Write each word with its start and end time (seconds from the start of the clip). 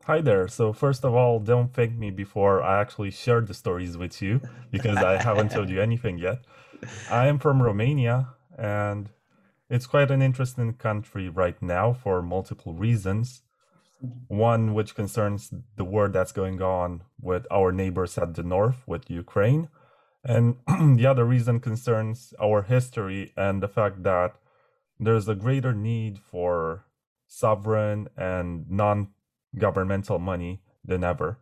Hi 0.06 0.22
there. 0.22 0.48
So 0.48 0.74
first 0.74 1.06
of 1.06 1.14
all 1.14 1.40
don't 1.40 1.72
thank 1.74 1.94
me 1.96 2.10
before 2.10 2.64
i 2.64 2.82
actually 2.82 3.12
shared 3.12 3.46
the 3.48 3.54
stories 3.54 3.96
with 3.98 4.22
you 4.22 4.42
because 4.72 4.98
i 4.98 5.22
haven't 5.22 5.52
told 5.52 5.70
you 5.70 5.80
anything 5.90 6.18
yet. 6.18 6.40
I 7.12 7.28
am 7.28 7.38
from 7.40 7.62
romania 7.62 8.30
and 8.58 9.10
it's 9.70 9.86
quite 9.86 10.10
an 10.10 10.22
interesting 10.24 10.74
country 10.74 11.30
right 11.30 11.62
now 11.62 11.94
for 11.94 12.24
multiple 12.24 12.74
reasons 12.74 13.44
one 14.28 14.74
which 14.74 14.96
concerns 14.96 15.54
the 15.76 15.84
war 15.84 16.08
that's 16.08 16.32
going 16.32 16.62
on 16.62 17.04
with 17.20 17.46
our 17.52 17.72
neighbors 17.72 18.18
at 18.18 18.36
the 18.36 18.44
north, 18.44 18.84
with 18.88 19.10
Ukraine. 19.10 19.70
And 20.24 20.56
the 20.98 21.06
other 21.06 21.26
reason 21.26 21.60
concerns 21.60 22.34
our 22.42 22.62
history 22.64 23.34
and 23.36 23.62
the 23.62 23.68
fact 23.68 24.04
that 24.04 24.36
there's 25.00 25.28
a 25.28 25.36
greater 25.36 25.74
need 25.74 26.20
for 26.20 26.86
sovereign 27.28 28.10
and 28.18 28.70
non 28.70 29.10
governmental 29.58 30.20
money 30.20 30.62
than 30.84 31.04
ever. 31.04 31.40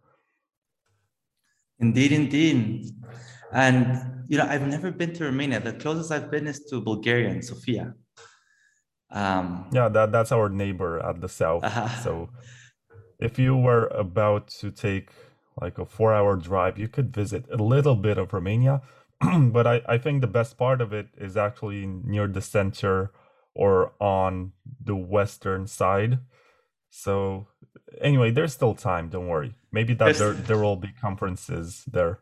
Indeed, 1.80 2.12
indeed. 2.12 2.92
And, 3.52 4.26
you 4.28 4.38
know, 4.38 4.46
I've 4.46 4.68
never 4.68 4.92
been 4.92 5.14
to 5.14 5.26
Romania. 5.26 5.60
The 5.60 5.74
closest 5.74 6.12
I've 6.12 6.30
been 6.32 6.48
is 6.48 6.66
to 6.66 6.82
Bulgaria 6.82 7.30
and 7.30 7.44
Sofia. 7.44 7.94
Um, 9.10 9.68
yeah, 9.72 9.88
that 9.90 10.12
that's 10.12 10.32
our 10.32 10.50
neighbor 10.50 11.00
at 11.00 11.22
the 11.22 11.30
south. 11.30 11.64
Uh, 11.78 11.90
so 12.04 12.30
if 13.20 13.40
you 13.40 13.56
were 13.56 13.88
about 13.88 14.48
to 14.60 14.72
take 14.72 15.10
like 15.60 15.78
a 15.78 15.86
four 15.86 16.14
hour 16.14 16.36
drive, 16.36 16.78
you 16.78 16.88
could 16.88 17.14
visit 17.14 17.46
a 17.52 17.58
little 17.58 17.96
bit 17.96 18.18
of 18.18 18.34
Romania. 18.34 18.82
but 19.40 19.66
I, 19.66 19.82
I 19.88 19.98
think 19.98 20.22
the 20.22 20.28
best 20.28 20.58
part 20.58 20.82
of 20.82 20.94
it 20.94 21.08
is 21.18 21.36
actually 21.36 21.86
near 21.86 22.28
the 22.28 22.42
center 22.42 23.12
or 23.56 23.94
on 24.00 24.52
the 24.84 24.96
western 24.96 25.66
side. 25.66 26.20
So 26.90 27.48
anyway, 28.00 28.32
there's 28.32 28.54
still 28.54 28.76
time. 28.76 29.10
Don't 29.10 29.28
worry. 29.28 29.56
Maybe 29.72 29.94
that 29.96 30.16
there, 30.18 30.34
there 30.34 30.60
will 30.60 30.76
be 30.76 30.90
conferences 31.02 31.84
there. 31.92 32.20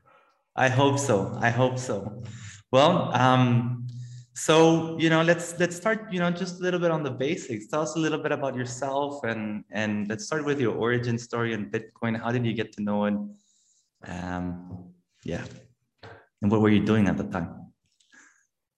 I 0.56 0.70
hope 0.70 0.98
so. 0.98 1.38
I 1.42 1.50
hope 1.50 1.78
so. 1.78 2.24
Well, 2.72 3.12
um, 3.14 3.88
so 4.36 5.00
you 5.00 5.10
know 5.10 5.22
let's 5.24 5.58
let's 5.60 5.78
start 5.78 6.12
you 6.12 6.20
know 6.20 6.30
just 6.30 6.60
a 6.60 6.64
little 6.64 6.80
bit 6.80 6.92
on 6.92 7.04
the 7.04 7.10
basics. 7.10 7.68
Tell 7.68 7.82
us 7.82 7.96
a 7.96 8.00
little 8.00 8.20
bit 8.20 8.34
about 8.34 8.54
yourself 8.54 9.24
and 9.24 9.64
and 9.72 10.10
let's 10.10 10.26
start 10.26 10.44
with 10.44 10.60
your 10.60 10.76
origin 10.76 11.18
story 11.18 11.54
and 11.54 11.72
bitcoin. 11.72 12.22
How 12.22 12.32
did 12.32 12.46
you 12.46 12.54
get 12.54 12.74
to 12.74 12.84
know 12.84 13.06
it? 13.06 13.14
Um 14.08 14.92
yeah. 15.24 15.46
And 16.42 16.52
what 16.52 16.60
were 16.60 16.70
you 16.70 16.84
doing 16.86 17.08
at 17.08 17.16
the 17.16 17.24
time? 17.24 17.72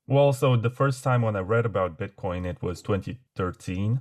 Well 0.06 0.32
so 0.32 0.56
the 0.56 0.70
first 0.70 1.04
time 1.04 1.24
when 1.24 1.36
i 1.36 1.40
read 1.40 1.66
about 1.66 1.98
bitcoin 1.98 2.46
it 2.46 2.62
was 2.62 2.84
2013 2.84 4.00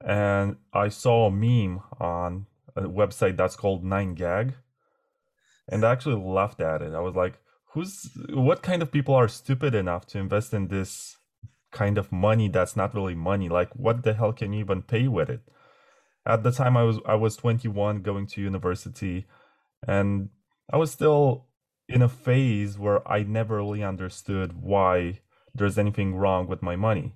and 0.00 0.56
i 0.72 0.88
saw 0.88 1.26
a 1.26 1.30
meme 1.30 1.82
on 1.98 2.46
a 2.76 2.82
website 2.82 3.36
that's 3.36 3.56
called 3.56 3.84
9gag 3.84 4.54
and 5.68 5.84
i 5.84 5.90
actually 5.90 6.22
laughed 6.22 6.60
at 6.60 6.82
it. 6.82 6.94
I 6.94 7.00
was 7.00 7.16
like 7.16 7.34
who's 7.72 8.10
what 8.30 8.62
kind 8.62 8.82
of 8.82 8.92
people 8.92 9.14
are 9.14 9.28
stupid 9.28 9.74
enough 9.74 10.06
to 10.06 10.18
invest 10.18 10.52
in 10.52 10.68
this 10.68 11.16
kind 11.70 11.98
of 11.98 12.10
money 12.10 12.48
that's 12.48 12.76
not 12.76 12.94
really 12.94 13.14
money? 13.14 13.48
Like 13.48 13.74
what 13.74 14.02
the 14.02 14.14
hell 14.14 14.32
can 14.32 14.52
you 14.52 14.60
even 14.60 14.82
pay 14.82 15.08
with 15.08 15.30
it? 15.30 15.40
At 16.26 16.42
the 16.42 16.52
time 16.52 16.76
i 16.76 16.82
was 16.82 16.98
i 17.06 17.14
was 17.14 17.36
21 17.36 18.02
going 18.02 18.26
to 18.26 18.42
university 18.42 19.26
and 19.86 20.28
i 20.70 20.76
was 20.76 20.90
still 20.90 21.46
in 21.88 22.02
a 22.02 22.08
phase 22.08 22.78
where 22.78 23.06
i 23.10 23.22
never 23.22 23.56
really 23.56 23.82
understood 23.82 24.62
why 24.62 25.20
there's 25.54 25.78
anything 25.78 26.14
wrong 26.14 26.46
with 26.46 26.62
my 26.62 26.76
money. 26.76 27.14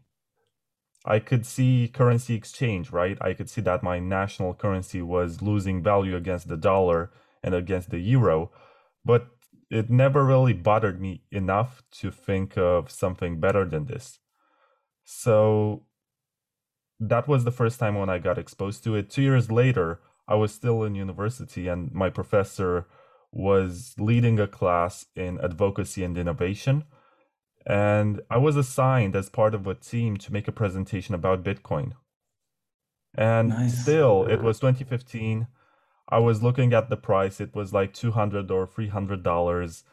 I 1.04 1.18
could 1.18 1.44
see 1.44 1.90
currency 1.92 2.34
exchange 2.34 2.90
right? 2.90 3.18
I 3.20 3.34
could 3.34 3.50
see 3.50 3.60
that 3.62 3.82
my 3.82 3.98
national 3.98 4.54
currency 4.54 5.02
was 5.02 5.42
losing 5.42 5.82
value 5.82 6.16
against 6.16 6.48
the 6.48 6.56
dollar 6.56 7.10
and 7.42 7.54
against 7.54 7.90
the 7.90 7.98
euro 7.98 8.50
but 9.04 9.26
it 9.72 9.88
never 9.88 10.22
really 10.22 10.52
bothered 10.52 11.00
me 11.00 11.22
enough 11.30 11.82
to 11.90 12.10
think 12.10 12.58
of 12.58 12.90
something 12.90 13.40
better 13.40 13.64
than 13.64 13.86
this. 13.86 14.18
So 15.02 15.86
that 17.00 17.26
was 17.26 17.44
the 17.44 17.50
first 17.50 17.80
time 17.80 17.94
when 17.94 18.10
I 18.10 18.18
got 18.18 18.36
exposed 18.36 18.84
to 18.84 18.94
it. 18.94 19.08
Two 19.08 19.22
years 19.22 19.50
later, 19.50 19.98
I 20.28 20.34
was 20.34 20.52
still 20.52 20.84
in 20.84 20.94
university, 20.94 21.68
and 21.68 21.90
my 21.90 22.10
professor 22.10 22.86
was 23.32 23.94
leading 23.98 24.38
a 24.38 24.46
class 24.46 25.06
in 25.16 25.40
advocacy 25.40 26.04
and 26.04 26.18
innovation. 26.18 26.84
And 27.64 28.20
I 28.28 28.36
was 28.36 28.58
assigned 28.58 29.16
as 29.16 29.30
part 29.30 29.54
of 29.54 29.66
a 29.66 29.74
team 29.74 30.18
to 30.18 30.32
make 30.34 30.48
a 30.48 30.52
presentation 30.52 31.14
about 31.14 31.42
Bitcoin. 31.42 31.92
And 33.14 33.48
nice. 33.48 33.82
still, 33.82 34.26
it 34.26 34.42
was 34.42 34.60
2015 34.60 35.46
I 36.12 36.18
was 36.18 36.42
looking 36.42 36.74
at 36.74 36.90
the 36.90 36.96
price. 36.96 37.40
It 37.40 37.54
was 37.54 37.72
like 37.72 37.94
200 37.94 38.50
or 38.50 38.66
300 38.66 39.22
dollars. 39.22 39.84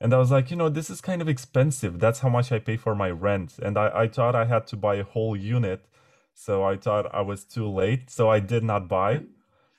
And 0.00 0.14
I 0.14 0.18
was 0.18 0.30
like, 0.30 0.50
you 0.50 0.56
know, 0.56 0.68
this 0.68 0.90
is 0.90 1.00
kind 1.00 1.22
of 1.22 1.28
expensive. 1.28 1.98
That's 1.98 2.20
how 2.20 2.28
much 2.28 2.52
I 2.52 2.58
pay 2.60 2.76
for 2.76 2.94
my 2.94 3.10
rent. 3.10 3.58
And 3.60 3.78
I, 3.78 3.88
I 4.02 4.08
thought 4.08 4.34
I 4.36 4.44
had 4.44 4.66
to 4.68 4.76
buy 4.76 4.96
a 4.96 5.04
whole 5.04 5.36
unit. 5.36 5.86
So 6.34 6.64
I 6.64 6.76
thought 6.76 7.14
I 7.14 7.22
was 7.22 7.44
too 7.44 7.68
late. 7.68 8.10
So 8.10 8.30
I 8.30 8.40
did 8.40 8.64
not 8.64 8.88
buy, 8.88 9.22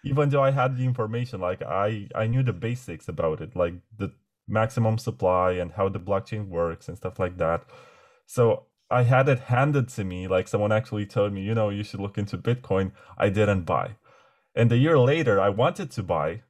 even 0.04 0.30
though 0.30 0.44
I 0.44 0.52
had 0.52 0.78
the 0.78 0.86
information. 0.86 1.40
Like 1.42 1.62
I, 1.62 2.08
I 2.16 2.28
knew 2.28 2.44
the 2.44 2.54
basics 2.54 3.08
about 3.08 3.42
it, 3.42 3.56
like 3.56 3.76
the 3.98 4.12
maximum 4.48 4.98
supply 4.98 5.52
and 5.54 5.72
how 5.74 5.90
the 5.90 6.00
blockchain 6.00 6.48
works 6.50 6.88
and 6.90 6.98
stuff 6.98 7.20
like 7.20 7.38
that. 7.38 7.64
So 8.26 8.66
I 8.90 9.04
had 9.04 9.30
it 9.30 9.40
handed 9.40 9.90
to 9.90 10.04
me, 10.04 10.28
like 10.28 10.48
someone 10.48 10.72
actually 10.72 11.06
told 11.06 11.34
me, 11.34 11.42
you 11.42 11.56
know, 11.56 11.70
you 11.70 11.84
should 11.84 12.00
look 12.02 12.18
into 12.18 12.38
Bitcoin. 12.38 12.92
I 13.18 13.30
didn't 13.30 13.64
buy. 13.64 13.96
And 14.56 14.72
a 14.72 14.78
year 14.78 14.98
later, 14.98 15.40
I 15.40 15.50
wanted 15.50 15.92
to 15.92 16.04
buy, 16.04 16.44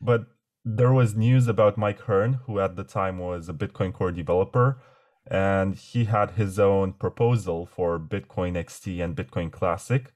but 0.00 0.26
there 0.64 0.92
was 0.92 1.16
news 1.16 1.48
about 1.48 1.76
Mike 1.76 2.00
Hearn, 2.02 2.34
who 2.46 2.60
at 2.60 2.76
the 2.76 2.84
time 2.84 3.18
was 3.18 3.48
a 3.48 3.52
Bitcoin 3.52 3.92
Core 3.92 4.12
developer, 4.12 4.80
and 5.26 5.74
he 5.74 6.04
had 6.04 6.32
his 6.32 6.58
own 6.58 6.92
proposal 6.92 7.66
for 7.66 7.98
Bitcoin 7.98 8.54
XT 8.54 9.02
and 9.02 9.16
Bitcoin 9.16 9.50
Classic 9.50 10.12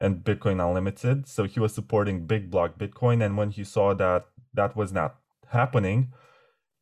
and 0.00 0.24
Bitcoin 0.24 0.64
Unlimited. 0.66 1.26
So 1.26 1.44
he 1.44 1.60
was 1.60 1.74
supporting 1.74 2.26
big 2.26 2.50
block 2.50 2.78
Bitcoin. 2.78 3.24
And 3.24 3.36
when 3.36 3.50
he 3.50 3.64
saw 3.64 3.94
that 3.94 4.26
that 4.54 4.76
was 4.76 4.92
not 4.92 5.16
happening, 5.48 6.12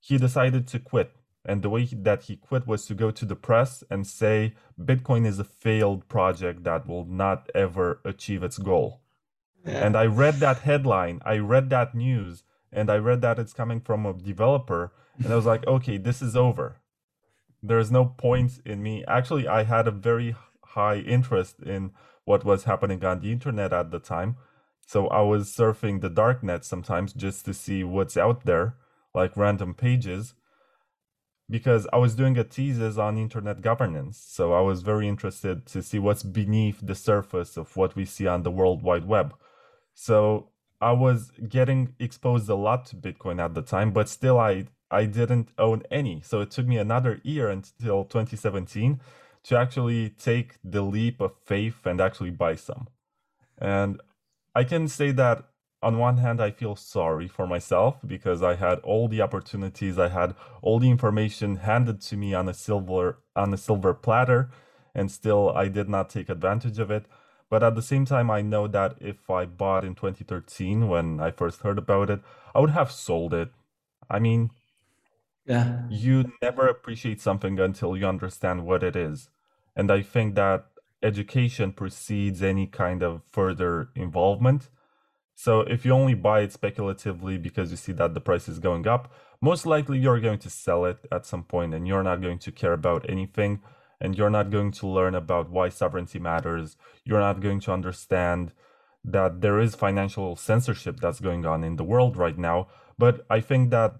he 0.00 0.18
decided 0.18 0.66
to 0.68 0.78
quit. 0.78 1.12
And 1.44 1.62
the 1.62 1.70
way 1.70 1.84
that 1.92 2.24
he 2.24 2.36
quit 2.36 2.66
was 2.66 2.86
to 2.86 2.94
go 2.94 3.10
to 3.10 3.24
the 3.24 3.36
press 3.36 3.84
and 3.90 4.06
say 4.06 4.54
Bitcoin 4.80 5.26
is 5.26 5.38
a 5.38 5.44
failed 5.44 6.08
project 6.08 6.64
that 6.64 6.86
will 6.86 7.04
not 7.04 7.50
ever 7.54 8.00
achieve 8.04 8.42
its 8.42 8.58
goal. 8.58 9.03
And 9.64 9.96
I 9.96 10.04
read 10.06 10.34
that 10.40 10.58
headline, 10.58 11.20
I 11.24 11.38
read 11.38 11.70
that 11.70 11.94
news, 11.94 12.42
and 12.72 12.90
I 12.90 12.96
read 12.96 13.22
that 13.22 13.38
it's 13.38 13.52
coming 13.52 13.80
from 13.80 14.04
a 14.04 14.12
developer, 14.12 14.92
and 15.18 15.32
I 15.32 15.36
was 15.36 15.46
like, 15.46 15.66
okay, 15.66 15.96
this 15.96 16.20
is 16.20 16.36
over. 16.36 16.80
There's 17.62 17.90
no 17.90 18.04
point 18.04 18.60
in 18.66 18.82
me. 18.82 19.04
Actually, 19.08 19.48
I 19.48 19.64
had 19.64 19.88
a 19.88 19.90
very 19.90 20.36
high 20.62 20.96
interest 20.96 21.62
in 21.62 21.92
what 22.24 22.44
was 22.44 22.64
happening 22.64 23.04
on 23.04 23.20
the 23.20 23.32
internet 23.32 23.72
at 23.72 23.90
the 23.90 23.98
time. 23.98 24.36
So 24.86 25.08
I 25.08 25.22
was 25.22 25.54
surfing 25.54 26.00
the 26.00 26.10
darknet 26.10 26.64
sometimes 26.64 27.12
just 27.12 27.44
to 27.46 27.54
see 27.54 27.84
what's 27.84 28.16
out 28.16 28.44
there, 28.44 28.76
like 29.14 29.36
random 29.36 29.72
pages, 29.72 30.34
because 31.48 31.86
I 31.92 31.96
was 31.96 32.14
doing 32.14 32.36
a 32.36 32.44
thesis 32.44 32.98
on 32.98 33.16
internet 33.16 33.62
governance. 33.62 34.22
So 34.26 34.52
I 34.52 34.60
was 34.60 34.82
very 34.82 35.08
interested 35.08 35.66
to 35.66 35.82
see 35.82 35.98
what's 35.98 36.22
beneath 36.22 36.80
the 36.82 36.94
surface 36.94 37.56
of 37.56 37.76
what 37.76 37.96
we 37.96 38.04
see 38.04 38.26
on 38.26 38.42
the 38.42 38.50
World 38.50 38.82
Wide 38.82 39.06
Web. 39.06 39.34
So 39.94 40.50
I 40.80 40.92
was 40.92 41.30
getting 41.48 41.94
exposed 41.98 42.48
a 42.48 42.54
lot 42.54 42.86
to 42.86 42.96
Bitcoin 42.96 43.40
at 43.40 43.54
the 43.54 43.62
time, 43.62 43.92
but 43.92 44.08
still 44.08 44.38
I 44.38 44.66
I 44.90 45.06
didn't 45.06 45.48
own 45.58 45.82
any. 45.90 46.20
So 46.22 46.40
it 46.40 46.50
took 46.50 46.66
me 46.66 46.76
another 46.78 47.20
year 47.24 47.48
until 47.48 48.04
2017 48.04 49.00
to 49.44 49.58
actually 49.58 50.10
take 50.10 50.54
the 50.62 50.82
leap 50.82 51.20
of 51.20 51.32
faith 51.44 51.84
and 51.84 52.00
actually 52.00 52.30
buy 52.30 52.54
some. 52.54 52.88
And 53.58 54.00
I 54.54 54.64
can 54.64 54.88
say 54.88 55.10
that 55.12 55.44
on 55.82 55.98
one 55.98 56.16
hand, 56.16 56.40
I 56.40 56.50
feel 56.50 56.76
sorry 56.76 57.28
for 57.28 57.46
myself 57.46 57.98
because 58.06 58.42
I 58.42 58.54
had 58.54 58.78
all 58.80 59.06
the 59.06 59.20
opportunities, 59.20 59.98
I 59.98 60.08
had 60.08 60.34
all 60.62 60.78
the 60.78 60.90
information 60.90 61.56
handed 61.56 62.00
to 62.02 62.16
me 62.16 62.32
on 62.32 62.48
a 62.48 62.54
silver 62.54 63.18
on 63.36 63.52
a 63.52 63.58
silver 63.58 63.92
platter, 63.92 64.50
and 64.94 65.10
still 65.10 65.50
I 65.50 65.68
did 65.68 65.88
not 65.88 66.08
take 66.08 66.28
advantage 66.30 66.78
of 66.78 66.90
it. 66.90 67.04
But 67.54 67.62
at 67.62 67.76
the 67.76 67.82
same 67.82 68.04
time, 68.04 68.32
I 68.32 68.42
know 68.42 68.66
that 68.66 68.96
if 69.00 69.30
I 69.30 69.44
bought 69.44 69.84
in 69.84 69.94
2013 69.94 70.88
when 70.88 71.20
I 71.20 71.30
first 71.30 71.60
heard 71.60 71.78
about 71.78 72.10
it, 72.10 72.20
I 72.52 72.58
would 72.58 72.70
have 72.70 72.90
sold 72.90 73.32
it. 73.32 73.52
I 74.10 74.18
mean, 74.18 74.50
yeah, 75.46 75.82
you 75.88 76.32
never 76.42 76.66
appreciate 76.66 77.20
something 77.20 77.60
until 77.60 77.96
you 77.96 78.08
understand 78.08 78.66
what 78.66 78.82
it 78.82 78.96
is. 78.96 79.28
And 79.76 79.88
I 79.92 80.02
think 80.02 80.34
that 80.34 80.66
education 81.00 81.70
precedes 81.70 82.42
any 82.42 82.66
kind 82.66 83.04
of 83.04 83.22
further 83.30 83.90
involvement. 83.94 84.68
So 85.36 85.60
if 85.60 85.84
you 85.84 85.92
only 85.92 86.14
buy 86.14 86.40
it 86.40 86.52
speculatively 86.52 87.38
because 87.38 87.70
you 87.70 87.76
see 87.76 87.92
that 87.92 88.14
the 88.14 88.20
price 88.20 88.48
is 88.48 88.58
going 88.58 88.88
up, 88.88 89.12
most 89.40 89.64
likely 89.64 90.00
you're 90.00 90.18
going 90.18 90.40
to 90.40 90.50
sell 90.50 90.86
it 90.86 90.98
at 91.12 91.24
some 91.24 91.44
point 91.44 91.72
and 91.72 91.86
you're 91.86 92.02
not 92.02 92.20
going 92.20 92.40
to 92.40 92.50
care 92.50 92.72
about 92.72 93.08
anything 93.08 93.62
and 94.00 94.16
you're 94.16 94.30
not 94.30 94.50
going 94.50 94.72
to 94.72 94.86
learn 94.86 95.14
about 95.14 95.50
why 95.50 95.68
sovereignty 95.68 96.18
matters. 96.18 96.76
You're 97.04 97.20
not 97.20 97.40
going 97.40 97.60
to 97.60 97.72
understand 97.72 98.52
that 99.04 99.40
there 99.40 99.60
is 99.60 99.74
financial 99.74 100.36
censorship 100.36 101.00
that's 101.00 101.20
going 101.20 101.44
on 101.44 101.62
in 101.62 101.76
the 101.76 101.84
world 101.84 102.16
right 102.16 102.38
now. 102.38 102.68
But 102.98 103.26
I 103.28 103.40
think 103.40 103.70
that 103.70 103.96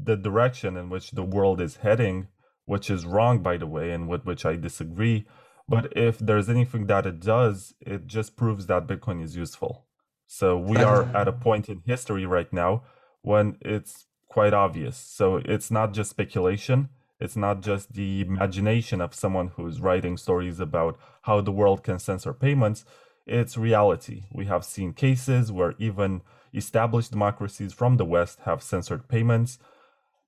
the 0.00 0.16
direction 0.16 0.76
in 0.76 0.88
which 0.88 1.12
the 1.12 1.24
world 1.24 1.60
is 1.60 1.76
heading, 1.76 2.28
which 2.64 2.90
is 2.90 3.04
wrong, 3.04 3.40
by 3.40 3.56
the 3.56 3.66
way, 3.66 3.90
and 3.90 4.08
with 4.08 4.24
which 4.24 4.44
I 4.44 4.56
disagree, 4.56 5.26
but 5.68 5.92
if 5.96 6.18
there's 6.18 6.48
anything 6.48 6.86
that 6.86 7.06
it 7.06 7.20
does, 7.20 7.74
it 7.80 8.06
just 8.06 8.36
proves 8.36 8.66
that 8.66 8.86
Bitcoin 8.86 9.22
is 9.22 9.36
useful. 9.36 9.86
So 10.26 10.56
we 10.56 10.78
are 10.78 11.04
at 11.16 11.28
a 11.28 11.32
point 11.32 11.68
in 11.68 11.82
history 11.84 12.24
right 12.24 12.52
now 12.52 12.84
when 13.22 13.56
it's 13.60 14.06
quite 14.28 14.54
obvious. 14.54 14.96
So 14.96 15.40
it's 15.44 15.70
not 15.70 15.92
just 15.92 16.10
speculation. 16.10 16.88
It's 17.18 17.36
not 17.36 17.62
just 17.62 17.94
the 17.94 18.20
imagination 18.20 19.00
of 19.00 19.14
someone 19.14 19.48
who's 19.56 19.80
writing 19.80 20.16
stories 20.16 20.60
about 20.60 20.98
how 21.22 21.40
the 21.40 21.52
world 21.52 21.82
can 21.82 21.98
censor 21.98 22.32
payments. 22.32 22.84
It's 23.26 23.56
reality. 23.56 24.24
We 24.30 24.46
have 24.46 24.64
seen 24.64 24.92
cases 24.92 25.50
where 25.50 25.74
even 25.78 26.22
established 26.54 27.12
democracies 27.12 27.72
from 27.72 27.96
the 27.96 28.04
West 28.04 28.40
have 28.44 28.62
censored 28.62 29.08
payments. 29.08 29.58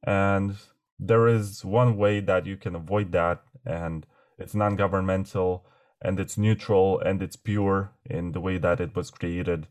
And 0.03 0.57
there 0.99 1.29
is 1.29 1.65
one 1.65 1.97
way 1.97 2.21
that 2.21 2.47
you 2.47 2.57
can 2.57 2.75
avoid 2.75 3.13
that, 3.13 3.43
and 3.65 4.07
it's 4.39 4.55
non 4.55 4.77
governmental 4.77 5.65
and 6.01 6.21
it's 6.21 6.39
neutral 6.39 7.01
and 7.01 7.23
it's 7.23 7.37
pure 7.37 7.93
in 8.09 8.33
the 8.33 8.41
way 8.41 8.57
that 8.59 8.81
it 8.81 8.95
was 8.95 9.11
created. 9.11 9.67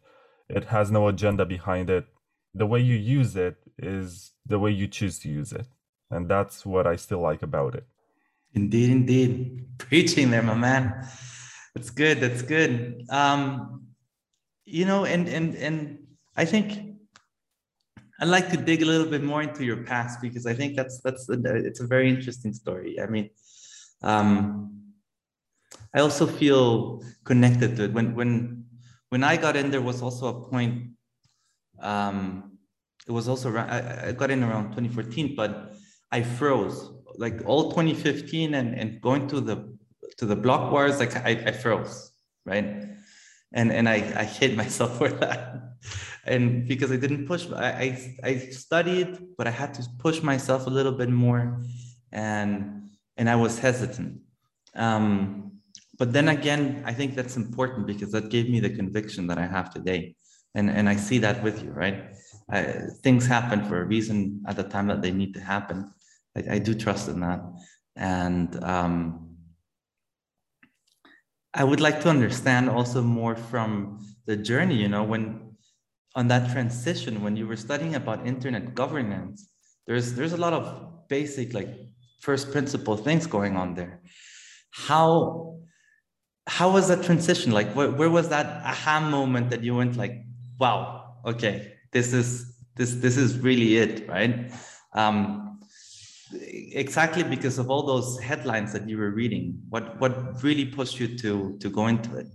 It 0.49 0.65
has 0.65 0.91
no 0.91 1.07
agenda 1.07 1.45
behind 1.45 1.89
it. 1.89 2.05
The 2.53 2.65
way 2.65 2.79
you 2.79 2.95
use 2.95 3.35
it 3.35 3.57
is 3.77 4.31
the 4.45 4.59
way 4.59 4.71
you 4.71 4.87
choose 4.87 5.19
to 5.19 5.29
use 5.29 5.51
it. 5.53 5.67
And 6.09 6.29
that's 6.29 6.65
what 6.65 6.87
I 6.87 6.95
still 6.95 7.19
like 7.19 7.43
about 7.43 7.75
it. 7.75 7.85
Indeed, 8.53 8.89
indeed. 8.89 9.65
Preaching 9.77 10.31
there, 10.31 10.41
my 10.41 10.55
man. 10.55 11.07
That's 11.75 11.89
good. 11.89 12.19
That's 12.19 12.41
good. 12.41 13.05
Um, 13.09 13.87
you 14.65 14.85
know, 14.85 15.05
and 15.05 15.27
and 15.27 15.55
and 15.55 15.99
I 16.35 16.45
think 16.45 16.97
I'd 18.19 18.27
like 18.27 18.49
to 18.49 18.57
dig 18.57 18.81
a 18.81 18.85
little 18.85 19.05
bit 19.07 19.23
more 19.23 19.43
into 19.43 19.63
your 19.63 19.83
past 19.83 20.21
because 20.21 20.45
I 20.47 20.53
think 20.53 20.75
that's 20.75 20.99
that's 21.01 21.29
a, 21.29 21.37
it's 21.55 21.79
a 21.79 21.87
very 21.87 22.09
interesting 22.09 22.53
story. 22.53 22.99
I 22.99 23.05
mean, 23.05 23.29
um, 24.01 24.93
I 25.93 25.99
also 25.99 26.25
feel 26.25 27.03
connected 27.23 27.75
to 27.77 27.83
it. 27.85 27.93
When 27.93 28.15
when 28.15 28.65
when 29.09 29.23
I 29.23 29.37
got 29.37 29.55
in, 29.55 29.69
there 29.71 29.81
was 29.81 30.01
also 30.01 30.27
a 30.27 30.49
point. 30.49 30.91
Um, 31.79 32.57
it 33.07 33.11
was 33.11 33.29
also 33.29 33.49
around, 33.49 33.69
I, 33.69 34.09
I 34.09 34.11
got 34.11 34.31
in 34.31 34.43
around 34.43 34.75
2014, 34.75 35.35
but 35.35 35.76
I 36.11 36.23
froze 36.23 36.91
like 37.17 37.41
all 37.45 37.71
2015 37.71 38.53
and, 38.53 38.75
and 38.75 39.01
going 39.01 39.27
to 39.27 39.41
the 39.41 39.77
to 40.17 40.25
the 40.25 40.35
block 40.35 40.71
wars, 40.71 40.99
like 40.99 41.15
I, 41.15 41.31
I 41.47 41.51
froze, 41.51 42.11
right? 42.45 42.85
And 43.53 43.71
and 43.71 43.87
I, 43.89 43.95
I 43.95 44.23
hate 44.23 44.55
myself 44.55 44.97
for 44.97 45.09
that. 45.23 45.73
And 46.25 46.67
because 46.67 46.91
I 46.91 46.97
didn't 46.97 47.25
push, 47.25 47.47
I, 47.51 47.69
I, 48.23 48.29
I 48.29 48.37
studied, 48.49 49.17
but 49.37 49.47
I 49.47 49.51
had 49.51 49.73
to 49.75 49.87
push 49.97 50.21
myself 50.21 50.67
a 50.67 50.69
little 50.69 50.91
bit 50.91 51.09
more. 51.09 51.61
And 52.11 52.89
and 53.17 53.29
I 53.29 53.35
was 53.35 53.59
hesitant. 53.59 54.21
Um, 54.75 55.47
but 55.97 56.13
then 56.13 56.29
again, 56.29 56.83
I 56.85 56.93
think 56.93 57.15
that's 57.15 57.35
important 57.35 57.87
because 57.87 58.11
that 58.11 58.29
gave 58.29 58.49
me 58.49 58.59
the 58.59 58.69
conviction 58.69 59.25
that 59.27 59.39
I 59.39 59.47
have 59.47 59.73
today. 59.73 60.15
And, 60.53 60.69
and 60.69 60.87
I 60.87 60.95
see 60.95 61.17
that 61.19 61.43
with 61.43 61.63
you, 61.63 61.71
right? 61.71 62.15
I, 62.49 62.61
things 63.03 63.25
happen 63.25 63.65
for 63.65 63.81
a 63.81 63.85
reason 63.85 64.43
at 64.47 64.55
the 64.55 64.63
time 64.63 64.87
that 64.87 65.01
they 65.01 65.11
need 65.11 65.33
to 65.33 65.39
happen. 65.39 65.91
I, 66.37 66.55
I 66.55 66.59
do 66.59 66.73
trust 66.73 67.09
in 67.09 67.19
that. 67.21 67.41
And 67.95 68.63
um, 68.63 69.37
I 71.53 71.63
would 71.63 71.81
like 71.81 72.01
to 72.01 72.09
understand 72.09 72.69
also 72.69 73.01
more 73.01 73.35
from 73.35 74.05
the 74.25 74.37
journey, 74.37 74.75
you 74.75 74.87
know, 74.87 75.03
when 75.03 75.55
on 76.15 76.27
that 76.27 76.51
transition, 76.51 77.23
when 77.23 77.35
you 77.35 77.47
were 77.47 77.55
studying 77.55 77.95
about 77.95 78.25
internet 78.25 78.75
governance, 78.75 79.49
there's 79.85 80.13
there's 80.13 80.33
a 80.33 80.37
lot 80.37 80.53
of 80.53 81.07
basic 81.07 81.53
like 81.53 81.69
first 82.21 82.51
principle 82.51 82.97
things 82.97 83.25
going 83.25 83.55
on 83.55 83.73
there. 83.75 84.01
How 84.71 85.59
how 86.47 86.71
was 86.71 86.87
that 86.87 87.03
transition? 87.03 87.51
Like 87.51 87.73
where, 87.73 87.91
where 87.91 88.09
was 88.09 88.29
that 88.29 88.63
aha 88.65 88.99
moment 88.99 89.49
that 89.49 89.63
you 89.63 89.75
went 89.75 89.95
like, 89.95 90.23
wow, 90.59 91.15
okay, 91.25 91.73
this 91.91 92.13
is 92.13 92.57
this 92.75 92.95
this 92.95 93.17
is 93.17 93.39
really 93.39 93.77
it, 93.77 94.07
right? 94.07 94.51
Um, 94.93 95.46
exactly 96.33 97.23
because 97.23 97.57
of 97.57 97.69
all 97.69 97.83
those 97.83 98.19
headlines 98.19 98.73
that 98.73 98.87
you 98.87 98.97
were 98.97 99.11
reading. 99.11 99.61
What 99.69 99.99
what 99.99 100.43
really 100.43 100.65
pushed 100.65 100.99
you 100.99 101.17
to 101.17 101.57
to 101.59 101.69
go 101.69 101.87
into 101.87 102.15
it? 102.17 102.27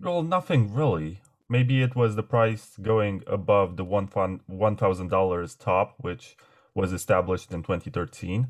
Well, 0.00 0.22
nothing 0.22 0.74
really. 0.74 1.20
Maybe 1.48 1.82
it 1.82 1.96
was 1.96 2.16
the 2.16 2.22
price 2.22 2.76
going 2.80 3.22
above 3.26 3.76
the 3.76 3.84
one 3.84 4.76
thousand 4.76 5.08
dollars 5.08 5.54
top, 5.54 5.96
which 5.98 6.36
was 6.74 6.92
established 6.92 7.52
in 7.52 7.62
2013. 7.62 8.48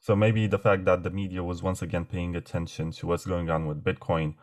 So 0.00 0.16
maybe 0.16 0.46
the 0.46 0.58
fact 0.58 0.84
that 0.86 1.02
the 1.02 1.10
media 1.10 1.44
was 1.44 1.62
once 1.62 1.82
again 1.82 2.06
paying 2.06 2.34
attention 2.34 2.90
to 2.92 3.06
what's 3.06 3.26
going 3.26 3.50
on 3.50 3.66
with 3.66 3.84
Bitcoin 3.84 4.34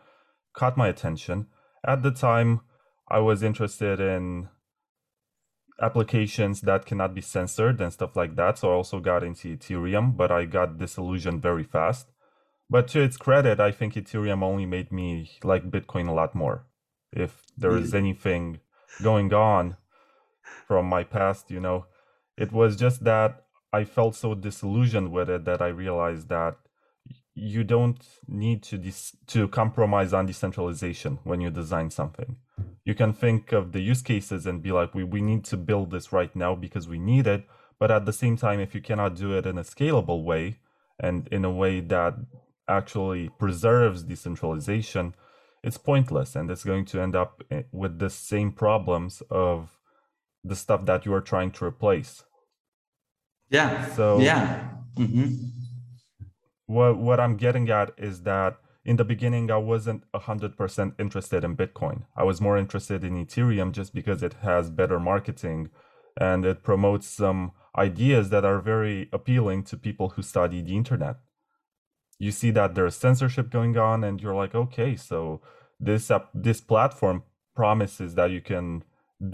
caught 0.52 0.76
my 0.76 0.88
attention. 0.88 1.46
At 1.86 2.02
the 2.02 2.10
time, 2.10 2.60
I 3.08 3.18
was 3.18 3.42
interested 3.42 4.00
in 4.00 4.48
applications 5.80 6.60
that 6.62 6.86
cannot 6.86 7.14
be 7.14 7.20
censored 7.20 7.80
and 7.80 7.92
stuff 7.92 8.16
like 8.16 8.36
that. 8.36 8.58
So 8.58 8.70
I 8.70 8.74
also 8.74 9.00
got 9.00 9.22
into 9.22 9.56
Ethereum, 9.56 10.16
but 10.16 10.32
I 10.32 10.44
got 10.44 10.78
disillusioned 10.78 11.42
very 11.42 11.64
fast. 11.64 12.08
But 12.70 12.88
to 12.88 13.00
its 13.00 13.16
credit, 13.16 13.60
I 13.60 13.70
think 13.70 13.94
Ethereum 13.94 14.42
only 14.42 14.66
made 14.66 14.92
me 14.92 15.30
like 15.42 15.70
Bitcoin 15.70 16.08
a 16.08 16.12
lot 16.12 16.34
more. 16.34 16.66
If 17.12 17.42
there 17.56 17.76
is 17.76 17.92
mm. 17.92 17.98
anything 17.98 18.60
going 19.02 19.32
on 19.32 19.76
from 20.66 20.86
my 20.86 21.04
past, 21.04 21.50
you 21.50 21.60
know, 21.60 21.86
it 22.36 22.52
was 22.52 22.76
just 22.76 23.04
that 23.04 23.44
I 23.72 23.84
felt 23.84 24.16
so 24.16 24.34
disillusioned 24.34 25.12
with 25.12 25.30
it 25.30 25.44
that 25.44 25.62
I 25.62 25.68
realized 25.68 26.28
that 26.28 26.56
you 27.34 27.64
don't 27.64 28.04
need 28.26 28.62
to 28.64 28.76
dis- 28.76 29.16
to 29.28 29.48
compromise 29.48 30.12
on 30.12 30.26
decentralization 30.26 31.18
when 31.24 31.40
you 31.40 31.50
design 31.50 31.90
something. 31.90 32.36
You 32.88 32.94
can 32.94 33.12
think 33.12 33.52
of 33.52 33.72
the 33.72 33.80
use 33.80 34.00
cases 34.00 34.46
and 34.46 34.62
be 34.62 34.72
like, 34.72 34.94
we, 34.94 35.04
we 35.04 35.20
need 35.20 35.44
to 35.50 35.58
build 35.58 35.90
this 35.90 36.10
right 36.10 36.34
now 36.34 36.54
because 36.54 36.88
we 36.88 36.98
need 36.98 37.26
it. 37.26 37.44
But 37.78 37.90
at 37.90 38.06
the 38.06 38.14
same 38.14 38.38
time, 38.38 38.60
if 38.60 38.74
you 38.74 38.80
cannot 38.80 39.14
do 39.14 39.36
it 39.36 39.44
in 39.44 39.58
a 39.58 39.62
scalable 39.62 40.24
way 40.24 40.60
and 40.98 41.28
in 41.28 41.44
a 41.44 41.50
way 41.50 41.80
that 41.80 42.14
actually 42.66 43.28
preserves 43.38 44.04
decentralization, 44.04 45.14
it's 45.62 45.76
pointless 45.76 46.34
and 46.34 46.50
it's 46.50 46.64
going 46.64 46.86
to 46.86 46.98
end 46.98 47.14
up 47.14 47.42
eh, 47.50 47.64
with 47.72 47.98
the 47.98 48.08
same 48.08 48.52
problems 48.52 49.22
of 49.30 49.78
the 50.42 50.56
stuff 50.56 50.86
that 50.86 51.04
you 51.04 51.12
are 51.12 51.20
trying 51.20 51.50
to 51.50 51.66
replace. 51.66 52.24
Yeah. 53.50 53.86
So 53.96 54.18
yeah. 54.18 54.66
Mm-hmm. 54.96 55.34
What 56.64 56.96
what 56.96 57.20
I'm 57.20 57.36
getting 57.36 57.68
at 57.68 57.90
is 57.98 58.22
that 58.22 58.56
in 58.88 58.96
the 58.96 59.04
beginning 59.04 59.50
I 59.50 59.58
wasn't 59.58 60.04
hundred 60.14 60.56
percent 60.56 60.94
interested 60.98 61.44
in 61.44 61.58
Bitcoin. 61.62 61.98
I 62.16 62.24
was 62.24 62.40
more 62.40 62.56
interested 62.56 63.04
in 63.04 63.22
Ethereum 63.22 63.70
just 63.72 63.92
because 63.98 64.22
it 64.22 64.34
has 64.48 64.70
better 64.70 64.98
marketing 64.98 65.68
and 66.18 66.46
it 66.46 66.62
promotes 66.62 67.06
some 67.06 67.52
ideas 67.76 68.30
that 68.30 68.46
are 68.46 68.60
very 68.72 69.10
appealing 69.12 69.64
to 69.64 69.76
people 69.76 70.08
who 70.14 70.22
study 70.22 70.62
the 70.62 70.74
internet. 70.74 71.16
You 72.18 72.32
see 72.32 72.50
that 72.52 72.74
there's 72.74 72.96
censorship 72.96 73.50
going 73.50 73.76
on, 73.76 74.02
and 74.02 74.20
you're 74.22 74.40
like, 74.42 74.54
okay, 74.54 74.96
so 74.96 75.42
this 75.78 76.10
this 76.34 76.60
platform 76.62 77.24
promises 77.54 78.14
that 78.14 78.30
you 78.30 78.40
can 78.40 78.84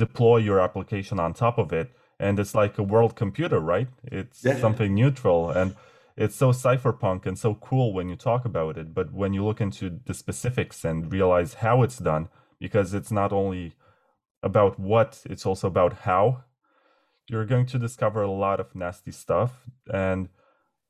deploy 0.05 0.39
your 0.39 0.59
application 0.59 1.21
on 1.21 1.33
top 1.33 1.59
of 1.59 1.73
it 1.73 1.89
and 2.19 2.41
it's 2.41 2.55
like 2.55 2.79
a 2.79 2.83
world 2.83 3.15
computer 3.15 3.61
right 3.61 3.89
it's 4.05 4.43
yeah. 4.45 4.59
something 4.59 4.95
neutral 4.95 5.51
and 5.51 5.75
it's 6.17 6.37
so 6.37 6.51
cypherpunk 6.51 7.27
and 7.27 7.39
so 7.39 7.55
cool 7.55 7.93
when 7.93 8.09
you 8.09 8.17
talk 8.17 8.45
about 8.45 8.79
it 8.79 8.95
but 8.95 9.13
when 9.13 9.33
you 9.33 9.45
look 9.45 9.61
into 9.61 10.01
the 10.07 10.15
specifics 10.15 10.85
and 10.85 11.13
realize 11.13 11.55
how 11.55 11.83
it's 11.83 11.99
done 11.99 12.29
because 12.61 12.95
it's 12.95 13.13
not 13.13 13.33
only 13.33 13.75
about 14.45 14.79
what, 14.79 15.23
it's 15.25 15.47
also 15.47 15.67
about 15.67 16.01
how. 16.01 16.45
You're 17.29 17.47
going 17.47 17.67
to 17.67 17.79
discover 17.79 18.23
a 18.23 18.31
lot 18.31 18.61
of 18.61 18.75
nasty 18.75 19.11
stuff. 19.11 19.65
And 19.93 20.29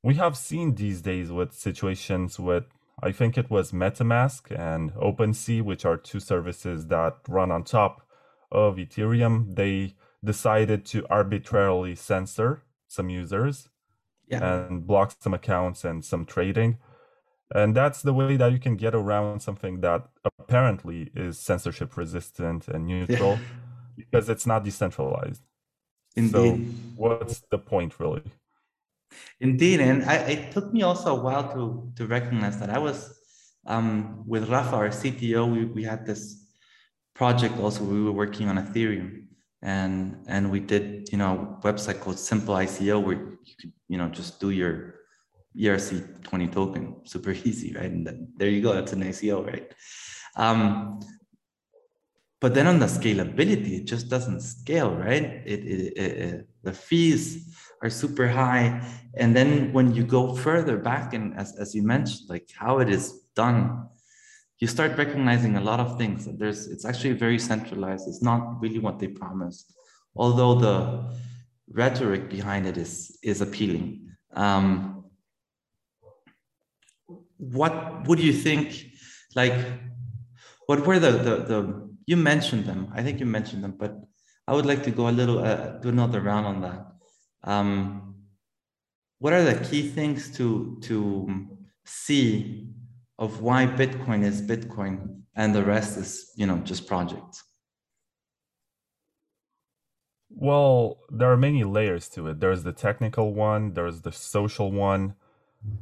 we 0.03 0.15
have 0.15 0.37
seen 0.37 0.75
these 0.75 1.01
days 1.01 1.31
with 1.31 1.55
situations 1.55 2.39
with, 2.39 2.65
I 3.03 3.13
think 3.13 3.39
it 3.39 3.51
was 3.51 3.73
MetaMask 3.73 4.51
and 4.51 4.93
OpenSea, 4.95 5.63
which 5.63 5.85
are 5.85 5.97
two 5.97 6.21
services 6.21 6.89
that 6.89 7.17
run 7.29 7.51
on 7.53 7.63
top 7.63 8.03
of 8.51 8.77
Ethereum. 8.77 9.55
They 9.55 9.95
decided 10.25 10.85
to 10.87 11.07
arbitrarily 11.09 11.95
censor 11.95 12.63
some 12.89 13.09
users 13.09 13.69
yeah. 14.29 14.67
and 14.67 14.87
block 14.87 15.15
some 15.21 15.35
accounts 15.35 15.85
and 15.85 16.05
some 16.05 16.25
trading. 16.25 16.79
And 17.55 17.75
that's 17.75 18.03
the 18.03 18.15
way 18.15 18.37
that 18.37 18.53
you 18.53 18.59
can 18.59 18.77
get 18.77 18.95
around 18.95 19.41
something 19.41 19.81
that 19.81 20.09
apparently 20.39 21.11
is 21.15 21.39
censorship 21.39 21.97
resistant 21.97 22.69
and 22.69 22.87
neutral 22.87 23.33
yeah. 23.33 23.39
because 23.97 24.29
it's 24.29 24.47
not 24.47 24.65
decentralized. 24.65 25.43
Indeed. 26.17 26.33
So, 26.33 26.57
what's 26.97 27.43
the 27.51 27.59
point, 27.59 28.01
really? 28.01 28.23
Indeed. 29.41 29.81
And 29.81 30.05
I, 30.05 30.17
it 30.17 30.53
took 30.53 30.73
me 30.73 30.83
also 30.83 31.17
a 31.17 31.21
while 31.21 31.53
to, 31.53 31.93
to 31.97 32.07
recognize 32.07 32.59
that 32.61 32.71
I 32.71 32.79
was 32.79 33.21
um, 33.67 34.25
with 34.27 34.49
Rafa, 34.49 34.77
our 34.77 34.89
CTO, 34.89 35.51
we, 35.51 35.65
we 35.65 35.83
had 35.85 36.05
this 36.07 36.47
project 37.15 37.59
also, 37.59 37.85
we 37.85 38.03
were 38.03 38.13
working 38.13 38.49
on 38.49 38.57
Ethereum 38.57 39.24
and 39.65 40.23
and 40.29 40.51
we 40.51 40.61
did 40.61 41.09
you 41.11 41.17
know 41.19 41.59
website 41.63 41.99
called 41.99 42.19
simple 42.19 42.55
ico 42.55 43.03
where 43.03 43.17
you 43.17 43.55
could 43.59 43.73
you 43.89 43.97
know 43.97 44.09
just 44.09 44.39
do 44.39 44.51
your 44.51 44.95
erc 45.57 46.23
20 46.23 46.47
token. 46.49 46.97
Super 47.05 47.31
easy 47.45 47.73
right? 47.75 47.91
And 47.91 48.07
then, 48.07 48.29
there 48.37 48.49
you 48.49 48.63
go 48.63 48.75
that's 48.75 48.93
an 48.93 49.03
ico 49.03 49.47
right? 49.47 49.73
Um, 50.37 51.01
but 52.41 52.55
then 52.55 52.67
on 52.67 52.79
the 52.79 52.87
scalability 52.87 53.81
it 53.81 53.85
just 53.87 54.09
doesn't 54.11 54.43
scale 54.43 54.95
right? 54.95 55.25
It, 55.47 55.61
it, 55.65 55.93
it, 55.97 55.99
it, 55.99 56.49
the 56.63 56.73
fees 56.73 57.57
are 57.83 57.91
super 57.91 58.29
high. 58.29 58.87
And 59.17 59.35
then 59.35 59.73
when 59.73 59.95
you 59.95 60.05
go 60.05 60.35
further 60.35 60.77
back 60.77 61.15
and 61.15 61.35
as, 61.37 61.57
as 61.57 61.75
you 61.75 61.83
mentioned 61.83 62.29
like 62.29 62.51
how 62.55 62.81
it 62.81 62.91
is 62.91 63.23
done 63.35 63.89
you 64.61 64.69
start 64.69 64.97
recognizing 64.97 65.57
a 65.57 65.61
lot 65.61 65.81
of 65.81 65.99
things. 65.99 66.27
that 66.27 66.39
There's, 66.39 66.67
it's 66.67 66.85
actually 66.85 67.15
very 67.15 67.39
centralized. 67.39 68.09
It's 68.09 68.23
not 68.23 68.61
really 68.61 68.79
what 68.79 68.99
they 68.99 69.09
promised, 69.09 69.75
although 70.17 70.55
the 70.55 71.15
rhetoric 71.71 72.29
behind 72.29 72.67
it 72.67 72.77
is 72.77 73.19
is 73.23 73.41
appealing. 73.41 74.09
Um, 74.35 75.05
what 77.39 78.07
would 78.07 78.21
you 78.21 78.33
think? 78.33 78.87
Like, 79.35 79.57
what 80.67 80.87
were 80.87 80.99
the 80.99 81.13
the 81.13 81.37
the? 81.51 81.91
You 82.07 82.17
mentioned 82.17 82.67
them. 82.67 82.93
I 82.95 83.03
think 83.03 83.19
you 83.19 83.27
mentioned 83.27 83.65
them, 83.65 83.75
but 83.79 83.97
I 84.47 84.55
would 84.55 84.67
like 84.67 84.83
to 84.85 84.91
go 84.91 85.09
a 85.09 85.15
little 85.21 85.39
uh, 85.39 85.79
do 85.79 85.89
another 85.89 86.21
round 86.21 86.47
on 86.47 86.61
that. 86.61 86.87
Um, 87.45 88.15
what 89.19 89.33
are 89.33 89.43
the 89.43 89.65
key 89.65 89.89
things 89.89 90.31
to 90.37 90.79
to 90.83 91.47
see 91.85 92.74
of 93.19 93.41
why 93.43 93.67
Bitcoin 93.67 94.25
is 94.25 94.43
Bitcoin 94.43 95.23
and 95.37 95.55
the 95.55 95.65
rest 95.65 95.97
is, 95.97 96.33
you 96.37 96.47
know, 96.47 96.59
just 96.59 96.87
projects? 96.87 97.45
Well, 100.31 100.99
there 101.11 101.31
are 101.31 101.37
many 101.37 101.63
layers 101.63 102.09
to 102.11 102.27
it. 102.29 102.41
There's 102.41 102.65
the 102.65 102.73
technical 102.73 103.35
one, 103.35 103.75
there's 103.75 104.01
the 104.01 104.11
social 104.11 104.73
one, 104.73 105.15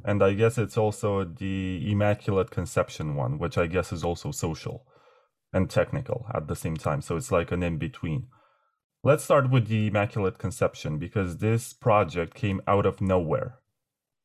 and 0.05 0.23
I 0.23 0.35
guess 0.35 0.59
it's 0.59 0.77
also 0.77 1.25
the 1.25 1.91
Immaculate 1.91 2.51
Conception 2.51 3.15
one, 3.15 3.39
which 3.39 3.57
I 3.57 3.67
guess 3.67 3.93
is 3.93 4.05
also 4.05 4.31
social 4.31 4.87
and 5.53 5.69
technical 5.69 6.27
at 6.35 6.49
the 6.49 6.57
same 6.57 6.77
time. 6.77 7.01
So 7.01 7.17
it's 7.17 7.33
like 7.33 7.51
an 7.51 7.63
in 7.63 7.79
between. 7.79 8.29
Let's 9.03 9.25
start 9.25 9.51
with 9.51 9.67
the 9.67 9.89
Immaculate 9.89 10.39
Conception 10.39 10.99
because 10.99 11.39
this 11.39 11.73
project 11.73 12.35
came 12.35 12.61
out 12.69 12.87
of 12.87 13.01
nowhere. 13.01 13.59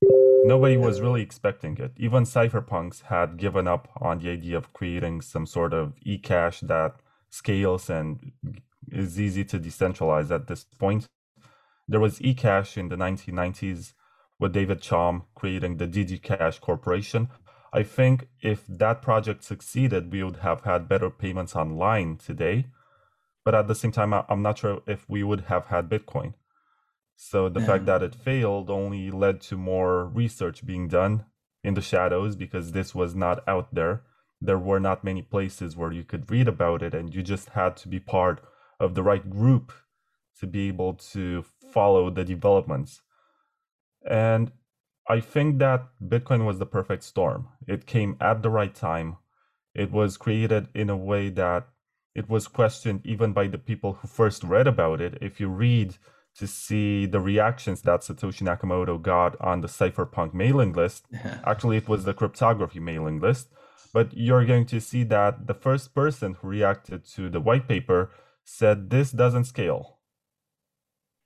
Nobody 0.02 0.78
was 0.78 1.02
really 1.02 1.22
expecting 1.22 1.78
it. 1.78 1.92
Even 1.98 2.24
cypherpunks 2.24 3.04
had 3.04 3.38
given 3.38 3.68
up 3.68 3.90
on 4.00 4.20
the 4.20 4.30
idea 4.30 4.58
of 4.58 4.72
creating 4.72 5.22
some 5.22 5.46
sort 5.46 5.74
of 5.74 5.94
eCash 6.06 6.62
that 6.68 6.96
scales 7.30 7.90
and 7.90 8.32
is 8.92 9.20
easy 9.20 9.44
to 9.44 9.60
decentralize 9.60 10.32
at 10.32 10.48
this 10.48 10.64
point. 10.64 11.08
There 11.88 12.00
was 12.00 12.20
eCash 12.20 12.78
in 12.78 12.90
the 12.90 12.96
1990s 12.96 13.94
with 14.40 14.54
David 14.54 14.82
Chaum 14.82 15.24
creating 15.36 15.78
the 15.78 15.88
DigiCash 15.88 16.62
Corporation. 16.62 17.30
I 17.74 17.84
think 17.84 18.28
if 18.42 18.66
that 18.68 19.02
project 19.02 19.44
succeeded, 19.44 20.12
we 20.12 20.24
would 20.24 20.38
have 20.38 20.62
had 20.62 20.88
better 20.88 21.10
payments 21.10 21.56
online 21.56 22.18
today. 22.18 22.68
But 23.44 23.56
at 23.56 23.68
the 23.68 23.76
same 23.76 23.92
time, 23.92 24.14
I'm 24.14 24.42
not 24.42 24.60
sure 24.60 24.82
if 24.88 25.10
we 25.10 25.24
would 25.24 25.42
have 25.42 25.68
had 25.68 25.90
Bitcoin. 25.90 26.34
So 27.20 27.50
the 27.50 27.60
yeah. 27.60 27.66
fact 27.66 27.86
that 27.88 28.04
it 28.04 28.14
failed 28.14 28.70
only 28.70 29.10
led 29.10 29.42
to 29.42 29.58
more 29.58 30.06
research 30.06 30.66
being 30.66 30.88
done 30.88 31.26
in 31.64 31.74
the 31.74 31.82
shadows 31.82 32.36
because 32.36 32.72
this 32.72 32.94
was 32.94 33.16
not 33.16 33.46
out 33.48 33.74
there. 33.74 34.04
There 34.40 34.60
were 34.60 34.80
not 34.80 35.04
many 35.04 35.24
places 35.24 35.76
where 35.76 35.92
you 35.92 36.04
could 36.04 36.30
read 36.30 36.48
about 36.48 36.84
it, 36.84 36.94
and 36.94 37.14
you 37.14 37.24
just 37.24 37.50
had 37.50 37.76
to 37.78 37.88
be 37.88 38.00
part 38.00 38.40
of 38.80 38.94
the 38.94 39.02
right 39.02 39.28
group 39.28 39.74
to 40.40 40.46
be 40.46 40.68
able 40.68 40.94
to 40.94 41.44
follow 41.74 42.12
the 42.12 42.24
developments. 42.24 43.02
And 44.08 44.52
I 45.10 45.20
think 45.20 45.58
that 45.58 45.88
Bitcoin 46.00 46.46
was 46.46 46.60
the 46.60 46.68
perfect 46.68 47.04
storm. 47.04 47.48
It 47.68 47.88
came 47.88 48.16
at 48.22 48.44
the 48.44 48.52
right 48.52 48.76
time. 48.76 49.18
It 49.74 49.92
was 49.92 50.18
created 50.18 50.68
in 50.76 50.92
a 50.92 50.96
way 50.96 51.30
that 51.30 51.68
it 52.14 52.30
was 52.30 52.48
questioned 52.48 53.02
even 53.06 53.34
by 53.34 53.48
the 53.48 53.58
people 53.58 53.94
who 53.94 54.08
first 54.08 54.44
read 54.44 54.68
about 54.68 55.02
it. 55.02 55.18
If 55.20 55.40
you 55.40 55.48
read 55.48 55.98
to 56.38 56.48
see 56.48 57.06
the 57.06 57.20
reactions 57.20 57.82
that 57.82 58.02
Satoshi 58.02 58.44
Nakamoto 58.44 59.02
got 59.02 59.40
on 59.42 59.62
the 59.62 59.68
cypherpunk 59.68 60.34
mailing 60.34 60.74
list. 60.74 61.06
Actually, 61.46 61.78
it 61.78 61.90
was 61.90 62.04
the 62.04 62.14
cryptography 62.14 62.80
mailing 62.80 63.20
list. 63.20 63.48
But 63.94 64.16
you're 64.16 64.46
going 64.46 64.66
to 64.68 64.80
see 64.80 65.04
that 65.06 65.48
the 65.48 65.54
first 65.54 65.96
person 65.96 66.36
who 66.36 66.48
reacted 66.50 67.06
to 67.16 67.30
the 67.30 67.40
white 67.40 67.68
paper 67.68 68.12
said 68.44 68.90
this 68.90 69.12
doesn't 69.12 69.46
scale. 69.46 69.98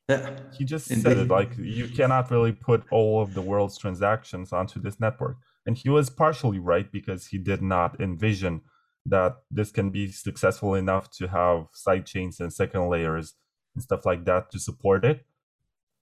Yeah. 0.08 0.38
He 0.58 0.64
just 0.64 0.90
Indeed. 0.90 1.04
said 1.04 1.18
it 1.18 1.28
like 1.28 1.58
you 1.58 1.88
cannot 1.88 2.32
really 2.32 2.52
put 2.54 2.84
all 2.92 3.22
of 3.22 3.34
the 3.34 3.42
world's 3.42 3.78
transactions 3.78 4.54
onto 4.54 4.80
this 4.80 5.00
network. 5.00 5.38
And 5.66 5.78
he 5.78 5.90
was 5.90 6.10
partially 6.10 6.60
right 6.60 6.90
because 6.92 7.28
he 7.28 7.38
did 7.38 7.62
not 7.62 8.00
envision 8.00 8.62
that 9.06 9.38
this 9.50 9.72
can 9.72 9.90
be 9.90 10.12
successful 10.12 10.76
enough 10.76 11.10
to 11.12 11.28
have 11.28 11.68
side 11.74 12.06
chains 12.06 12.40
and 12.40 12.54
second 12.54 12.88
layers 12.88 13.34
and 13.76 13.84
stuff 13.84 14.06
like 14.06 14.26
that 14.26 14.52
to 14.52 14.60
support 14.60 15.06
it. 15.06 15.26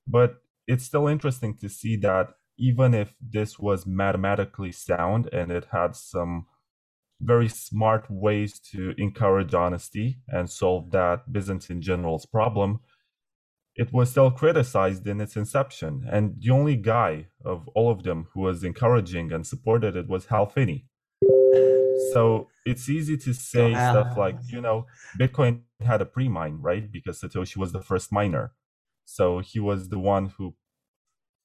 But 0.08 0.42
it's 0.68 0.86
still 0.86 1.08
interesting 1.08 1.56
to 1.58 1.70
see 1.70 1.96
that 1.98 2.30
even 2.58 2.94
if 2.94 3.16
this 3.22 3.58
was 3.58 3.86
mathematically 3.86 4.72
sound 4.72 5.30
and 5.32 5.52
it 5.52 5.68
had 5.72 5.96
some 5.96 6.46
very 7.22 7.48
smart 7.48 8.06
ways 8.10 8.60
to 8.60 8.94
encourage 8.98 9.54
honesty 9.54 10.20
and 10.28 10.50
solve 10.50 10.92
that 10.92 11.32
Byzantine 11.32 11.82
general's 11.82 12.26
problem, 12.26 12.80
it 13.76 13.94
was 13.94 14.12
still 14.12 14.32
criticized 14.32 15.08
in 15.08 15.22
its 15.22 15.36
inception. 15.36 16.06
And 16.12 16.36
the 16.40 16.52
only 16.52 16.76
guy 16.76 17.28
of 17.46 17.68
all 17.70 17.90
of 17.92 18.04
them 18.04 18.28
who 18.34 18.42
was 18.42 18.64
encouraging 18.64 19.32
and 19.32 19.48
supported 19.48 19.96
it 19.96 20.08
was 20.08 20.26
Hal 20.28 20.48
Finney. 20.48 20.86
So 22.14 22.48
it's 22.66 22.90
easy 22.90 23.18
to 23.18 23.34
say 23.34 23.74
stuff 23.74 24.18
like, 24.18 24.38
you 24.48 24.62
know, 24.62 24.86
Bitcoin 25.20 25.62
had 25.82 26.02
a 26.02 26.06
pre-mine, 26.06 26.60
right? 26.62 26.92
Because 26.92 27.22
Satoshi 27.22 27.58
was 27.58 27.72
the 27.72 27.82
first 27.82 28.12
miner. 28.12 28.54
So 29.06 29.40
he 29.40 29.60
was 29.60 29.90
the 29.90 30.00
one 30.00 30.28
who 30.38 30.56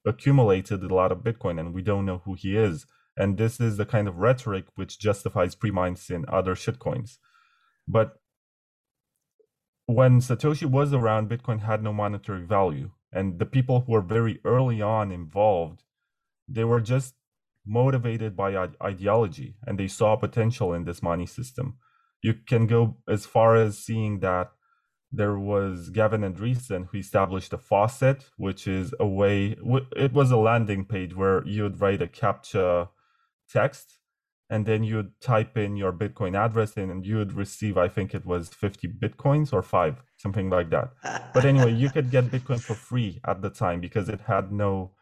accumulated 0.04 0.82
a 0.82 0.94
lot 0.94 1.12
of 1.12 1.18
Bitcoin 1.18 1.58
and 1.58 1.72
we 1.72 1.82
don't 1.82 2.04
know 2.04 2.22
who 2.24 2.34
he 2.34 2.56
is. 2.56 2.86
And 3.16 3.38
this 3.38 3.60
is 3.60 3.76
the 3.76 3.86
kind 3.86 4.08
of 4.08 4.18
rhetoric 4.18 4.66
which 4.74 4.98
justifies 4.98 5.54
pre-mines 5.54 6.10
in 6.10 6.24
other 6.28 6.54
shitcoins. 6.54 7.18
But 7.86 8.18
when 9.86 10.20
Satoshi 10.20 10.66
was 10.66 10.92
around, 10.92 11.30
Bitcoin 11.30 11.60
had 11.60 11.82
no 11.82 11.92
monetary 11.92 12.44
value. 12.44 12.90
And 13.12 13.38
the 13.38 13.46
people 13.46 13.82
who 13.82 13.92
were 13.92 14.00
very 14.00 14.40
early 14.44 14.82
on 14.82 15.12
involved, 15.12 15.84
they 16.48 16.64
were 16.64 16.80
just 16.80 17.14
motivated 17.66 18.36
by 18.36 18.68
ideology 18.82 19.56
and 19.66 19.78
they 19.78 19.88
saw 19.88 20.16
potential 20.16 20.72
in 20.72 20.84
this 20.84 21.02
money 21.02 21.26
system. 21.26 21.78
You 22.22 22.34
can 22.34 22.66
go 22.66 22.96
as 23.08 23.26
far 23.26 23.56
as 23.56 23.78
seeing 23.78 24.20
that 24.20 24.52
there 25.12 25.38
was 25.38 25.90
Gavin 25.90 26.22
Andresen 26.22 26.88
who 26.90 26.98
established 26.98 27.52
a 27.52 27.58
faucet, 27.58 28.24
which 28.36 28.66
is 28.66 28.92
a 28.98 29.06
way, 29.06 29.56
it 29.96 30.12
was 30.12 30.30
a 30.30 30.36
landing 30.36 30.84
page 30.84 31.14
where 31.14 31.46
you'd 31.46 31.80
write 31.80 32.02
a 32.02 32.06
CAPTCHA 32.06 32.88
text 33.48 33.98
and 34.50 34.66
then 34.66 34.84
you'd 34.84 35.18
type 35.20 35.56
in 35.56 35.76
your 35.76 35.92
Bitcoin 35.92 36.36
address 36.36 36.76
and 36.76 37.06
you 37.06 37.16
would 37.16 37.32
receive, 37.32 37.78
I 37.78 37.88
think 37.88 38.14
it 38.14 38.26
was 38.26 38.48
50 38.50 38.88
Bitcoins 38.88 39.52
or 39.52 39.62
five, 39.62 40.02
something 40.16 40.50
like 40.50 40.70
that. 40.70 40.90
But 41.32 41.44
anyway, 41.44 41.72
you 41.72 41.90
could 41.90 42.10
get 42.10 42.26
Bitcoin 42.26 42.60
for 42.60 42.74
free 42.74 43.20
at 43.26 43.40
the 43.40 43.50
time 43.50 43.80
because 43.80 44.08
it 44.08 44.20
had 44.22 44.52
no 44.52 44.92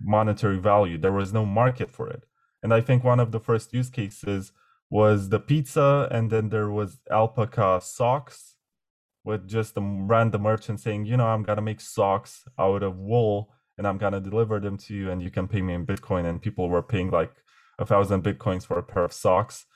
monetary 0.00 0.58
value. 0.58 0.98
There 0.98 1.12
was 1.12 1.32
no 1.32 1.44
market 1.44 1.90
for 1.90 2.08
it. 2.08 2.24
And 2.62 2.72
I 2.72 2.80
think 2.80 3.02
one 3.02 3.20
of 3.20 3.32
the 3.32 3.40
first 3.40 3.72
use 3.72 3.90
cases 3.90 4.52
was 4.90 5.30
the 5.30 5.40
pizza, 5.40 6.08
and 6.10 6.30
then 6.30 6.50
there 6.50 6.70
was 6.70 6.98
alpaca 7.10 7.80
socks, 7.82 8.52
with 9.24 9.48
just 9.48 9.76
a 9.76 9.80
random 9.80 10.42
merchant 10.42 10.80
saying, 10.80 11.06
you 11.06 11.16
know, 11.16 11.26
I'm 11.26 11.42
gonna 11.42 11.62
make 11.62 11.80
socks 11.80 12.44
out 12.58 12.82
of 12.82 12.98
wool 12.98 13.52
and 13.78 13.86
I'm 13.86 13.98
gonna 13.98 14.20
deliver 14.20 14.58
them 14.60 14.76
to 14.78 14.94
you 14.94 15.10
and 15.10 15.22
you 15.22 15.30
can 15.30 15.48
pay 15.48 15.62
me 15.62 15.74
in 15.74 15.86
Bitcoin. 15.86 16.24
And 16.24 16.42
people 16.42 16.68
were 16.68 16.82
paying 16.82 17.10
like 17.10 17.32
a 17.78 17.86
thousand 17.86 18.22
Bitcoins 18.24 18.66
for 18.66 18.78
a 18.78 18.82
pair 18.82 19.04
of 19.04 19.12
socks 19.12 19.66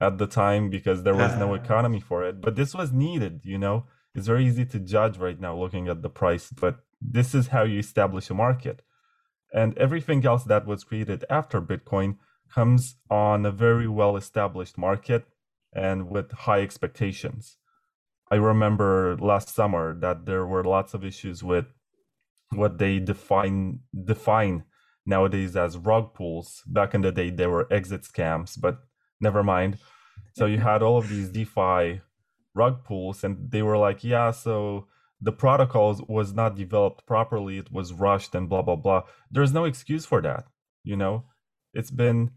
at 0.00 0.18
the 0.18 0.26
time 0.26 0.70
because 0.70 1.02
there 1.02 1.14
was 1.14 1.36
no 1.36 1.52
ah. 1.52 1.54
economy 1.54 2.00
for 2.00 2.24
it. 2.24 2.40
But 2.40 2.56
this 2.56 2.74
was 2.74 2.92
needed, 2.92 3.40
you 3.44 3.58
know. 3.58 3.86
It's 4.14 4.26
very 4.26 4.46
easy 4.46 4.64
to 4.66 4.78
judge 4.78 5.18
right 5.18 5.40
now 5.40 5.56
looking 5.56 5.88
at 5.88 6.02
the 6.02 6.10
price, 6.10 6.50
but 6.50 6.80
this 7.00 7.34
is 7.34 7.48
how 7.48 7.64
you 7.64 7.78
establish 7.80 8.30
a 8.30 8.34
market. 8.34 8.82
And 9.54 9.78
everything 9.78 10.26
else 10.26 10.44
that 10.44 10.66
was 10.66 10.82
created 10.84 11.24
after 11.30 11.62
Bitcoin 11.62 12.16
comes 12.52 12.96
on 13.08 13.46
a 13.46 13.52
very 13.52 13.88
well 13.88 14.16
established 14.16 14.76
market 14.76 15.24
and 15.72 16.10
with 16.10 16.32
high 16.32 16.60
expectations. 16.60 17.56
I 18.30 18.36
remember 18.36 19.16
last 19.20 19.54
summer 19.54 19.94
that 20.00 20.26
there 20.26 20.44
were 20.44 20.64
lots 20.64 20.92
of 20.92 21.04
issues 21.04 21.44
with 21.44 21.66
what 22.50 22.78
they 22.78 22.98
define 22.98 23.80
define 24.04 24.64
nowadays 25.06 25.56
as 25.56 25.78
rug 25.78 26.14
pulls. 26.14 26.62
Back 26.66 26.94
in 26.94 27.02
the 27.02 27.12
day, 27.12 27.30
they 27.30 27.46
were 27.46 27.72
exit 27.72 28.02
scams, 28.02 28.60
but 28.60 28.78
never 29.20 29.42
mind. 29.42 29.78
So 30.32 30.46
you 30.46 30.58
had 30.58 30.82
all 30.82 30.98
of 30.98 31.08
these 31.08 31.30
DeFi 31.30 32.00
rug 32.54 32.84
pulls, 32.84 33.22
and 33.22 33.50
they 33.50 33.62
were 33.62 33.78
like, 33.78 34.02
yeah, 34.02 34.30
so 34.32 34.88
the 35.20 35.32
protocols 35.32 36.02
was 36.08 36.34
not 36.34 36.56
developed 36.56 37.06
properly, 37.06 37.58
it 37.58 37.72
was 37.72 37.92
rushed, 37.92 38.34
and 38.34 38.48
blah 38.48 38.62
blah 38.62 38.76
blah. 38.76 39.02
There's 39.30 39.52
no 39.52 39.64
excuse 39.64 40.06
for 40.06 40.20
that. 40.22 40.46
You 40.82 40.96
know, 40.96 41.24
it's 41.72 41.90
been 41.90 42.32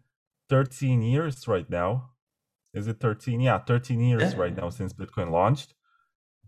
13 0.50 1.02
years 1.02 1.48
right 1.48 1.70
now. 1.70 2.12
Is 2.74 2.88
it 2.88 3.00
13? 3.00 3.42
Yeah, 3.42 3.60
13 3.60 4.00
years 4.00 4.36
right 4.36 4.56
now 4.56 4.70
since 4.70 4.94
Bitcoin 4.94 5.32
launched. 5.32 5.74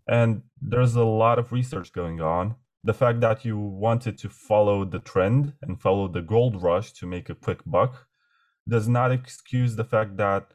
And 0.07 0.43
there's 0.61 0.95
a 0.95 1.03
lot 1.03 1.39
of 1.39 1.51
research 1.51 1.91
going 1.93 2.21
on 2.21 2.55
the 2.83 2.93
fact 2.93 3.19
that 3.21 3.43
you 3.43 3.57
wanted 3.57 4.17
to 4.17 4.29
follow 4.29 4.85
the 4.85 4.99
trend 4.99 5.53
and 5.61 5.81
follow 5.81 6.07
the 6.07 6.21
gold 6.21 6.61
rush 6.61 6.93
to 6.93 7.05
make 7.05 7.29
a 7.29 7.35
quick 7.35 7.59
buck 7.65 8.07
does 8.67 8.87
not 8.87 9.11
excuse 9.11 9.75
the 9.75 9.83
fact 9.83 10.17
that 10.17 10.53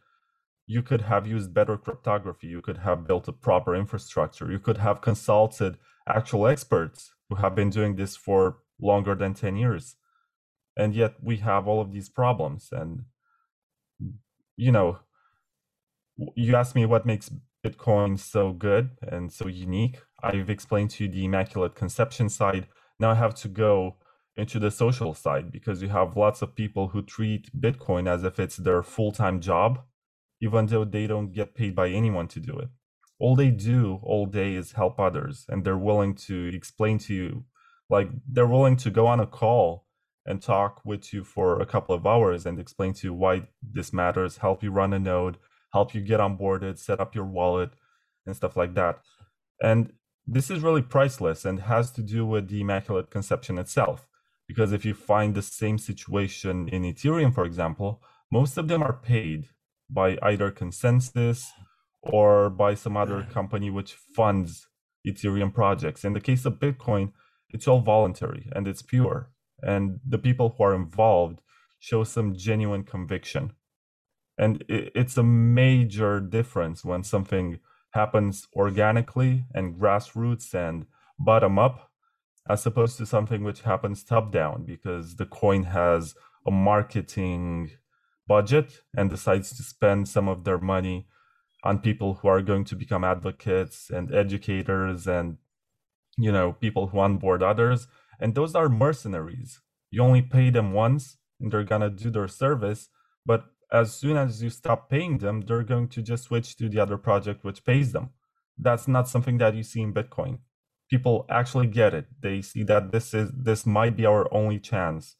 you 0.67 0.83
could 0.83 1.03
have 1.03 1.27
used 1.27 1.55
better 1.55 1.77
cryptography 1.77 2.47
you 2.47 2.63
could 2.63 2.79
have 2.79 3.07
built 3.07 3.29
a 3.29 3.33
proper 3.33 3.75
infrastructure 3.75 4.51
you 4.51 4.59
could 4.59 4.79
have 4.79 5.01
consulted 5.01 5.79
actual 6.09 6.47
experts 6.47 7.13
who 7.29 7.37
have 7.37 7.55
been 7.55 7.71
doing 7.71 7.97
this 7.97 8.17
for 8.17 8.59
longer 8.81 9.15
than 9.15 9.35
10 9.35 9.57
years 9.57 9.97
and 10.77 10.95
yet 10.95 11.15
we 11.23 11.39
have 11.39 11.69
all 11.69 11.81
of 11.81 11.93
these 11.93 12.09
problems 12.09 12.69
and 12.73 13.05
you 14.57 14.73
know 14.73 14.99
you 16.37 16.57
asked 16.57 16.75
me 16.75 16.87
what 16.87 17.07
makes 17.07 17.31
bitcoin 17.65 18.19
so 18.19 18.53
good 18.53 18.91
and 19.03 19.33
so 19.33 19.49
unique 19.49 19.99
I've 20.25 20.49
explained 20.51 20.91
to 20.93 21.05
you 21.05 21.11
the 21.11 21.25
Immaculate 21.27 21.75
Conception 21.75 22.29
side. 22.31 22.67
Now 22.99 23.11
I 23.11 23.15
have 23.15 23.35
to 23.37 23.49
go 23.49 23.97
into 24.37 24.59
the 24.59 24.71
social 24.71 25.15
side 25.15 25.53
because 25.53 25.83
you 25.83 25.89
have 25.89 26.17
lots 26.17 26.43
of 26.43 26.57
people 26.57 26.89
who 26.89 27.03
treat 27.03 27.51
Bitcoin 27.61 28.09
as 28.09 28.25
if 28.25 28.41
it's 28.41 28.57
their 28.57 28.83
full 28.83 29.13
time 29.13 29.41
job, 29.41 29.81
even 30.41 30.67
though 30.67 30.85
they 30.85 31.07
don't 31.07 31.33
get 31.33 31.55
paid 31.55 31.75
by 31.75 31.89
anyone 31.89 32.29
to 32.29 32.41
do 32.41 32.59
it. 32.59 32.69
All 33.19 33.37
they 33.37 33.51
do 33.51 34.01
all 34.03 34.27
day 34.27 34.55
is 34.55 34.73
help 34.73 34.99
others, 34.99 35.47
and 35.49 35.65
they're 35.65 35.79
willing 35.79 36.15
to 36.27 36.51
explain 36.55 36.99
to 36.99 37.15
you, 37.15 37.45
like, 37.89 38.09
they're 38.29 38.47
willing 38.47 38.77
to 38.79 38.91
go 38.91 39.07
on 39.07 39.21
a 39.21 39.27
call 39.27 39.87
and 40.27 40.43
talk 40.43 40.81
with 40.85 41.13
you 41.13 41.23
for 41.23 41.61
a 41.61 41.67
couple 41.67 41.95
of 41.95 42.07
hours 42.07 42.47
and 42.47 42.59
explain 42.59 42.93
to 42.95 43.07
you 43.09 43.15
why 43.15 43.49
this 43.63 43.93
matters, 43.93 44.39
help 44.39 44.63
you 44.63 44.71
run 44.71 44.93
a 44.93 44.99
node, 44.99 45.37
help 45.73 45.95
you 45.95 46.01
get 46.01 46.21
onboarded, 46.21 46.79
set 46.79 46.99
up 47.01 47.15
your 47.15 47.27
wallet, 47.27 47.71
and 48.27 48.35
stuff 48.35 48.57
like 48.57 48.75
that. 48.75 49.01
And 49.63 49.93
this 50.27 50.51
is 50.51 50.63
really 50.63 50.83
priceless 50.83 51.45
and 51.45 51.61
has 51.61 51.91
to 51.93 52.03
do 52.03 52.25
with 52.25 52.49
the 52.49 52.63
Immaculate 52.63 53.11
Conception 53.11 53.59
itself. 53.59 54.09
Because 54.49 54.73
if 54.73 54.85
you 54.85 54.95
find 54.95 55.35
the 55.35 55.43
same 55.43 55.79
situation 55.79 56.69
in 56.69 56.83
Ethereum, 56.83 57.35
for 57.35 57.45
example, 57.45 58.03
most 58.31 58.57
of 58.57 58.69
them 58.69 58.83
are 58.83 58.93
paid 58.93 59.49
by 59.91 60.19
either 60.23 60.51
consensus 60.51 61.53
or 62.03 62.51
by 62.51 62.75
some 62.75 62.97
other 62.97 63.23
mm. 63.23 63.31
company 63.31 63.71
which 63.71 63.95
funds 63.95 64.69
Ethereum 65.07 65.53
projects. 65.53 66.05
In 66.05 66.13
the 66.13 66.21
case 66.21 66.45
of 66.45 66.55
Bitcoin, 66.55 67.13
it's 67.51 67.69
all 67.69 67.81
voluntary 67.81 68.49
and 68.53 68.67
it's 68.67 68.83
pure. 68.83 69.31
And 69.63 70.01
the 70.07 70.19
people 70.19 70.55
who 70.57 70.65
are 70.65 70.75
involved 70.75 71.41
show 71.79 72.05
some 72.05 72.35
genuine 72.35 72.85
conviction. 72.85 73.53
And 74.37 74.65
it's 74.69 75.17
a 75.17 75.23
major 75.23 76.19
difference 76.21 76.85
when 76.85 77.05
something 77.05 77.61
happens 77.93 78.49
organically 78.55 79.45
and 79.55 79.77
grassroots 79.77 80.53
and 80.55 80.87
bottom 81.19 81.59
up 81.59 81.91
as 82.49 82.67
opposed 82.67 82.99
to 82.99 83.07
something 83.07 83.45
which 83.45 83.63
happens 83.63 84.05
top 84.05 84.33
down 84.33 84.65
because 84.65 85.17
the 85.17 85.27
coin 85.27 85.63
has 85.63 86.15
a 86.47 86.51
marketing 86.51 87.71
budget 88.27 88.81
and 88.97 89.11
decides 89.11 89.57
to 89.57 89.63
spend 89.63 90.09
some 90.09 90.29
of 90.29 90.45
their 90.45 90.59
money 90.59 91.07
on 91.63 91.79
people 91.79 92.15
who 92.15 92.29
are 92.29 92.43
going 92.43 92.65
to 92.65 92.77
become 92.77 93.05
advocates 93.05 93.91
and 93.91 94.15
educators 94.15 95.07
and 95.07 95.39
you 96.17 96.31
know 96.31 96.53
people 96.53 96.89
who 96.89 96.99
onboard 96.99 97.43
others 97.43 97.87
and 98.21 98.35
those 98.35 98.55
are 98.55 98.69
mercenaries 98.69 99.61
you 99.91 100.03
only 100.03 100.23
pay 100.23 100.51
them 100.51 100.73
once 100.73 101.17
and 101.41 101.53
they're 101.53 101.65
going 101.65 101.81
to 101.81 101.91
do 101.91 102.11
their 102.11 102.29
service 102.29 102.89
but 103.27 103.47
as 103.75 103.93
soon 103.93 104.17
as 104.17 104.41
you 104.43 104.51
stop 104.51 104.89
paying 104.89 105.19
them, 105.19 105.41
they're 105.41 105.65
going 105.65 105.89
to 105.89 106.01
just 106.01 106.25
switch 106.25 106.57
to 106.57 106.69
the 106.69 106.79
other 106.79 106.97
project 106.97 107.45
which 107.45 107.65
pays 107.65 107.93
them. 107.93 108.11
That's 108.57 108.87
not 108.87 109.09
something 109.09 109.39
that 109.39 109.57
you 109.57 109.65
see 109.65 109.81
in 109.81 109.93
Bitcoin. 109.93 110.39
People 110.89 111.27
actually 111.29 111.67
get 111.67 111.93
it. 111.93 112.07
They 112.21 112.41
see 112.41 112.63
that 112.65 112.93
this 112.93 113.13
is 113.13 113.33
this 113.35 113.67
might 113.67 113.97
be 113.97 114.07
our 114.07 114.33
only 114.33 114.61
chance 114.61 115.17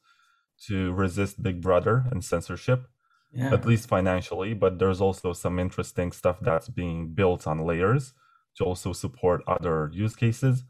to 0.67 0.93
resist 0.93 1.43
Big 1.43 1.59
Brother 1.61 2.05
and 2.11 2.23
censorship, 2.23 2.87
yeah. 3.35 3.53
at 3.53 3.65
least 3.65 3.87
financially. 3.87 4.53
But 4.53 4.79
there's 4.79 5.01
also 5.01 5.33
some 5.33 5.59
interesting 5.59 6.11
stuff 6.11 6.37
that's 6.41 6.69
being 6.69 7.13
built 7.13 7.47
on 7.47 7.65
layers 7.65 8.13
to 8.57 8.63
also 8.63 8.93
support 8.93 9.41
other 9.47 9.89
use 9.93 10.15
cases. 10.15 10.63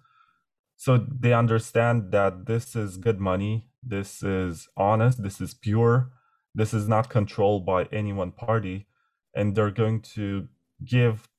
So 0.75 0.97
they 0.97 1.33
understand 1.33 2.11
that 2.11 2.47
this 2.47 2.75
is 2.75 2.97
good 2.97 3.19
money, 3.19 3.69
this 3.81 4.21
is 4.23 4.67
honest, 4.75 5.23
this 5.23 5.39
is 5.39 5.53
pure, 5.53 6.11
this 6.53 6.73
is 6.73 6.87
not 6.87 7.09
controlled 7.09 7.65
by 7.65 7.85
any 7.85 8.11
one 8.11 8.31
party 8.31 8.87
and 9.33 9.55
they're 9.55 9.71
going 9.71 10.01
to 10.01 10.47
give 10.83 11.29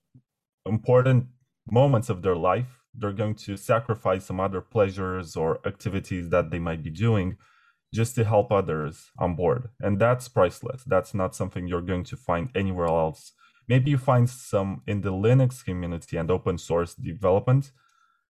important 0.65 1.27
moments 1.71 2.09
of 2.09 2.23
their 2.23 2.37
life 2.37 2.87
they're 2.99 3.13
going 3.13 3.35
to 3.35 3.57
sacrifice 3.57 4.25
some 4.25 4.41
other 4.41 4.61
pleasures 4.61 5.37
or 5.37 5.61
activities 5.67 6.31
that 6.31 6.51
they 6.51 6.59
might 6.59 6.83
be 6.83 6.91
doing 6.91 7.37
just 7.97 8.15
to 8.17 8.25
help 8.25 8.53
others 8.53 9.11
on 9.19 9.35
board. 9.35 9.69
And 9.81 9.99
that's 9.99 10.29
priceless. 10.29 10.83
That's 10.85 11.15
not 11.15 11.35
something 11.35 11.67
you're 11.67 11.91
going 11.93 12.05
to 12.05 12.17
find 12.17 12.51
anywhere 12.55 12.87
else. 12.87 13.33
Maybe 13.69 13.91
you 13.91 13.99
find 13.99 14.29
some 14.31 14.83
in 14.87 15.01
the 15.01 15.13
linux 15.13 15.65
community 15.65 16.17
and 16.17 16.31
open 16.31 16.59
source 16.59 16.95
development. 16.95 17.73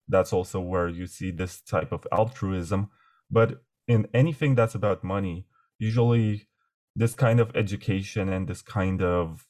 That's 0.08 0.32
also 0.32 0.60
where 0.60 0.88
you 0.88 1.08
see 1.08 1.32
this 1.32 1.62
type 1.62 1.91
of 1.91 2.08
altruism. 2.12 2.89
But 3.30 3.63
in 3.88 4.08
anything 4.13 4.56
that's 4.56 4.75
about 4.75 5.04
money 5.04 5.47
usually 5.78 6.47
this 6.95 7.13
kind 7.13 7.39
of 7.39 7.56
education 7.56 8.30
and 8.30 8.47
this 8.47 8.62
kind 8.62 9.01
of 9.01 9.47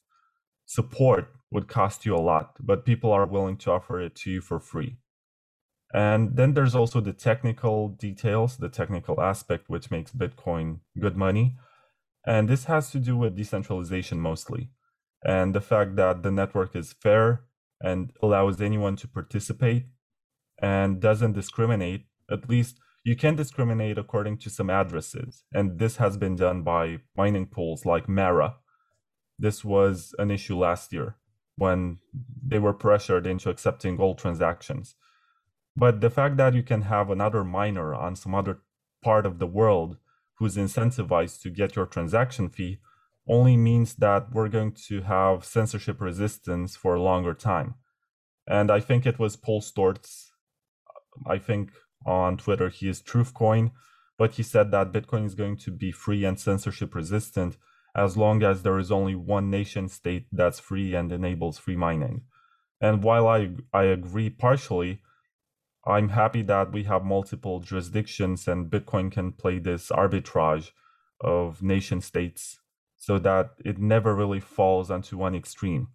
support 0.66 1.32
would 1.50 1.68
cost 1.68 2.04
you 2.04 2.14
a 2.14 2.18
lot, 2.18 2.56
but 2.60 2.84
people 2.84 3.12
are 3.12 3.26
willing 3.26 3.56
to 3.56 3.70
offer 3.70 4.00
it 4.00 4.16
to 4.16 4.30
you 4.30 4.40
for 4.40 4.58
free. 4.58 4.96
And 5.96 6.36
then 6.36 6.52
there's 6.52 6.74
also 6.74 7.00
the 7.00 7.14
technical 7.14 7.88
details, 7.88 8.58
the 8.58 8.68
technical 8.68 9.18
aspect, 9.18 9.70
which 9.70 9.90
makes 9.90 10.12
Bitcoin 10.12 10.80
good 11.00 11.16
money. 11.16 11.56
And 12.26 12.50
this 12.50 12.64
has 12.64 12.90
to 12.90 12.98
do 12.98 13.16
with 13.16 13.34
decentralization 13.34 14.20
mostly, 14.20 14.72
and 15.24 15.54
the 15.54 15.60
fact 15.62 15.96
that 15.96 16.22
the 16.22 16.30
network 16.30 16.76
is 16.76 16.92
fair 16.92 17.44
and 17.80 18.12
allows 18.22 18.60
anyone 18.60 18.96
to 18.96 19.08
participate 19.08 19.86
and 20.60 21.00
doesn't 21.00 21.32
discriminate, 21.32 22.04
at 22.30 22.50
least 22.50 22.78
you 23.02 23.16
can 23.16 23.36
discriminate 23.36 23.96
according 23.96 24.36
to 24.38 24.50
some 24.50 24.68
addresses, 24.68 25.44
and 25.54 25.78
this 25.78 25.96
has 25.96 26.18
been 26.18 26.36
done 26.36 26.62
by 26.62 26.98
mining 27.16 27.46
pools 27.46 27.86
like 27.86 28.06
Mara. 28.08 28.56
This 29.38 29.64
was 29.64 30.14
an 30.18 30.30
issue 30.30 30.58
last 30.58 30.92
year 30.92 31.16
when 31.56 32.00
they 32.46 32.58
were 32.58 32.74
pressured 32.74 33.26
into 33.26 33.48
accepting 33.48 33.98
all 33.98 34.14
transactions. 34.14 34.94
But 35.76 36.00
the 36.00 36.10
fact 36.10 36.36
that 36.38 36.54
you 36.54 36.62
can 36.62 36.82
have 36.82 37.10
another 37.10 37.44
miner 37.44 37.94
on 37.94 38.16
some 38.16 38.34
other 38.34 38.60
part 39.02 39.26
of 39.26 39.38
the 39.38 39.46
world 39.46 39.98
who's 40.38 40.56
incentivized 40.56 41.42
to 41.42 41.50
get 41.50 41.76
your 41.76 41.86
transaction 41.86 42.48
fee 42.48 42.78
only 43.28 43.56
means 43.56 43.96
that 43.96 44.32
we're 44.32 44.48
going 44.48 44.72
to 44.88 45.02
have 45.02 45.44
censorship 45.44 46.00
resistance 46.00 46.76
for 46.76 46.94
a 46.94 47.02
longer 47.02 47.34
time. 47.34 47.74
And 48.46 48.70
I 48.70 48.80
think 48.80 49.04
it 49.04 49.18
was 49.18 49.36
Paul 49.36 49.60
Sztorc, 49.60 50.30
I 51.26 51.38
think 51.38 51.72
on 52.06 52.36
Twitter. 52.36 52.68
He 52.68 52.88
is 52.88 53.02
Truthcoin, 53.02 53.72
but 54.16 54.32
he 54.32 54.42
said 54.42 54.70
that 54.70 54.92
Bitcoin 54.92 55.26
is 55.26 55.34
going 55.34 55.56
to 55.58 55.70
be 55.70 55.90
free 55.90 56.24
and 56.24 56.38
censorship 56.38 56.94
resistant 56.94 57.56
as 57.94 58.16
long 58.16 58.42
as 58.42 58.62
there 58.62 58.78
is 58.78 58.92
only 58.92 59.14
one 59.14 59.50
nation 59.50 59.88
state 59.88 60.26
that's 60.30 60.60
free 60.60 60.94
and 60.94 61.10
enables 61.10 61.58
free 61.58 61.76
mining. 61.76 62.22
And 62.80 63.02
while 63.02 63.26
I 63.26 63.50
I 63.72 63.84
agree 63.84 64.30
partially, 64.30 65.00
I'm 65.86 66.08
happy 66.08 66.42
that 66.42 66.72
we 66.72 66.84
have 66.84 67.04
multiple 67.04 67.60
jurisdictions 67.60 68.48
and 68.48 68.70
Bitcoin 68.70 69.10
can 69.12 69.32
play 69.32 69.58
this 69.58 69.90
arbitrage 69.90 70.72
of 71.20 71.62
nation 71.62 72.00
states 72.00 72.58
so 72.96 73.18
that 73.20 73.50
it 73.64 73.78
never 73.78 74.14
really 74.14 74.40
falls 74.40 74.90
onto 74.90 75.16
one 75.16 75.34
extreme. 75.34 75.88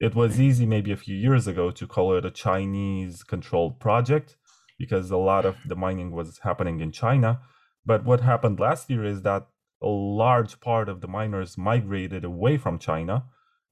It 0.00 0.14
was 0.14 0.40
easy 0.40 0.66
maybe 0.66 0.90
a 0.92 0.96
few 0.96 1.16
years 1.16 1.46
ago 1.46 1.70
to 1.70 1.86
call 1.86 2.14
it 2.16 2.24
a 2.24 2.30
Chinese 2.30 3.22
controlled 3.22 3.78
project 3.78 4.36
because 4.78 5.10
a 5.10 5.16
lot 5.16 5.46
of 5.46 5.56
the 5.66 5.76
mining 5.76 6.10
was 6.10 6.40
happening 6.42 6.80
in 6.80 6.92
China. 6.92 7.40
But 7.84 8.04
what 8.04 8.20
happened 8.20 8.60
last 8.60 8.90
year 8.90 9.04
is 9.04 9.22
that 9.22 9.46
a 9.80 9.88
large 9.88 10.60
part 10.60 10.88
of 10.88 11.00
the 11.00 11.08
miners 11.08 11.56
migrated 11.56 12.24
away 12.24 12.56
from 12.56 12.78
China, 12.78 13.24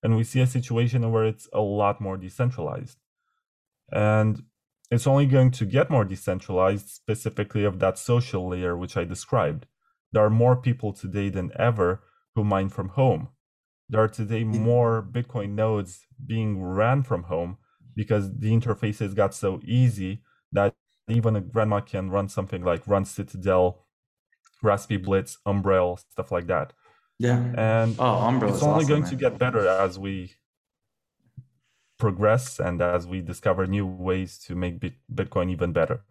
and 0.03 0.17
we 0.17 0.25
see 0.25 0.41
a 0.41 0.47
situation 0.47 1.11
where 1.11 1.25
it's 1.25 1.49
a 1.53 1.61
lot 1.61 2.01
more 2.01 2.17
decentralized. 2.17 2.99
And 3.91 4.45
it's 4.90 5.07
only 5.07 5.27
going 5.27 5.51
to 5.53 5.64
get 5.64 5.90
more 5.90 6.05
decentralized, 6.05 6.88
specifically 6.88 7.64
of 7.64 7.79
that 7.79 7.99
social 7.99 8.49
layer 8.49 8.77
which 8.77 8.97
I 8.97 9.05
described. 9.05 9.66
There 10.12 10.25
are 10.25 10.31
more 10.31 10.57
people 10.57 10.92
today 10.92 11.29
than 11.29 11.51
ever 11.59 12.03
who 12.35 12.44
mine 12.44 12.68
from 12.68 12.90
home. 12.90 13.29
There 13.88 14.03
are 14.03 14.09
today 14.09 14.42
hmm. 14.42 14.62
more 14.62 15.03
Bitcoin 15.03 15.51
nodes 15.51 16.07
being 16.25 16.62
ran 16.62 17.03
from 17.03 17.25
home 17.25 17.59
because 17.94 18.38
the 18.38 18.51
interfaces 18.51 19.14
got 19.14 19.35
so 19.35 19.61
easy 19.64 20.23
that 20.53 20.75
even 21.09 21.37
a 21.37 21.40
grandma 21.40 21.81
can 21.81 22.11
run 22.11 22.29
something 22.29 22.64
like 22.64 22.87
Run 22.87 23.05
Citadel, 23.05 23.87
Raspberry 24.62 24.99
Blitz, 24.99 25.38
Umbrel, 25.47 25.99
stuff 26.11 26.33
like 26.33 26.47
that. 26.47 26.73
Yeah. 27.18 27.53
And 27.57 27.97
oh, 27.99 28.05
Umbrel 28.05 28.55
it's 28.55 28.62
only 28.62 28.77
awesome, 28.77 28.88
going 28.88 29.03
man. 29.03 29.11
to 29.11 29.16
get 29.16 29.38
better 29.38 29.66
as 29.68 29.99
we 29.99 30.33
progress 31.98 32.59
and 32.59 32.80
as 32.83 33.07
we 33.07 33.20
discover 33.20 33.66
new 33.66 33.87
ways 33.87 34.38
to 34.46 34.54
make 34.54 34.80
Bitcoin 35.12 35.50
even 35.50 35.72
better. 35.72 36.02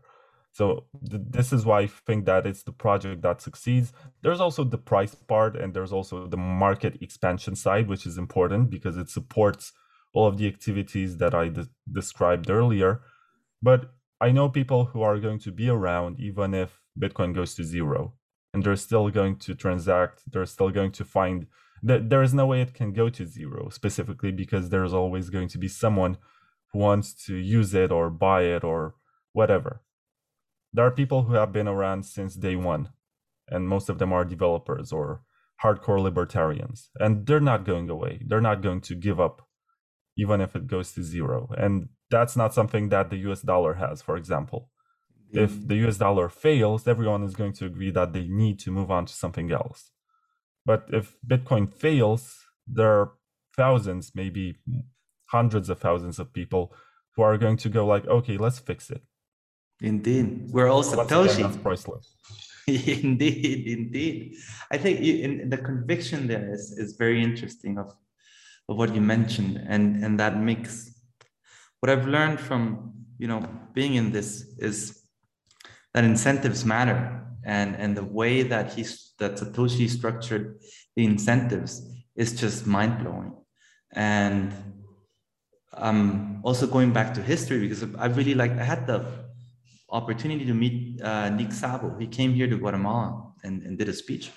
So 0.51 0.85
th- 1.09 1.23
this 1.29 1.51
is 1.51 1.65
why 1.65 1.81
I 1.81 1.87
think 1.87 2.25
that 2.25 2.45
it's 2.45 2.63
the 2.63 2.71
project 2.71 3.23
that 3.23 3.41
succeeds. 3.41 3.91
There's 4.21 4.39
also 4.39 4.63
the 4.63 4.77
price 4.77 5.15
part, 5.15 5.55
and 5.55 5.73
there's 5.73 5.91
also 5.91 6.27
the 6.27 6.37
market 6.37 7.01
expansion 7.01 7.55
side, 7.55 7.87
which 7.87 8.05
is 8.05 8.17
important 8.17 8.69
because 8.69 8.95
it 8.95 9.09
supports 9.09 9.73
all 10.13 10.27
of 10.27 10.37
the 10.37 10.47
activities 10.47 11.17
that 11.17 11.33
I 11.33 11.49
de- 11.49 11.69
described 11.91 12.49
earlier. 12.51 13.01
But 13.61 13.93
I 14.21 14.31
know 14.31 14.47
people 14.47 14.85
who 14.85 15.01
are 15.01 15.17
going 15.17 15.39
to 15.39 15.51
be 15.51 15.69
around 15.69 16.19
even 16.19 16.53
if 16.53 16.79
Bitcoin 16.99 17.33
goes 17.33 17.55
to 17.55 17.63
zero, 17.63 18.13
and 18.53 18.63
they're 18.63 18.75
still 18.75 19.09
going 19.09 19.37
to 19.37 19.55
transact. 19.55 20.21
They're 20.31 20.45
still 20.45 20.69
going 20.69 20.91
to 20.93 21.03
find 21.03 21.47
that 21.83 22.09
there 22.09 22.23
is 22.23 22.33
no 22.33 22.45
way 22.45 22.61
it 22.61 22.73
can 22.73 22.93
go 22.93 23.09
to 23.09 23.25
zero 23.25 23.69
specifically 23.69 24.31
because 24.31 24.69
there's 24.69 24.93
always 24.93 25.29
going 25.29 25.49
to 25.49 25.57
be 25.57 25.67
someone 25.67 26.17
who 26.71 26.79
wants 26.79 27.13
to 27.25 27.35
use 27.35 27.73
it 27.73 27.91
or 27.91 28.09
buy 28.09 28.43
it 28.43 28.63
or 28.63 28.95
whatever 29.33 29.81
there 30.73 30.85
are 30.85 30.91
people 30.91 31.23
who 31.23 31.35
have 31.35 31.53
been 31.53 31.67
around 31.67 32.03
since 32.03 32.35
day 32.35 32.55
one, 32.55 32.89
and 33.47 33.69
most 33.69 33.89
of 33.89 33.99
them 33.99 34.11
are 34.11 34.25
developers 34.25 34.91
or 34.91 35.21
hardcore 35.63 36.01
libertarians, 36.01 36.89
and 36.99 37.27
they're 37.27 37.39
not 37.39 37.63
going 37.63 37.89
away. 37.89 38.23
They're 38.25 38.41
not 38.41 38.61
going 38.61 38.81
to 38.81 38.95
give 38.95 39.19
up, 39.19 39.47
even 40.17 40.41
if 40.41 40.55
it 40.55 40.67
goes 40.67 40.91
to 40.93 41.03
zero. 41.03 41.49
And 41.57 41.89
that's 42.09 42.35
not 42.35 42.53
something 42.53 42.89
that 42.89 43.11
the 43.11 43.17
US 43.29 43.41
dollar 43.41 43.75
has, 43.75 44.01
for 44.01 44.17
example. 44.17 44.69
If 45.31 45.51
mm. 45.51 45.67
the 45.67 45.87
US 45.87 45.97
dollar 45.97 46.27
fails, 46.27 46.87
everyone 46.87 47.23
is 47.23 47.35
going 47.35 47.53
to 47.53 47.65
agree 47.65 47.91
that 47.91 48.13
they 48.13 48.27
need 48.27 48.59
to 48.59 48.71
move 48.71 48.89
on 48.89 49.05
to 49.05 49.13
something 49.13 49.51
else. 49.51 49.91
But 50.65 50.87
if 50.91 51.15
Bitcoin 51.25 51.73
fails, 51.73 52.37
there 52.67 52.91
are 52.91 53.11
thousands, 53.55 54.11
maybe 54.15 54.57
hundreds 55.27 55.69
of 55.69 55.79
thousands 55.79 56.19
of 56.19 56.33
people 56.33 56.73
who 57.15 57.21
are 57.21 57.37
going 57.37 57.57
to 57.57 57.69
go 57.69 57.85
like, 57.85 58.07
okay, 58.07 58.37
let's 58.37 58.59
fix 58.59 58.89
it 58.89 59.03
Indeed, 59.83 60.49
we're 60.51 60.69
all 60.69 60.81
Satoshi. 60.81 61.41
That's 61.43 61.57
priceless. 61.57 62.15
indeed, 62.67 63.67
indeed. 63.67 64.35
I 64.71 64.77
think 64.77 65.01
in, 65.01 65.41
in 65.41 65.49
the 65.49 65.57
conviction 65.57 66.27
there 66.27 66.53
is, 66.53 66.71
is 66.77 66.93
very 66.93 67.21
interesting 67.21 67.77
of, 67.77 67.93
of 68.69 68.77
what 68.77 68.95
you 68.95 69.01
mentioned, 69.01 69.61
and 69.67 70.03
and 70.03 70.17
that 70.19 70.39
mix. 70.39 70.91
what 71.81 71.89
I've 71.89 72.07
learned 72.07 72.39
from 72.39 72.93
you 73.17 73.27
know 73.27 73.45
being 73.73 73.95
in 73.95 74.13
this 74.13 74.55
is 74.57 75.03
that 75.93 76.05
incentives 76.05 76.63
matter, 76.63 77.27
and 77.45 77.75
and 77.75 77.95
the 77.95 78.03
way 78.03 78.43
that 78.43 78.73
he's 78.73 79.13
that 79.19 79.33
Satoshi 79.35 79.89
structured 79.89 80.59
the 80.95 81.05
incentives 81.05 81.81
is 82.15 82.33
just 82.39 82.65
mind 82.65 82.99
blowing, 83.03 83.33
and 83.93 84.53
um 85.75 86.39
also 86.43 86.67
going 86.67 86.91
back 86.93 87.13
to 87.15 87.21
history 87.21 87.59
because 87.59 87.83
I 87.97 88.07
really 88.07 88.35
like 88.35 88.51
I 88.51 88.63
had 88.63 88.87
the 88.87 89.23
opportunity 89.89 90.45
to 90.45 90.53
meet 90.53 91.01
uh, 91.01 91.29
Nick 91.29 91.49
Szabo. 91.49 91.99
He 91.99 92.07
came 92.07 92.33
here 92.33 92.47
to 92.47 92.57
Guatemala 92.57 93.31
and, 93.43 93.61
and 93.63 93.77
did 93.77 93.87
a 93.87 93.93
speech. 93.93 94.31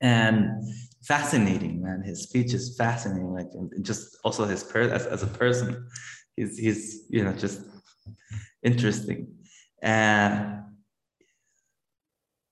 And 0.00 0.62
fascinating, 1.02 1.82
man. 1.82 2.02
His 2.02 2.22
speech 2.22 2.54
is 2.54 2.76
fascinating. 2.76 3.32
Like, 3.32 3.48
just 3.82 4.16
also 4.24 4.44
his 4.44 4.62
per 4.62 4.82
as, 4.82 5.06
as 5.06 5.22
a 5.22 5.26
person, 5.26 5.88
he's 6.36 6.56
he's 6.56 7.06
you 7.10 7.24
know 7.24 7.32
just 7.32 7.60
interesting. 8.62 9.34
And 9.82 10.57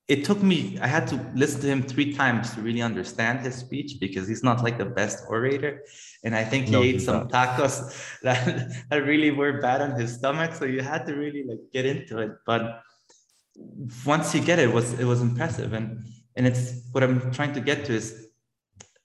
it 0.09 0.25
took 0.25 0.41
me 0.43 0.79
i 0.81 0.87
had 0.87 1.07
to 1.07 1.17
listen 1.35 1.61
to 1.61 1.67
him 1.67 1.83
three 1.83 2.13
times 2.13 2.55
to 2.55 2.61
really 2.61 2.83
understand 2.83 3.41
his 3.41 3.57
speech 3.57 3.99
because 3.99 4.29
he's 4.29 4.43
not 4.43 4.63
like 4.63 4.79
the 4.79 4.85
best 4.85 5.25
orator. 5.29 5.83
And 6.25 6.35
i 6.35 6.45
think 6.45 6.67
he 6.67 6.73
no, 6.73 6.83
ate 6.83 7.01
some 7.01 7.29
not. 7.29 7.31
tacos 7.31 7.77
that, 8.23 8.73
that 8.91 8.97
really 8.99 9.31
were 9.31 9.61
bad 9.61 9.81
on 9.81 9.99
his 9.99 10.15
stomach. 10.15 10.55
So 10.55 10.65
you 10.65 10.81
had 10.81 11.07
to 11.07 11.15
really 11.15 11.45
like 11.45 11.61
get 11.73 11.87
into 11.87 12.19
it. 12.19 12.33
But 12.45 12.83
once 14.05 14.35
you 14.35 14.41
get 14.41 14.59
it, 14.59 14.69
it 14.69 14.75
was 14.75 14.99
it 14.99 15.05
was 15.05 15.21
impressive. 15.21 15.73
And 15.73 16.05
and 16.37 16.47
it's 16.47 16.89
what 16.93 17.03
i'm 17.03 17.31
trying 17.33 17.53
to 17.55 17.61
get 17.61 17.85
to 17.87 17.95
is 17.95 18.29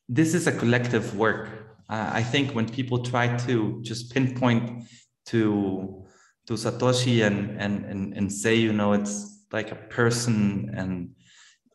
this 0.10 0.34
is 0.34 0.48
a 0.48 0.52
collective 0.52 1.16
work. 1.18 1.50
Uh, 1.90 2.10
i 2.14 2.24
think 2.24 2.54
when 2.56 2.68
people 2.70 3.00
try 3.04 3.26
to 3.38 3.82
just 3.82 4.14
pinpoint 4.14 4.84
to 5.26 6.06
to 6.48 6.54
satoshi 6.54 7.26
and 7.26 7.60
and 7.60 7.86
and, 7.86 8.14
and 8.18 8.32
say 8.32 8.56
you 8.56 8.74
know 8.74 8.94
it's 8.94 9.31
like 9.52 9.72
a 9.72 9.76
person 9.76 10.72
and 10.76 11.12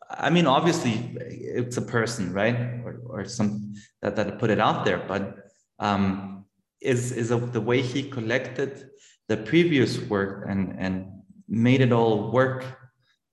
I 0.09 0.29
mean, 0.29 0.47
obviously 0.47 1.17
it's 1.19 1.77
a 1.77 1.81
person, 1.81 2.31
right? 2.31 2.55
Or, 2.85 3.01
or 3.05 3.25
some 3.25 3.73
that, 4.01 4.15
that 4.15 4.39
put 4.39 4.49
it 4.49 4.59
out 4.59 4.85
there, 4.85 5.03
but 5.05 5.37
um, 5.79 6.45
is, 6.81 7.11
is 7.11 7.31
a, 7.31 7.37
the 7.37 7.61
way 7.61 7.81
he 7.81 8.09
collected 8.09 8.89
the 9.27 9.37
previous 9.37 9.99
work 9.99 10.45
and, 10.47 10.75
and 10.79 11.07
made 11.49 11.81
it 11.81 11.91
all 11.91 12.31
work 12.31 12.63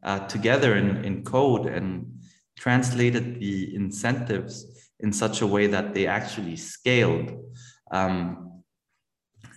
uh, 0.02 0.20
together 0.26 0.76
in, 0.76 1.04
in 1.04 1.22
code 1.24 1.66
and 1.66 2.18
translated 2.56 3.40
the 3.40 3.74
incentives 3.74 4.90
in 5.00 5.12
such 5.12 5.42
a 5.42 5.46
way 5.46 5.66
that 5.66 5.94
they 5.94 6.06
actually 6.06 6.56
scaled. 6.56 7.32
Um, 7.90 8.62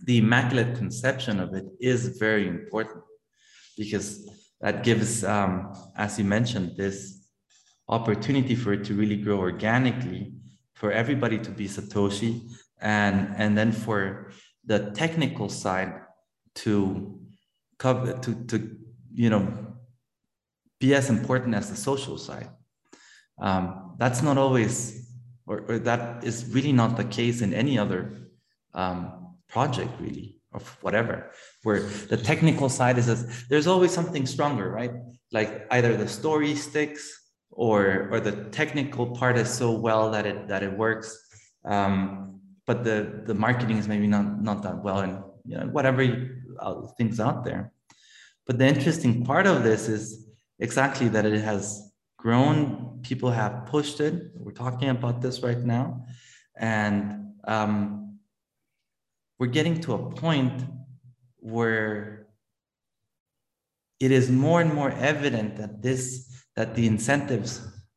the 0.03 0.19
immaculate 0.19 0.77
conception 0.77 1.39
of 1.39 1.53
it 1.53 1.65
is 1.79 2.17
very 2.19 2.47
important 2.47 3.03
because 3.77 4.29
that 4.61 4.83
gives, 4.83 5.23
um, 5.23 5.73
as 5.95 6.17
you 6.17 6.25
mentioned, 6.25 6.77
this 6.77 7.29
opportunity 7.87 8.55
for 8.55 8.73
it 8.73 8.83
to 8.85 8.93
really 8.93 9.17
grow 9.17 9.37
organically, 9.37 10.33
for 10.73 10.91
everybody 10.91 11.37
to 11.39 11.51
be 11.51 11.67
Satoshi, 11.67 12.41
and 12.79 13.33
and 13.37 13.57
then 13.57 13.71
for 13.71 14.31
the 14.65 14.91
technical 14.91 15.49
side 15.49 15.93
to 16.55 17.19
cover 17.77 18.13
to 18.19 18.45
to 18.45 18.77
you 19.13 19.29
know 19.29 19.75
be 20.79 20.93
as 20.93 21.09
important 21.09 21.55
as 21.55 21.69
the 21.69 21.75
social 21.75 22.17
side. 22.17 22.49
Um, 23.39 23.95
that's 23.97 24.21
not 24.23 24.37
always, 24.37 25.11
or, 25.45 25.63
or, 25.67 25.79
that 25.79 26.23
is 26.23 26.45
really 26.49 26.71
not 26.71 26.97
the 26.97 27.03
case 27.03 27.41
in 27.41 27.53
any 27.53 27.77
other 27.77 28.29
um, 28.73 29.35
project, 29.47 29.91
really 29.99 30.37
of 30.53 30.77
whatever 30.81 31.31
where 31.63 31.81
the 31.81 32.17
technical 32.17 32.69
side 32.69 32.97
is 32.97 33.47
there's 33.47 33.67
always 33.67 33.91
something 33.91 34.25
stronger 34.25 34.69
right? 34.69 34.91
Like 35.31 35.67
either 35.71 35.97
the 35.97 36.07
story 36.07 36.55
sticks 36.55 37.03
or 37.51 38.09
or 38.11 38.19
the 38.19 38.45
technical 38.51 39.07
part 39.07 39.37
is 39.37 39.49
so 39.49 39.71
well 39.71 40.11
that 40.11 40.25
it 40.25 40.47
that 40.47 40.63
it 40.63 40.71
works. 40.71 41.09
Um, 41.65 42.39
but 42.65 42.83
the 42.83 43.23
the 43.25 43.33
marketing 43.33 43.77
is 43.77 43.87
maybe 43.87 44.07
not 44.07 44.41
not 44.41 44.63
that 44.63 44.83
well 44.83 44.99
and 44.99 45.23
you 45.47 45.57
know, 45.57 45.65
whatever 45.67 46.03
you, 46.03 46.29
uh, 46.59 46.85
things 46.97 47.19
out 47.19 47.43
there. 47.43 47.71
But 48.45 48.57
the 48.57 48.67
interesting 48.67 49.25
part 49.25 49.47
of 49.47 49.63
this 49.63 49.87
is 49.87 50.27
exactly 50.59 51.07
that 51.09 51.25
it 51.25 51.41
has 51.41 51.91
grown. 52.17 52.99
People 53.01 53.31
have 53.31 53.65
pushed 53.65 53.99
it. 53.99 54.31
We're 54.35 54.51
talking 54.51 54.89
about 54.89 55.21
this 55.21 55.41
right 55.41 55.59
now. 55.59 56.05
And 56.57 57.33
um, 57.45 58.19
we're 59.39 59.47
getting 59.47 59.79
to 59.81 59.93
a 59.93 60.11
point 60.11 60.63
where 61.47 62.27
it 63.99 64.11
is 64.11 64.29
more 64.29 64.61
and 64.61 64.73
more 64.73 64.91
evident 64.91 65.57
that 65.57 65.81
this 65.81 66.01
that 66.55 66.75
the 66.75 66.85
incentives 66.85 67.51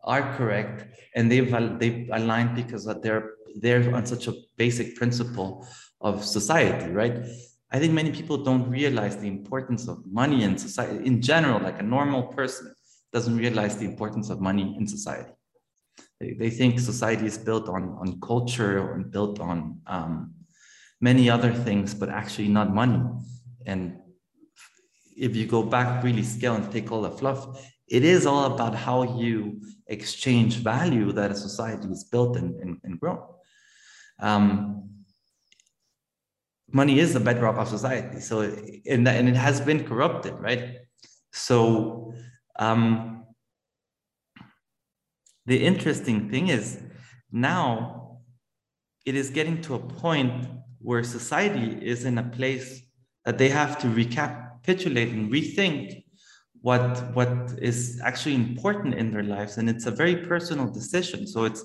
are 0.04 0.24
correct 0.36 0.78
and 1.14 1.30
they've 1.30 1.50
they've 1.78 2.08
aligned 2.12 2.54
because 2.54 2.84
they're 3.02 3.34
they're 3.62 3.94
on 3.94 4.06
such 4.06 4.28
a 4.28 4.34
basic 4.56 4.94
principle 4.96 5.66
of 6.00 6.24
society, 6.24 6.90
right? 6.92 7.16
I 7.72 7.78
think 7.78 7.92
many 7.92 8.12
people 8.12 8.38
don't 8.48 8.68
realize 8.70 9.16
the 9.16 9.28
importance 9.28 9.88
of 9.88 10.04
money 10.06 10.44
in 10.44 10.56
society 10.56 11.04
in 11.04 11.20
general, 11.20 11.60
like 11.60 11.78
a 11.80 11.88
normal 11.96 12.22
person 12.38 12.74
doesn't 13.12 13.36
realize 13.36 13.76
the 13.76 13.86
importance 13.86 14.30
of 14.30 14.40
money 14.40 14.74
in 14.78 14.86
society. 14.86 15.32
They, 16.20 16.34
they 16.34 16.50
think 16.50 16.78
society 16.78 17.26
is 17.26 17.38
built 17.38 17.68
on, 17.68 17.96
on 18.00 18.20
culture 18.20 18.92
and 18.92 19.10
built 19.10 19.40
on 19.40 19.80
um, 19.86 20.34
many 21.00 21.30
other 21.30 21.52
things, 21.52 21.94
but 21.94 22.08
actually 22.08 22.48
not 22.48 22.74
money. 22.74 23.02
And 23.66 23.98
if 25.16 25.36
you 25.36 25.46
go 25.46 25.62
back 25.62 26.02
really 26.02 26.22
scale 26.22 26.54
and 26.54 26.70
take 26.72 26.90
all 26.90 27.02
the 27.02 27.10
fluff, 27.10 27.62
it 27.88 28.04
is 28.04 28.26
all 28.26 28.54
about 28.54 28.74
how 28.74 29.18
you 29.18 29.60
exchange 29.86 30.56
value 30.56 31.12
that 31.12 31.30
a 31.30 31.34
society 31.34 31.88
is 31.88 32.04
built 32.04 32.36
and, 32.36 32.54
and, 32.60 32.78
and 32.84 33.00
grown. 33.00 33.20
Um, 34.20 34.90
money 36.72 37.00
is 37.00 37.14
the 37.14 37.20
bedrock 37.20 37.56
of 37.56 37.68
society. 37.68 38.20
So, 38.20 38.42
and, 38.42 39.06
and 39.08 39.28
it 39.28 39.36
has 39.36 39.60
been 39.60 39.84
corrupted, 39.84 40.34
right? 40.38 40.76
So, 41.32 42.14
um, 42.58 43.24
the 45.46 45.64
interesting 45.64 46.30
thing 46.30 46.48
is 46.48 46.80
now 47.32 48.18
it 49.04 49.16
is 49.16 49.30
getting 49.30 49.60
to 49.62 49.74
a 49.74 49.78
point 49.78 50.46
where 50.78 51.02
society 51.02 51.78
is 51.84 52.04
in 52.04 52.18
a 52.18 52.22
place 52.22 52.82
that 53.24 53.38
they 53.38 53.48
have 53.48 53.78
to 53.78 53.88
recapitulate 53.88 55.10
and 55.10 55.30
rethink 55.30 56.04
what 56.62 57.14
what 57.14 57.32
is 57.58 58.00
actually 58.04 58.34
important 58.34 58.94
in 58.94 59.10
their 59.10 59.22
lives. 59.22 59.58
And 59.58 59.68
it's 59.68 59.86
a 59.86 59.90
very 59.90 60.16
personal 60.16 60.70
decision. 60.70 61.26
So 61.26 61.44
it's 61.44 61.62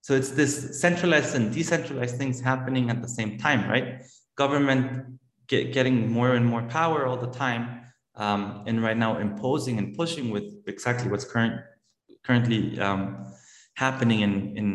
so 0.00 0.14
it's 0.14 0.30
this 0.30 0.80
centralized 0.80 1.34
and 1.34 1.52
decentralized 1.52 2.16
things 2.16 2.40
happening 2.40 2.90
at 2.90 3.02
the 3.02 3.08
same 3.08 3.38
time 3.38 3.68
right? 3.70 4.02
Government 4.36 5.18
get, 5.46 5.72
getting 5.72 6.10
more 6.10 6.34
and 6.34 6.44
more 6.44 6.62
power 6.62 7.06
all 7.06 7.16
the 7.16 7.30
time 7.30 7.82
um, 8.16 8.64
and 8.66 8.82
right 8.82 8.96
now 8.96 9.18
imposing 9.18 9.78
and 9.78 9.94
pushing 9.94 10.30
with 10.30 10.44
exactly 10.66 11.10
what's 11.10 11.24
current 11.24 11.60
currently 12.24 12.78
um, 12.80 13.32
happening 13.74 14.20
in 14.20 14.56
in 14.56 14.66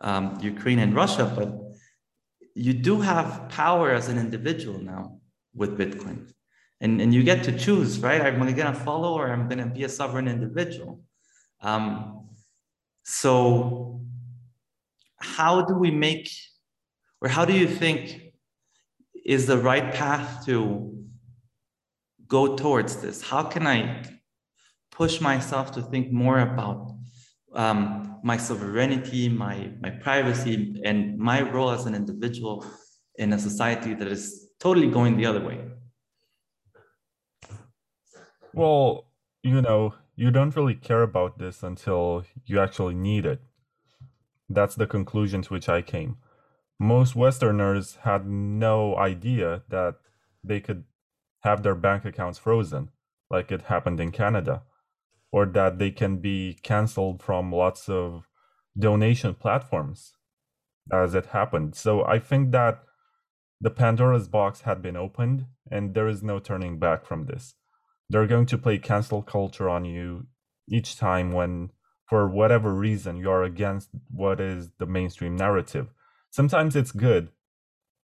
um, 0.00 0.38
Ukraine 0.40 0.78
and 0.78 0.94
Russia. 0.94 1.30
But 1.36 1.48
you 2.54 2.72
do 2.72 3.00
have 3.00 3.48
power 3.48 3.90
as 3.90 4.08
an 4.08 4.18
individual 4.18 4.78
now 4.78 5.20
with 5.54 5.78
Bitcoin 5.78 6.34
and, 6.80 7.00
and 7.00 7.14
you 7.14 7.22
get 7.22 7.42
to 7.44 7.58
choose, 7.58 7.98
right? 8.00 8.20
I'm 8.20 8.38
going 8.38 8.54
to 8.54 8.74
follow 8.74 9.14
or 9.14 9.32
I'm 9.32 9.48
going 9.48 9.58
to 9.58 9.66
be 9.66 9.84
a 9.84 9.88
sovereign 9.88 10.28
individual. 10.28 11.00
Um, 11.62 12.28
so, 13.04 14.02
how 15.16 15.62
do 15.62 15.74
we 15.74 15.90
make, 15.90 16.28
or 17.22 17.28
how 17.28 17.46
do 17.46 17.54
you 17.54 17.66
think 17.66 18.34
is 19.24 19.46
the 19.46 19.56
right 19.56 19.94
path 19.94 20.44
to 20.44 20.94
go 22.26 22.54
towards 22.56 22.96
this? 22.96 23.22
How 23.22 23.44
can 23.44 23.66
I 23.66 24.04
push 24.90 25.22
myself 25.22 25.72
to 25.72 25.82
think 25.82 26.12
more 26.12 26.40
about 26.40 26.92
um, 27.54 28.20
my 28.22 28.36
sovereignty, 28.36 29.30
my, 29.30 29.70
my 29.80 29.88
privacy, 29.88 30.82
and 30.84 31.18
my 31.18 31.40
role 31.40 31.70
as 31.70 31.86
an 31.86 31.94
individual 31.94 32.66
in 33.16 33.32
a 33.32 33.38
society 33.38 33.94
that 33.94 34.08
is 34.08 34.43
totally 34.64 34.88
going 34.88 35.16
the 35.18 35.26
other 35.26 35.40
way? 35.40 35.60
Well, 38.54 39.10
you 39.42 39.60
know, 39.60 39.94
you 40.16 40.30
don't 40.30 40.56
really 40.56 40.74
care 40.74 41.02
about 41.02 41.38
this 41.38 41.62
until 41.62 42.24
you 42.46 42.58
actually 42.58 42.94
need 42.94 43.26
it. 43.26 43.42
That's 44.48 44.74
the 44.74 44.86
conclusion 44.86 45.42
to 45.42 45.52
which 45.52 45.68
I 45.68 45.82
came. 45.82 46.16
Most 46.80 47.14
Westerners 47.14 47.98
had 48.02 48.26
no 48.26 48.96
idea 48.96 49.62
that 49.68 49.96
they 50.42 50.60
could 50.60 50.84
have 51.40 51.62
their 51.62 51.74
bank 51.74 52.06
accounts 52.06 52.38
frozen, 52.38 52.88
like 53.30 53.52
it 53.52 53.62
happened 53.62 54.00
in 54.00 54.12
Canada, 54.12 54.62
or 55.30 55.44
that 55.44 55.78
they 55.78 55.90
can 55.90 56.18
be 56.18 56.58
canceled 56.62 57.22
from 57.22 57.52
lots 57.52 57.88
of 57.88 58.28
donation 58.78 59.34
platforms, 59.34 60.14
as 60.90 61.14
it 61.14 61.26
happened. 61.26 61.74
So 61.74 62.04
I 62.04 62.18
think 62.18 62.50
that 62.52 62.82
the 63.60 63.70
Pandora's 63.70 64.28
box 64.28 64.62
had 64.62 64.82
been 64.82 64.96
opened, 64.96 65.46
and 65.70 65.94
there 65.94 66.08
is 66.08 66.22
no 66.22 66.38
turning 66.38 66.78
back 66.78 67.06
from 67.06 67.26
this. 67.26 67.54
They're 68.08 68.26
going 68.26 68.46
to 68.46 68.58
play 68.58 68.78
cancel 68.78 69.22
culture 69.22 69.68
on 69.68 69.84
you 69.84 70.26
each 70.68 70.96
time 70.96 71.32
when 71.32 71.70
for 72.06 72.28
whatever 72.28 72.74
reason 72.74 73.16
you're 73.16 73.42
against 73.42 73.88
what 74.10 74.40
is 74.40 74.70
the 74.78 74.86
mainstream 74.86 75.36
narrative. 75.36 75.88
Sometimes 76.30 76.76
it's 76.76 76.92
good. 76.92 77.30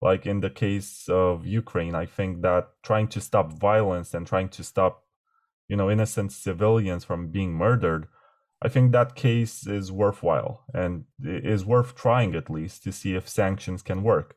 Like 0.01 0.27
in 0.27 0.41
the 0.41 0.51
case 0.51 1.09
of 1.09 1.45
ukraine 1.45 1.95
i 1.95 2.07
think 2.07 2.43
that 2.43 2.69
trying 2.83 3.09
to 3.09 3.21
stop 3.21 3.53
violence 3.53 4.15
and 4.15 4.27
trying 4.27 4.49
to 4.51 4.63
stop 4.63 5.05
you 5.67 5.77
know 5.77 5.91
innocent 5.91 6.31
civilians 6.33 7.05
from 7.05 7.33
being 7.33 7.53
murdered 7.53 8.07
i 8.63 8.69
think 8.69 8.93
that 8.93 9.17
case 9.17 9.67
is 9.67 9.91
worthwhile 9.91 10.65
and 10.73 11.05
is 11.21 11.65
worth 11.65 11.97
trying 11.97 12.37
at 12.37 12.49
least 12.49 12.85
to 12.85 12.93
see 12.93 13.17
if 13.17 13.29
sanctions 13.29 13.83
can 13.83 14.05
work 14.05 14.37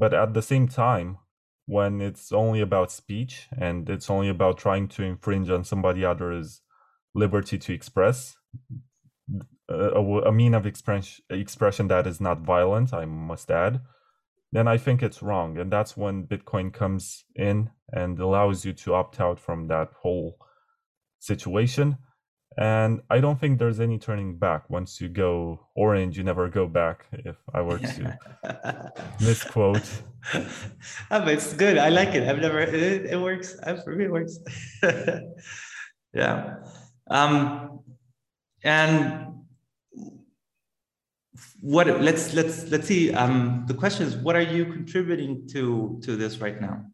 but 0.00 0.14
at 0.14 0.32
the 0.32 0.42
same 0.42 0.66
time 0.66 1.18
when 1.66 2.00
it's 2.00 2.32
only 2.32 2.60
about 2.60 2.90
speech 2.90 3.46
and 3.56 3.88
it's 3.90 4.08
only 4.10 4.30
about 4.30 4.58
trying 4.58 4.88
to 4.88 5.02
infringe 5.02 5.50
on 5.50 5.62
somebody 5.62 6.02
else's 6.02 6.62
liberty 7.14 7.58
to 7.58 7.72
express 7.72 8.36
uh, 9.70 9.90
a, 9.92 10.02
a 10.30 10.32
mean 10.32 10.54
of 10.54 10.66
express, 10.66 11.20
expression 11.28 11.86
that 11.88 12.06
is 12.06 12.20
not 12.20 12.40
violent 12.40 12.94
i 12.94 13.04
must 13.04 13.50
add 13.50 13.80
then 14.52 14.66
i 14.66 14.76
think 14.76 15.02
it's 15.02 15.22
wrong. 15.22 15.58
And 15.58 15.70
that's 15.70 15.96
when 15.96 16.26
bitcoin 16.26 16.72
comes 16.72 17.24
in 17.36 17.70
and 17.92 18.18
allows 18.18 18.64
you 18.64 18.72
to 18.72 18.94
opt 18.94 19.20
out 19.20 19.38
from 19.38 19.68
that 19.68 19.90
whole 20.02 20.38
situation 21.18 21.98
and 22.58 23.00
I 23.08 23.20
don't 23.20 23.38
think 23.38 23.58
there's 23.58 23.78
any 23.78 23.98
turning 23.98 24.36
back. 24.36 24.68
Once 24.68 25.00
you 25.00 25.08
go 25.08 25.66
orange, 25.76 26.18
you 26.18 26.24
never 26.24 26.48
go 26.48 26.66
back. 26.66 27.06
If 27.12 27.36
I 27.54 27.60
were 27.60 27.78
to 27.78 28.18
misquote, 29.20 29.88
oh, 30.34 30.46
but 31.10 31.28
it's 31.28 31.52
good. 31.52 31.78
I 31.78 31.90
like 31.90 32.14
it. 32.14 32.28
I've 32.28 32.40
never. 32.40 32.60
It, 32.60 33.06
it 33.06 33.20
works. 33.20 33.56
For 33.84 33.94
me, 33.94 34.04
it 34.04 34.10
works. 34.10 34.38
yeah. 36.12 36.56
Um, 37.08 37.80
and 38.64 39.26
what? 41.60 41.86
Let's 42.00 42.34
let's 42.34 42.68
let's 42.68 42.88
see. 42.88 43.14
Um, 43.14 43.64
the 43.68 43.74
question 43.74 44.06
is, 44.06 44.16
what 44.16 44.34
are 44.34 44.42
you 44.42 44.66
contributing 44.66 45.46
to 45.52 46.00
to 46.02 46.16
this 46.16 46.38
right 46.38 46.60
now? 46.60 46.84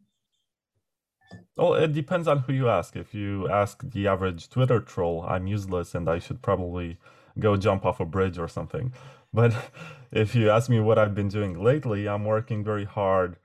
Well, 1.57 1.75
it 1.75 1.93
depends 1.93 2.29
on 2.29 2.41
who 2.41 2.53
you 2.53 2.69
ask. 2.69 2.97
If 2.97 3.15
you 3.15 3.49
ask 3.49 3.83
the 3.83 4.07
average 4.07 4.51
Twitter 4.51 4.81
troll, 4.81 5.25
I'm 5.27 5.47
useless 5.47 5.95
and 5.95 6.09
I 6.09 6.19
should 6.19 6.43
probably 6.43 6.99
go 7.39 7.57
jump 7.57 7.85
off 7.87 8.01
a 8.01 8.05
bridge 8.05 8.39
or 8.39 8.49
something. 8.49 8.93
But 9.33 9.55
if 10.12 10.35
you 10.35 10.51
ask 10.51 10.69
me 10.69 10.81
what 10.81 10.99
I've 10.99 11.15
been 11.15 11.29
doing 11.29 11.62
lately, 11.62 12.09
I'm 12.09 12.25
working 12.25 12.62
very 12.62 12.85
hard 12.85 13.37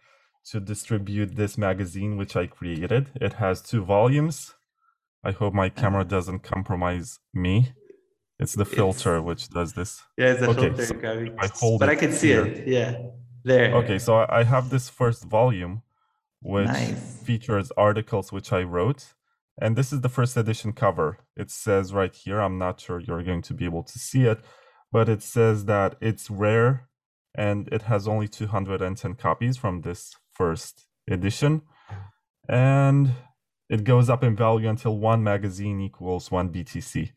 to 0.45 0.59
distribute 0.59 1.35
this 1.35 1.57
magazine 1.57 2.17
which 2.17 2.35
I 2.35 2.47
created. 2.47 3.11
It 3.15 3.33
has 3.33 3.61
two 3.61 3.83
volumes. 3.83 4.55
I 5.23 5.31
hope 5.31 5.53
my 5.53 5.69
camera 5.69 6.01
mm-hmm. 6.01 6.09
doesn't 6.09 6.39
compromise 6.39 7.19
me. 7.33 7.73
It's 8.39 8.53
the 8.53 8.65
filter 8.65 9.17
it's, 9.17 9.25
which 9.25 9.49
does 9.49 9.73
this. 9.73 10.01
Yeah, 10.17 10.31
it's 10.31 10.41
the 10.41 10.49
okay, 10.49 10.73
filter. 10.73 11.27
So 11.27 11.35
I 11.37 11.47
hold 11.47 11.79
but 11.79 11.89
I 11.89 11.95
can 11.95 12.11
see 12.11 12.29
here. 12.29 12.45
it. 12.47 12.67
Yeah, 12.67 12.97
there. 13.43 13.75
Okay, 13.75 13.99
so 13.99 14.25
I 14.27 14.43
have 14.43 14.71
this 14.71 14.89
first 14.89 15.25
volume 15.25 15.83
which 16.41 16.67
nice. 16.67 17.17
features 17.23 17.71
articles 17.77 18.31
which 18.31 18.51
I 18.51 18.63
wrote. 18.63 19.13
And 19.61 19.75
this 19.75 19.93
is 19.93 20.01
the 20.01 20.09
first 20.09 20.35
edition 20.37 20.73
cover. 20.73 21.19
It 21.35 21.51
says 21.51 21.93
right 21.93 22.13
here, 22.13 22.39
I'm 22.39 22.57
not 22.57 22.79
sure 22.79 22.99
you're 22.99 23.23
going 23.23 23.43
to 23.43 23.53
be 23.53 23.65
able 23.65 23.83
to 23.83 23.99
see 23.99 24.23
it, 24.23 24.39
but 24.91 25.07
it 25.07 25.21
says 25.21 25.65
that 25.65 25.95
it's 26.01 26.29
rare 26.29 26.87
and 27.35 27.67
it 27.71 27.83
has 27.83 28.07
only 28.07 28.27
210 28.27 29.13
copies 29.15 29.57
from 29.57 29.81
this 29.81 30.13
first 30.33 30.87
edition. 31.09 31.61
And 32.49 33.13
it 33.69 33.83
goes 33.83 34.09
up 34.09 34.23
in 34.23 34.35
value 34.35 34.67
until 34.67 34.97
one 34.97 35.23
magazine 35.23 35.79
equals 35.79 36.31
one 36.31 36.49
BTC. 36.49 37.11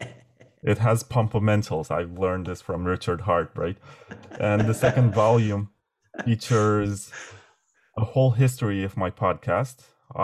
it 0.62 0.78
has 0.78 1.04
pumpamentals. 1.04 1.90
I've 1.90 2.18
learned 2.18 2.46
this 2.46 2.60
from 2.60 2.84
Richard 2.84 3.22
Heart, 3.22 3.52
right? 3.54 3.76
And 4.40 4.62
the 4.62 4.74
second 4.74 5.14
volume 5.14 5.70
features 6.24 7.12
a 8.02 8.04
whole 8.04 8.32
history 8.32 8.82
of 8.82 8.96
my 8.96 9.10
podcast. 9.24 9.76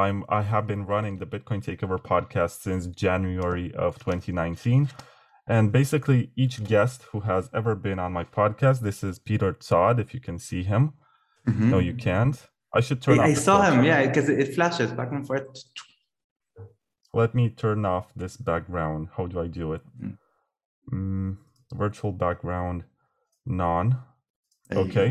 I'm 0.05 0.19
I 0.29 0.43
have 0.43 0.67
been 0.67 0.85
running 0.85 1.14
the 1.19 1.31
Bitcoin 1.35 1.61
Takeover 1.69 2.01
podcast 2.12 2.55
since 2.67 2.83
January 3.05 3.69
of 3.87 3.91
2019. 4.01 4.88
And 5.47 5.71
basically 5.71 6.21
each 6.43 6.57
guest 6.73 6.99
who 7.11 7.21
has 7.21 7.45
ever 7.55 7.73
been 7.77 8.01
on 8.01 8.12
my 8.12 8.25
podcast, 8.25 8.81
this 8.81 9.05
is 9.09 9.21
Peter 9.21 9.51
Todd, 9.53 10.01
if 10.01 10.09
you 10.12 10.21
can 10.29 10.38
see 10.49 10.62
him. 10.73 10.83
Mm-hmm. 11.49 11.71
No, 11.71 11.79
you 11.79 11.95
can't. 11.95 12.37
I 12.75 12.81
should 12.81 13.01
turn 13.01 13.21
I, 13.21 13.27
I 13.27 13.35
saw 13.35 13.62
him, 13.62 13.85
yeah, 13.85 14.05
because 14.07 14.29
it 14.29 14.49
flashes 14.57 14.91
back 14.99 15.11
and 15.12 15.25
forth. 15.25 15.47
Let 17.14 17.31
me 17.38 17.49
turn 17.49 17.87
off 17.87 18.07
this 18.23 18.37
background. 18.37 19.09
How 19.17 19.25
do 19.27 19.41
I 19.41 19.47
do 19.47 19.73
it? 19.77 19.83
Mm. 20.03 20.19
Mm, 20.93 21.37
virtual 21.73 22.12
background, 22.12 22.83
none. 23.47 23.99
Okay. 24.85 25.11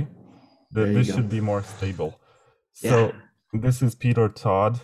Th- 0.75 0.93
this 0.95 1.08
should 1.15 1.30
be 1.30 1.41
more 1.51 1.63
stable. 1.63 2.19
So 2.79 3.07
yeah. 3.07 3.59
this 3.59 3.81
is 3.81 3.95
Peter 3.95 4.29
Todd, 4.29 4.81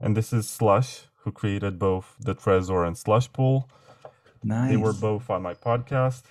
and 0.00 0.16
this 0.16 0.32
is 0.32 0.48
Slush, 0.48 1.02
who 1.18 1.30
created 1.30 1.78
both 1.78 2.16
the 2.18 2.34
Trezor 2.34 2.86
and 2.86 2.96
Slush 2.96 3.30
Pool. 3.30 3.68
Nice. 4.42 4.70
They 4.70 4.78
were 4.78 4.94
both 4.94 5.28
on 5.28 5.42
my 5.42 5.52
podcast. 5.52 6.22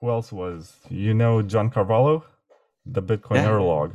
Who 0.00 0.10
else 0.10 0.30
was? 0.30 0.76
You 0.90 1.14
know 1.14 1.40
John 1.40 1.70
Carvalho, 1.70 2.26
the 2.84 3.02
Bitcoin 3.02 3.36
yeah. 3.36 3.56
Log. 3.56 3.94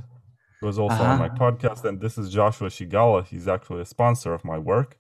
He 0.60 0.65
was 0.65 0.80
also 0.80 0.96
uh-huh. 0.96 1.04
on 1.04 1.19
my 1.19 1.30
podcast. 1.30 1.86
And 1.86 2.02
this 2.02 2.17
is 2.17 2.32
Joshua 2.32 2.69
Scigala. 2.69 3.28
He's 3.28 3.48
actually 3.48 3.82
a 3.82 3.86
sponsor 3.86 4.34
of 4.34 4.43
my 4.43 4.58
work 4.58 4.98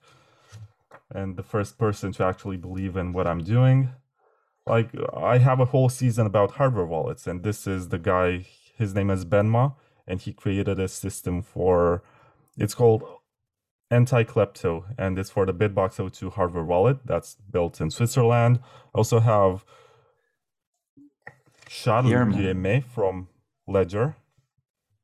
and 1.09 1.35
the 1.35 1.41
first 1.41 1.79
person 1.79 2.11
to 2.11 2.23
actually 2.23 2.57
believe 2.57 2.95
in 2.95 3.11
what 3.11 3.25
I'm 3.25 3.43
doing. 3.43 3.89
Like 4.67 4.91
I 5.11 5.39
have 5.39 5.59
a 5.59 5.65
whole 5.65 5.89
season 5.89 6.27
about 6.27 6.51
hardware 6.51 6.85
wallets, 6.85 7.25
and 7.25 7.41
this 7.41 7.65
is 7.65 7.89
the 7.89 7.97
guy. 7.97 8.45
His 8.77 8.93
name 8.93 9.09
is 9.09 9.25
Benma, 9.25 9.73
and 10.07 10.21
he 10.21 10.33
created 10.33 10.79
a 10.79 10.87
system 10.87 11.41
for. 11.41 12.03
It's 12.57 12.75
called 12.75 13.03
Anti-Klepto, 13.89 14.85
and 14.97 15.17
it's 15.17 15.29
for 15.29 15.45
the 15.45 15.53
BitBox02 15.53 16.33
hardware 16.33 16.63
wallet 16.63 16.97
that's 17.05 17.35
built 17.35 17.81
in 17.81 17.89
Switzerland. 17.89 18.59
I 18.93 18.97
also 18.97 19.19
have 19.19 19.65
Charles 21.67 22.11
Guillemet 22.11 22.83
from 22.85 23.27
Ledger, 23.67 24.15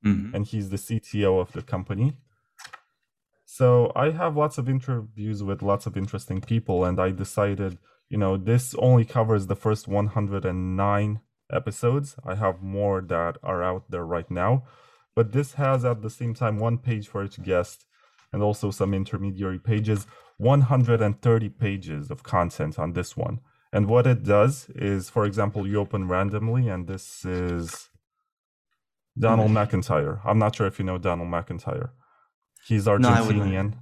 mm-hmm. 0.06 0.36
and 0.36 0.46
he's 0.46 0.70
the 0.70 0.78
CTO 0.78 1.40
of 1.40 1.52
the 1.54 1.62
company. 1.62 2.18
So 3.46 3.92
I 3.96 4.12
have 4.12 4.38
lots 4.38 4.58
of 4.58 4.70
interviews 4.70 5.44
with 5.44 5.62
lots 5.62 5.86
of 5.86 5.98
interesting 5.98 6.40
people, 6.42 6.86
and 6.86 7.00
I 7.00 7.12
decided, 7.12 7.78
you 8.10 8.18
know, 8.18 8.38
this 8.38 8.76
only 8.76 9.06
covers 9.06 9.48
the 9.48 9.56
first 9.56 9.88
109 9.88 11.20
episodes. 11.52 12.16
I 12.26 12.36
have 12.36 12.62
more 12.62 13.02
that 13.02 13.38
are 13.44 13.62
out 13.64 13.90
there 13.90 14.06
right 14.06 14.30
now, 14.32 14.64
but 15.20 15.34
this 15.34 15.56
has 15.56 15.84
at 15.84 16.02
the 16.02 16.10
same 16.10 16.34
time 16.34 16.60
one 16.60 16.78
page 16.78 17.10
for 17.10 17.26
each 17.26 17.44
guest 17.44 17.84
and 18.32 18.42
also 18.42 18.72
some 18.72 18.94
intermediary 18.94 19.60
pages, 19.60 20.08
130 20.38 21.50
pages 21.50 22.10
of 22.10 22.24
content 22.24 22.80
on 22.80 22.94
this 22.94 23.18
one. 23.18 23.42
And 23.74 23.88
what 23.88 24.08
it 24.08 24.24
does 24.24 24.70
is, 24.76 25.10
for 25.10 25.26
example, 25.26 25.68
you 25.68 25.78
open 25.78 26.08
randomly, 26.08 26.70
and 26.70 26.88
this 26.88 27.26
is 27.26 27.90
Donald 29.18 29.52
McIntyre. 29.52 30.22
I'm 30.24 30.40
not 30.40 30.56
sure 30.56 30.68
if 30.68 30.80
you 30.80 30.86
know 30.86 30.98
Donald 30.98 31.28
McIntyre. 31.28 31.90
He's 32.66 32.86
Argentinian. 32.86 33.74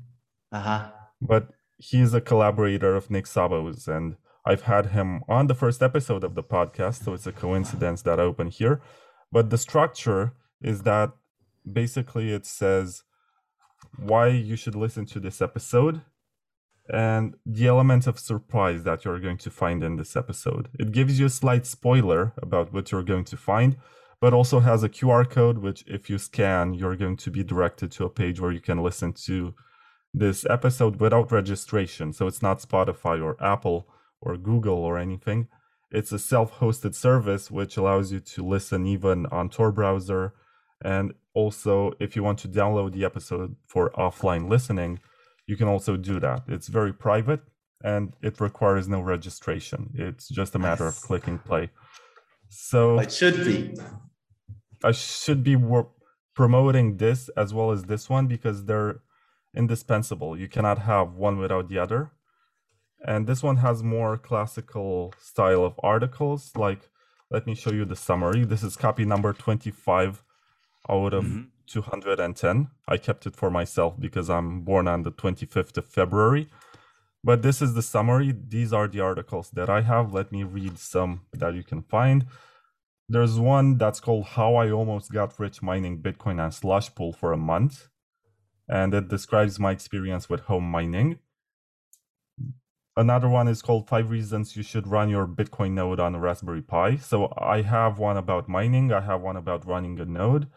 No, 0.51 0.57
uh-huh. 0.57 0.89
But 1.21 1.49
he's 1.77 2.15
a 2.15 2.19
collaborator 2.29 2.95
of 2.95 3.11
Nick 3.11 3.25
Szabo's, 3.25 3.87
and 3.87 4.15
I've 4.43 4.63
had 4.63 4.87
him 4.87 5.21
on 5.29 5.45
the 5.45 5.53
first 5.53 5.83
episode 5.83 6.23
of 6.23 6.33
the 6.33 6.41
podcast, 6.41 7.05
so 7.05 7.13
it's 7.13 7.27
a 7.27 7.31
coincidence 7.31 8.01
that 8.01 8.19
I 8.19 8.23
open 8.23 8.47
here. 8.47 8.81
But 9.31 9.51
the 9.51 9.59
structure 9.59 10.33
is 10.63 10.81
that 10.81 11.11
basically 11.73 12.31
it 12.31 12.45
says 12.45 13.03
why 13.97 14.27
you 14.27 14.55
should 14.55 14.75
listen 14.75 15.05
to 15.05 15.19
this 15.19 15.41
episode 15.41 16.01
and 16.89 17.35
the 17.45 17.67
element 17.67 18.07
of 18.07 18.17
surprise 18.17 18.83
that 18.83 19.03
you're 19.03 19.19
going 19.19 19.37
to 19.37 19.49
find 19.49 19.83
in 19.83 19.97
this 19.97 20.15
episode. 20.15 20.69
It 20.79 20.91
gives 20.91 21.19
you 21.19 21.25
a 21.25 21.29
slight 21.29 21.65
spoiler 21.65 22.33
about 22.41 22.71
what 22.71 22.91
you're 22.91 23.03
going 23.03 23.25
to 23.25 23.37
find, 23.37 23.75
but 24.21 24.33
also 24.33 24.61
has 24.61 24.83
a 24.83 24.89
QR 24.89 25.29
code, 25.29 25.57
which 25.57 25.83
if 25.85 26.09
you 26.09 26.17
scan, 26.17 26.73
you're 26.73 26.95
going 26.95 27.17
to 27.17 27.31
be 27.31 27.43
directed 27.43 27.91
to 27.91 28.05
a 28.05 28.09
page 28.09 28.39
where 28.39 28.51
you 28.51 28.61
can 28.61 28.81
listen 28.81 29.13
to 29.25 29.53
this 30.13 30.45
episode 30.49 30.99
without 30.99 31.31
registration. 31.31 32.13
So 32.13 32.25
it's 32.25 32.41
not 32.41 32.61
Spotify 32.61 33.21
or 33.21 33.41
Apple 33.43 33.87
or 34.21 34.37
Google 34.37 34.77
or 34.77 34.97
anything. 34.97 35.47
It's 35.91 36.11
a 36.11 36.19
self 36.19 36.59
hosted 36.59 36.95
service 36.95 37.51
which 37.51 37.77
allows 37.77 38.11
you 38.11 38.19
to 38.19 38.45
listen 38.45 38.85
even 38.85 39.25
on 39.27 39.49
Tor 39.49 39.71
browser. 39.71 40.33
And 40.83 41.13
also, 41.41 41.93
if 41.99 42.15
you 42.15 42.23
want 42.23 42.39
to 42.39 42.47
download 42.47 42.93
the 42.93 43.05
episode 43.05 43.55
for 43.67 43.83
offline 43.91 44.49
listening, 44.49 44.99
you 45.45 45.55
can 45.55 45.67
also 45.67 45.95
do 45.95 46.19
that. 46.19 46.39
It's 46.47 46.67
very 46.79 46.93
private 47.07 47.41
and 47.83 48.03
it 48.23 48.41
requires 48.47 48.85
no 48.87 49.01
registration. 49.01 49.79
It's 50.07 50.27
just 50.39 50.55
a 50.55 50.59
matter 50.67 50.87
of 50.87 50.95
clicking 51.07 51.37
play. 51.37 51.69
So 52.49 52.99
it 52.99 53.11
should 53.11 53.39
be. 53.45 53.77
I 54.83 54.93
should 54.93 55.43
be 55.43 55.55
wor- 55.55 55.91
promoting 56.33 56.97
this 56.97 57.29
as 57.43 57.53
well 57.53 57.69
as 57.75 57.83
this 57.83 58.09
one 58.09 58.25
because 58.25 58.65
they're 58.65 58.95
indispensable. 59.55 60.31
You 60.43 60.49
cannot 60.55 60.79
have 60.91 61.07
one 61.27 61.37
without 61.37 61.69
the 61.69 61.77
other. 61.77 62.01
And 63.11 63.27
this 63.27 63.43
one 63.43 63.57
has 63.57 63.83
more 63.83 64.17
classical 64.17 65.13
style 65.31 65.63
of 65.63 65.73
articles. 65.93 66.41
Like, 66.55 66.81
let 67.29 67.45
me 67.45 67.53
show 67.53 67.73
you 67.79 67.85
the 67.85 67.95
summary. 67.95 68.43
This 68.43 68.63
is 68.63 68.75
copy 68.75 69.05
number 69.05 69.33
25 69.33 70.23
out 70.89 71.13
of 71.13 71.25
mm-hmm. 71.25 71.43
210. 71.67 72.69
I 72.87 72.97
kept 72.97 73.25
it 73.25 73.35
for 73.35 73.49
myself 73.49 73.99
because 73.99 74.29
I'm 74.29 74.61
born 74.61 74.87
on 74.87 75.03
the 75.03 75.11
25th 75.11 75.77
of 75.77 75.85
February. 75.85 76.47
But 77.23 77.41
this 77.41 77.61
is 77.61 77.73
the 77.73 77.81
summary. 77.81 78.33
These 78.47 78.71
are 78.71 78.87
the 78.87 79.01
articles 79.01 79.49
that 79.51 79.69
I 79.69 79.81
have. 79.81 80.13
Let 80.13 80.31
me 80.31 80.43
read 80.43 80.79
some 80.79 81.21
that 81.33 81.55
you 81.55 81.63
can 81.63 81.81
find. 81.81 82.25
There's 83.09 83.39
one 83.39 83.77
that's 83.77 83.99
called 83.99 84.25
How 84.25 84.55
I 84.55 84.71
Almost 84.71 85.11
Got 85.11 85.39
Rich 85.39 85.61
Mining 85.61 86.01
Bitcoin 86.01 86.43
and 86.43 86.53
Slush 86.53 86.93
Pool 86.93 87.13
for 87.13 87.31
a 87.31 87.37
Month. 87.37 87.87
And 88.69 88.93
it 88.93 89.07
describes 89.07 89.59
my 89.59 89.71
experience 89.71 90.29
with 90.29 90.41
home 90.41 90.69
mining. 90.69 91.19
Another 92.97 93.29
one 93.29 93.47
is 93.47 93.61
called 93.61 93.87
Five 93.87 94.09
Reasons 94.09 94.57
You 94.57 94.63
Should 94.63 94.87
Run 94.87 95.09
Your 95.09 95.27
Bitcoin 95.27 95.71
Node 95.71 95.99
on 95.99 96.15
a 96.15 96.19
Raspberry 96.19 96.61
Pi. 96.61 96.97
So 96.97 97.31
I 97.37 97.61
have 97.61 97.99
one 97.99 98.17
about 98.17 98.49
mining, 98.49 98.91
I 98.91 99.01
have 99.01 99.21
one 99.21 99.37
about 99.37 99.67
running 99.67 99.99
a 99.99 100.05
node. 100.05 100.47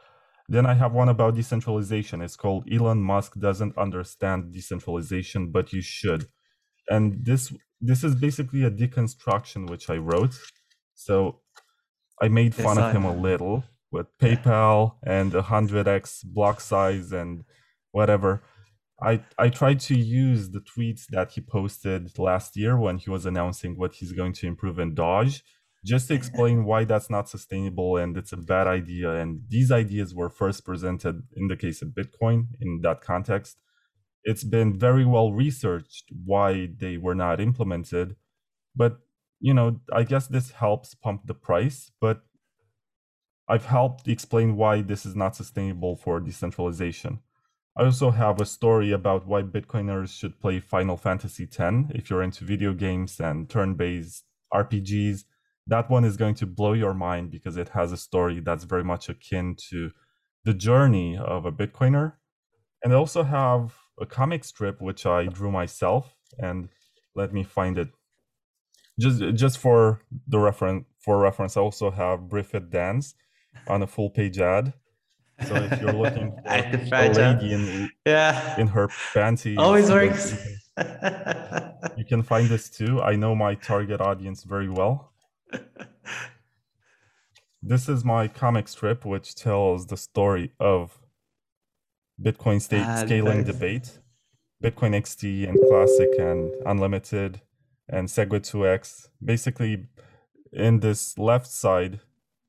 Then 0.51 0.67
I 0.67 0.75
have 0.75 0.93
one 0.93 1.09
about 1.09 1.37
decentralization. 1.37 2.21
It's 2.21 2.35
called 2.35 2.69
Elon 2.71 3.01
Musk 3.01 3.39
Doesn't 3.39 3.79
Understand 3.79 4.53
Decentralization, 4.53 5.53
but 5.53 5.73
You 5.73 5.81
Should. 5.81 6.27
And 6.89 7.25
this 7.25 7.55
this 7.81 8.03
is 8.03 8.17
basically 8.17 8.65
a 8.65 8.71
deconstruction 8.71 9.71
which 9.71 9.89
I 9.89 9.97
wrote. 9.97 10.35
So 10.97 11.41
I 12.21 12.27
made 12.27 12.53
fun 12.53 12.79
of 12.79 12.93
him 12.93 13.05
a 13.05 13.17
little 13.17 13.63
with 13.93 14.09
PayPal 14.19 14.97
and 15.05 15.33
a 15.37 15.43
hundred 15.43 15.87
x 15.87 16.25
block 16.25 16.61
size 16.61 17.13
and 17.13 17.45
whatever. 17.93 18.43
I 19.01 19.23
I 19.39 19.51
tried 19.51 19.79
to 19.91 19.97
use 19.97 20.51
the 20.51 20.61
tweets 20.73 21.07
that 21.11 21.31
he 21.31 21.41
posted 21.41 22.19
last 22.19 22.57
year 22.57 22.77
when 22.77 22.99
he 22.99 23.09
was 23.09 23.25
announcing 23.25 23.79
what 23.79 23.95
he's 23.95 24.13
going 24.13 24.33
to 24.35 24.49
improve 24.49 24.81
in 24.81 24.95
Doge, 24.95 25.45
just 25.85 26.09
to 26.09 26.15
explain 26.15 26.65
why 26.65 26.85
that's 26.85 27.09
not 27.11 27.29
sustainable 27.29 27.97
and 27.97 28.17
it's 28.17 28.33
a 28.33 28.37
bad 28.37 28.67
idea. 28.67 29.15
And 29.15 29.43
these 29.49 29.73
ideas 29.73 30.15
were 30.15 30.29
first 30.29 30.65
presented 30.65 31.23
in 31.37 31.49
the 31.49 31.57
case 31.57 31.83
of 31.83 31.89
Bitcoin 31.89 32.49
in 32.61 32.81
that 32.83 33.01
context. 33.01 33.59
It's 34.25 34.45
been 34.45 34.79
very 34.79 35.07
well 35.07 35.33
researched 35.33 36.13
why 36.25 36.69
they 36.77 36.99
were 36.99 37.15
not 37.15 37.41
implemented, 37.41 38.17
but 38.77 38.99
you 39.41 39.55
know, 39.55 39.81
I 39.91 40.03
guess 40.03 40.27
this 40.27 40.51
helps 40.51 40.95
pump 40.95 41.27
the 41.27 41.35
price, 41.35 41.91
but 41.99 42.23
I've 43.49 43.65
helped 43.65 44.07
explain 44.07 44.55
why 44.57 44.83
this 44.83 45.07
is 45.07 45.17
not 45.17 45.35
sustainable 45.35 45.97
for 45.97 46.21
decentralization. 46.21 47.21
I 47.77 47.85
also 47.85 48.11
have 48.11 48.41
a 48.41 48.45
story 48.45 48.93
about 48.93 49.27
why 49.27 49.43
Bitcoiners 49.43 50.17
should 50.17 50.39
play 50.41 50.61
Final 50.61 50.97
Fantasy 50.97 51.45
X 51.45 51.87
if 51.91 52.11
you're 52.11 52.23
into 52.23 52.45
video 52.45 52.75
games 52.75 53.19
and 53.19 53.49
turn 53.49 53.75
based 53.75 54.25
RPGs. 54.53 55.25
That 55.71 55.89
one 55.89 56.05
is 56.05 56.17
going 56.17 56.35
to 56.37 56.47
blow 56.47 56.75
your 56.75 56.95
mind 56.95 57.31
because 57.31 57.57
it 57.57 57.71
has 57.71 57.93
a 57.93 57.97
story 57.97 58.41
that's 58.41 58.65
very 58.65 58.85
much 58.85 59.09
akin 59.09 59.57
to 59.71 59.91
the 60.45 60.53
journey 60.53 61.17
of 61.17 61.47
a 61.47 61.53
Bitcoiner. 61.53 62.15
And 62.83 62.93
I 62.93 62.97
also 62.97 63.23
have 63.23 63.77
a 64.01 64.07
comic 64.07 64.45
strip 64.45 64.83
which 64.83 65.07
I 65.07 65.27
drew 65.27 65.51
myself, 65.51 66.17
and 66.39 66.69
let 67.15 67.33
me 67.33 67.45
find 67.45 67.79
it 67.79 67.89
just 68.99 69.21
just 69.35 69.59
for 69.59 70.03
the 70.29 70.39
reference 70.39 70.85
for 71.01 71.19
reference, 71.19 71.57
I 71.57 71.61
also 71.61 71.91
have 71.91 72.29
Briffet 72.29 72.71
Dance 72.71 73.15
on 73.67 73.83
a 73.83 73.87
full 73.87 74.11
page 74.11 74.39
ad. 74.39 74.73
So 75.47 75.55
if 75.55 75.81
you're 75.81 75.93
looking 75.93 76.33
for 76.45 76.95
a 76.95 77.09
lady 77.09 77.55
in, 77.55 77.91
yeah. 78.05 78.61
in 78.61 78.67
her 78.67 78.89
panties, 79.15 79.57
always 79.59 79.91
works. 79.91 80.37
you 81.97 82.05
can 82.05 82.23
find 82.23 82.49
this 82.49 82.69
too. 82.69 83.01
I 83.01 83.17
know 83.17 83.35
my 83.35 83.55
target 83.55 84.03
audience 84.03 84.45
very 84.45 84.69
well. 84.69 85.13
This 87.63 87.89
is 87.91 88.05
my 88.05 88.27
comic 88.27 88.69
strip, 88.69 89.05
which 89.05 89.35
tells 89.35 89.87
the 89.87 89.97
story 89.97 90.53
of 90.59 90.99
Bitcoin 92.21 92.61
state 92.61 92.85
ah, 92.87 93.05
scaling 93.05 93.45
debate, 93.45 93.99
Bitcoin 94.63 94.95
XT 94.95 95.47
and 95.47 95.59
Classic 95.69 96.09
and 96.19 96.51
Unlimited, 96.65 97.43
and 97.87 98.09
Segwit 98.09 98.51
2x. 98.51 99.09
Basically, 99.23 99.89
in 100.53 100.81
this 100.81 101.19
left 101.19 101.49
side, 101.49 102.01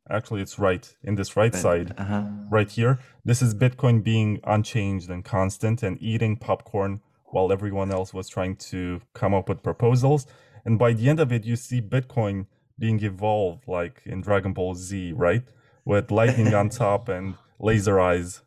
actually 0.10 0.42
it's 0.42 0.58
right, 0.58 0.96
in 1.04 1.16
this 1.16 1.36
right, 1.36 1.54
right. 1.54 1.62
side, 1.62 1.94
uh-huh. 1.98 2.24
right 2.50 2.72
here, 2.72 2.98
this 3.26 3.42
is 3.42 3.54
Bitcoin 3.54 4.02
being 4.02 4.40
unchanged 4.46 5.10
and 5.10 5.26
constant 5.26 5.84
and 5.84 6.02
eating 6.02 6.38
popcorn 6.38 7.02
while 7.26 7.52
everyone 7.52 7.92
else 7.92 8.14
was 8.14 8.30
trying 8.30 8.56
to 8.56 9.02
come 9.14 9.34
up 9.34 9.50
with 9.50 9.62
proposals. 9.62 10.26
And 10.64 10.80
by 10.80 10.94
the 10.94 11.10
end 11.10 11.20
of 11.20 11.34
it, 11.34 11.44
you 11.44 11.58
see 11.58 11.82
Bitcoin 11.82 12.48
being 12.82 13.00
evolved 13.04 13.64
like 13.68 14.02
in 14.06 14.18
Dragon 14.28 14.54
Ball 14.54 14.76
Z, 14.76 15.14
right? 15.14 15.46
with 15.86 16.12
lightning 16.12 16.54
on 16.54 16.70
top 16.84 17.10
and 17.10 17.36
laser 17.60 18.00
eyes. 18.00 18.42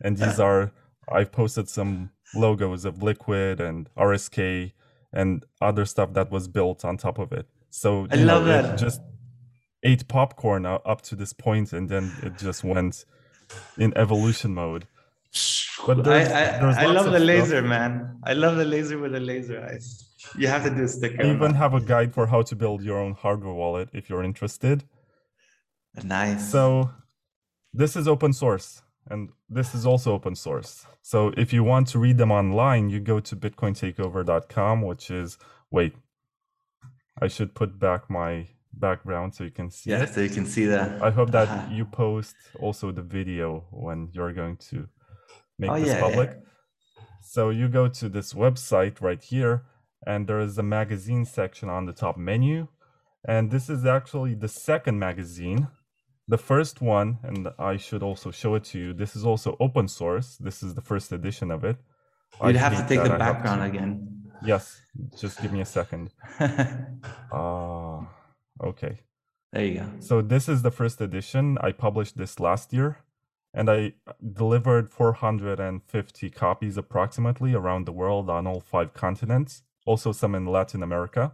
And 0.00 0.16
these 0.16 0.38
are 0.48 0.72
I've 1.10 1.32
posted 1.32 1.68
some 1.68 2.10
logos 2.34 2.84
of 2.84 3.02
Liquid 3.02 3.60
and 3.60 3.88
RSK 3.96 4.72
and 5.12 5.44
other 5.60 5.84
stuff 5.84 6.12
that 6.12 6.30
was 6.30 6.48
built 6.48 6.84
on 6.84 6.96
top 6.96 7.18
of 7.18 7.32
it. 7.32 7.46
So 7.70 8.06
I 8.10 8.16
love 8.16 8.44
know, 8.44 8.62
that. 8.62 8.78
just 8.78 9.00
ate 9.82 10.06
popcorn 10.08 10.66
up 10.66 11.02
to 11.02 11.16
this 11.16 11.32
point, 11.32 11.72
and 11.72 11.88
then 11.88 12.12
it 12.22 12.36
just 12.36 12.64
went 12.64 13.04
in 13.78 13.96
evolution 13.96 14.54
mode. 14.54 14.86
But 15.86 16.04
there's, 16.04 16.28
I, 16.28 16.56
I, 16.56 16.60
there's 16.60 16.76
I 16.76 16.86
love 16.86 17.12
the 17.12 17.20
laser, 17.20 17.62
man. 17.62 18.18
I 18.24 18.32
love 18.32 18.56
the 18.56 18.64
laser 18.64 18.98
with 18.98 19.12
the 19.12 19.20
laser 19.20 19.62
eyes. 19.62 20.07
You 20.36 20.48
have 20.48 20.64
to 20.64 20.70
do 20.70 20.84
a 20.84 20.88
sticker. 20.88 21.22
I 21.22 21.30
even 21.30 21.54
have 21.54 21.74
a 21.74 21.80
guide 21.80 22.14
for 22.14 22.26
how 22.26 22.42
to 22.42 22.56
build 22.56 22.82
your 22.82 22.98
own 22.98 23.14
hardware 23.14 23.54
wallet 23.54 23.88
if 23.92 24.08
you're 24.08 24.24
interested. 24.24 24.84
Nice. 26.02 26.50
So 26.50 26.90
this 27.72 27.96
is 27.96 28.06
open 28.08 28.32
source 28.32 28.82
and 29.10 29.30
this 29.48 29.74
is 29.74 29.86
also 29.86 30.12
open 30.12 30.34
source. 30.34 30.86
So 31.02 31.32
if 31.36 31.52
you 31.52 31.64
want 31.64 31.88
to 31.88 31.98
read 31.98 32.18
them 32.18 32.30
online, 32.30 32.90
you 32.90 33.00
go 33.00 33.20
to 33.20 33.36
bitcointakeover.com, 33.36 34.82
which 34.82 35.10
is 35.10 35.38
wait, 35.70 35.94
I 37.20 37.28
should 37.28 37.54
put 37.54 37.78
back 37.78 38.08
my 38.10 38.48
background 38.72 39.34
so 39.34 39.44
you 39.44 39.50
can 39.50 39.70
see 39.70 39.90
yeah, 39.90 40.02
it. 40.02 40.14
so 40.14 40.20
you 40.20 40.30
can 40.30 40.46
see 40.46 40.66
that. 40.66 41.02
I 41.02 41.10
hope 41.10 41.30
that 41.32 41.48
uh-huh. 41.48 41.68
you 41.72 41.84
post 41.84 42.36
also 42.60 42.92
the 42.92 43.02
video 43.02 43.64
when 43.70 44.08
you're 44.12 44.32
going 44.32 44.56
to 44.70 44.88
make 45.58 45.70
oh, 45.70 45.78
this 45.78 45.88
yeah, 45.88 46.00
public. 46.00 46.30
Yeah. 46.30 47.02
So 47.22 47.50
you 47.50 47.68
go 47.68 47.88
to 47.88 48.08
this 48.08 48.32
website 48.32 49.00
right 49.00 49.22
here, 49.22 49.64
and 50.06 50.26
there 50.26 50.40
is 50.40 50.58
a 50.58 50.62
magazine 50.62 51.24
section 51.24 51.68
on 51.68 51.86
the 51.86 51.92
top 51.92 52.16
menu. 52.16 52.68
And 53.26 53.50
this 53.50 53.68
is 53.68 53.84
actually 53.84 54.34
the 54.34 54.48
second 54.48 54.98
magazine 54.98 55.68
the 56.28 56.38
first 56.38 56.82
one, 56.82 57.18
and 57.22 57.48
I 57.58 57.78
should 57.78 58.02
also 58.02 58.30
show 58.30 58.54
it 58.54 58.64
to 58.64 58.78
you. 58.78 58.92
This 58.92 59.16
is 59.16 59.24
also 59.24 59.56
open 59.58 59.88
source. 59.88 60.36
This 60.36 60.62
is 60.62 60.74
the 60.74 60.82
first 60.82 61.10
edition 61.10 61.50
of 61.50 61.64
it. 61.64 61.78
You'd 62.44 62.56
I 62.56 62.58
have 62.58 62.76
to 62.76 62.86
take 62.86 63.02
the 63.02 63.16
background 63.16 63.62
again. 63.62 64.30
Yes, 64.44 64.80
just 65.18 65.40
give 65.40 65.52
me 65.52 65.62
a 65.62 65.64
second. 65.64 66.10
uh, 67.32 68.00
okay. 68.62 69.00
There 69.52 69.64
you 69.64 69.74
go. 69.80 69.86
So 70.00 70.20
this 70.20 70.48
is 70.50 70.60
the 70.60 70.70
first 70.70 71.00
edition. 71.00 71.56
I 71.62 71.72
published 71.72 72.18
this 72.18 72.38
last 72.38 72.74
year, 72.74 72.98
and 73.54 73.70
I 73.70 73.94
delivered 74.22 74.92
450 74.92 76.30
copies 76.30 76.76
approximately 76.76 77.54
around 77.54 77.86
the 77.86 77.92
world 77.92 78.28
on 78.28 78.46
all 78.46 78.60
five 78.60 78.92
continents. 78.92 79.62
Also 79.88 80.12
some 80.12 80.34
in 80.34 80.44
Latin 80.44 80.82
America. 80.82 81.32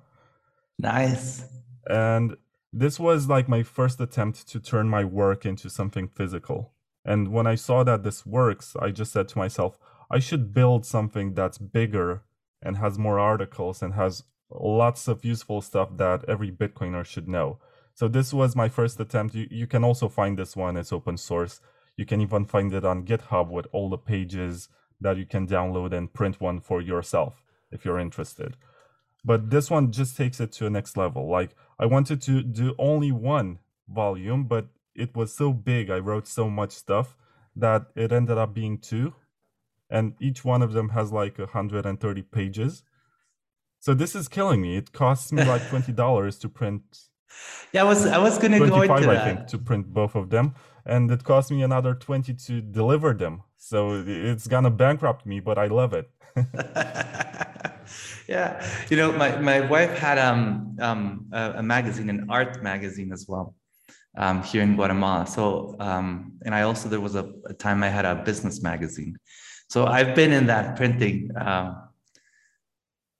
Nice. 0.78 1.44
And 1.90 2.36
this 2.72 3.00
was 3.00 3.28
like 3.28 3.48
my 3.48 3.62
first 3.64 4.00
attempt 4.00 4.48
to 4.48 4.60
turn 4.60 4.88
my 4.88 5.04
work 5.04 5.44
into 5.44 5.68
something 5.68 6.06
physical. 6.06 6.72
And 7.04 7.32
when 7.32 7.48
I 7.48 7.56
saw 7.56 7.82
that 7.84 8.04
this 8.04 8.24
works, 8.24 8.76
I 8.80 8.90
just 8.90 9.12
said 9.12 9.28
to 9.30 9.38
myself, 9.38 9.76
I 10.08 10.20
should 10.20 10.54
build 10.54 10.86
something 10.86 11.34
that's 11.34 11.58
bigger 11.58 12.22
and 12.62 12.76
has 12.76 12.96
more 12.96 13.18
articles 13.18 13.82
and 13.82 13.94
has 13.94 14.22
lots 14.50 15.08
of 15.08 15.24
useful 15.24 15.60
stuff 15.60 15.88
that 15.96 16.24
every 16.28 16.52
Bitcoiner 16.52 17.04
should 17.04 17.28
know. 17.28 17.58
So 17.94 18.06
this 18.06 18.32
was 18.32 18.54
my 18.54 18.68
first 18.68 19.00
attempt. 19.00 19.34
You, 19.34 19.48
you 19.50 19.66
can 19.66 19.82
also 19.82 20.08
find 20.08 20.38
this 20.38 20.54
one, 20.56 20.76
it's 20.76 20.92
open 20.92 21.16
source. 21.16 21.60
You 21.96 22.06
can 22.06 22.20
even 22.20 22.44
find 22.44 22.72
it 22.72 22.84
on 22.84 23.04
GitHub 23.04 23.50
with 23.50 23.66
all 23.72 23.90
the 23.90 23.98
pages 23.98 24.68
that 25.00 25.16
you 25.16 25.26
can 25.26 25.46
download 25.46 25.92
and 25.92 26.12
print 26.12 26.40
one 26.40 26.60
for 26.60 26.80
yourself 26.80 27.43
if 27.74 27.84
you're 27.84 27.98
interested. 27.98 28.56
But 29.24 29.50
this 29.50 29.70
one 29.70 29.92
just 29.92 30.16
takes 30.16 30.40
it 30.40 30.52
to 30.52 30.66
a 30.66 30.70
next 30.70 30.96
level. 30.96 31.28
Like 31.28 31.50
I 31.78 31.86
wanted 31.86 32.22
to 32.22 32.42
do 32.42 32.74
only 32.78 33.10
one 33.10 33.58
volume, 33.88 34.44
but 34.44 34.68
it 34.94 35.14
was 35.16 35.34
so 35.34 35.52
big, 35.52 35.90
I 35.90 35.98
wrote 35.98 36.26
so 36.26 36.48
much 36.48 36.70
stuff 36.72 37.16
that 37.56 37.86
it 37.96 38.12
ended 38.12 38.38
up 38.38 38.54
being 38.54 38.78
two. 38.78 39.14
And 39.90 40.14
each 40.20 40.44
one 40.44 40.62
of 40.62 40.72
them 40.72 40.90
has 40.90 41.12
like 41.12 41.38
130 41.38 42.22
pages. 42.22 42.82
So 43.80 43.92
this 43.92 44.14
is 44.14 44.28
killing 44.28 44.62
me. 44.62 44.76
It 44.76 44.92
costs 44.92 45.32
me 45.32 45.44
like 45.44 45.62
$20 45.70 46.40
to 46.40 46.48
print. 46.48 46.82
Yeah, 47.72 47.82
I 47.82 47.84
was 47.84 48.06
I 48.06 48.18
was 48.18 48.38
gonna 48.38 48.58
go 48.58 48.82
into 48.82 48.94
I 48.94 49.00
that. 49.00 49.24
think, 49.24 49.46
to 49.48 49.58
print 49.58 49.92
both 49.92 50.14
of 50.14 50.30
them. 50.30 50.54
And 50.86 51.10
it 51.10 51.24
cost 51.24 51.50
me 51.50 51.62
another 51.62 51.94
20 51.94 52.32
to 52.34 52.60
deliver 52.60 53.12
them. 53.12 53.42
So 53.56 54.04
it's 54.06 54.46
gonna 54.46 54.70
bankrupt 54.70 55.26
me, 55.26 55.40
but 55.40 55.58
I 55.58 55.66
love 55.66 55.92
it. 55.94 56.10
yeah. 58.28 58.64
You 58.88 58.96
know 58.96 59.12
my, 59.12 59.36
my 59.36 59.60
wife 59.60 59.98
had 59.98 60.18
um, 60.18 60.76
um, 60.80 61.26
a, 61.32 61.54
a, 61.56 61.62
magazine 61.62 62.08
an 62.08 62.26
art 62.30 62.62
magazine 62.62 63.12
as 63.12 63.26
well 63.28 63.54
um, 64.16 64.42
here 64.42 64.62
in 64.62 64.76
guatemala. 64.76 65.26
So 65.26 65.76
um, 65.78 66.32
and 66.44 66.54
i 66.54 66.62
also 66.62 66.88
there 66.88 67.00
was 67.00 67.14
a, 67.14 67.30
a, 67.46 67.54
time 67.54 67.82
i 67.82 67.88
had 67.88 68.04
a 68.04 68.14
business 68.14 68.62
magazine. 68.62 69.16
So 69.68 69.86
i've 69.86 70.14
been 70.14 70.32
in 70.32 70.46
that 70.46 70.76
printing 70.76 71.30
um, 71.36 71.76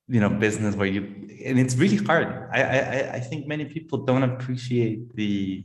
you 0.09 0.21
know 0.21 0.29
business 0.29 0.75
where 0.75 0.87
you 0.87 1.03
and 1.45 1.59
it's 1.59 1.77
really 1.77 1.97
hard. 1.97 2.49
I, 2.53 2.63
I 2.63 3.11
i 3.15 3.21
think 3.21 3.47
many 3.47 3.67
people 3.67 4.05
don't 4.05 4.23
appreciate 4.23 5.15
the 5.15 5.65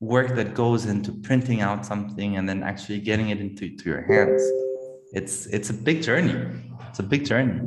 work 0.00 0.34
that 0.36 0.54
goes 0.54 0.86
into 0.86 1.12
printing 1.12 1.60
out 1.60 1.84
something 1.84 2.36
and 2.36 2.48
then 2.48 2.62
actually 2.62 3.00
getting 3.00 3.30
it 3.30 3.40
into 3.40 3.76
to 3.76 3.84
your 3.84 4.02
hands. 4.02 4.42
It's 5.12 5.46
it's 5.46 5.70
a 5.70 5.74
big 5.74 6.02
journey. 6.02 6.36
It's 6.88 6.98
a 6.98 7.02
big 7.02 7.24
journey 7.24 7.60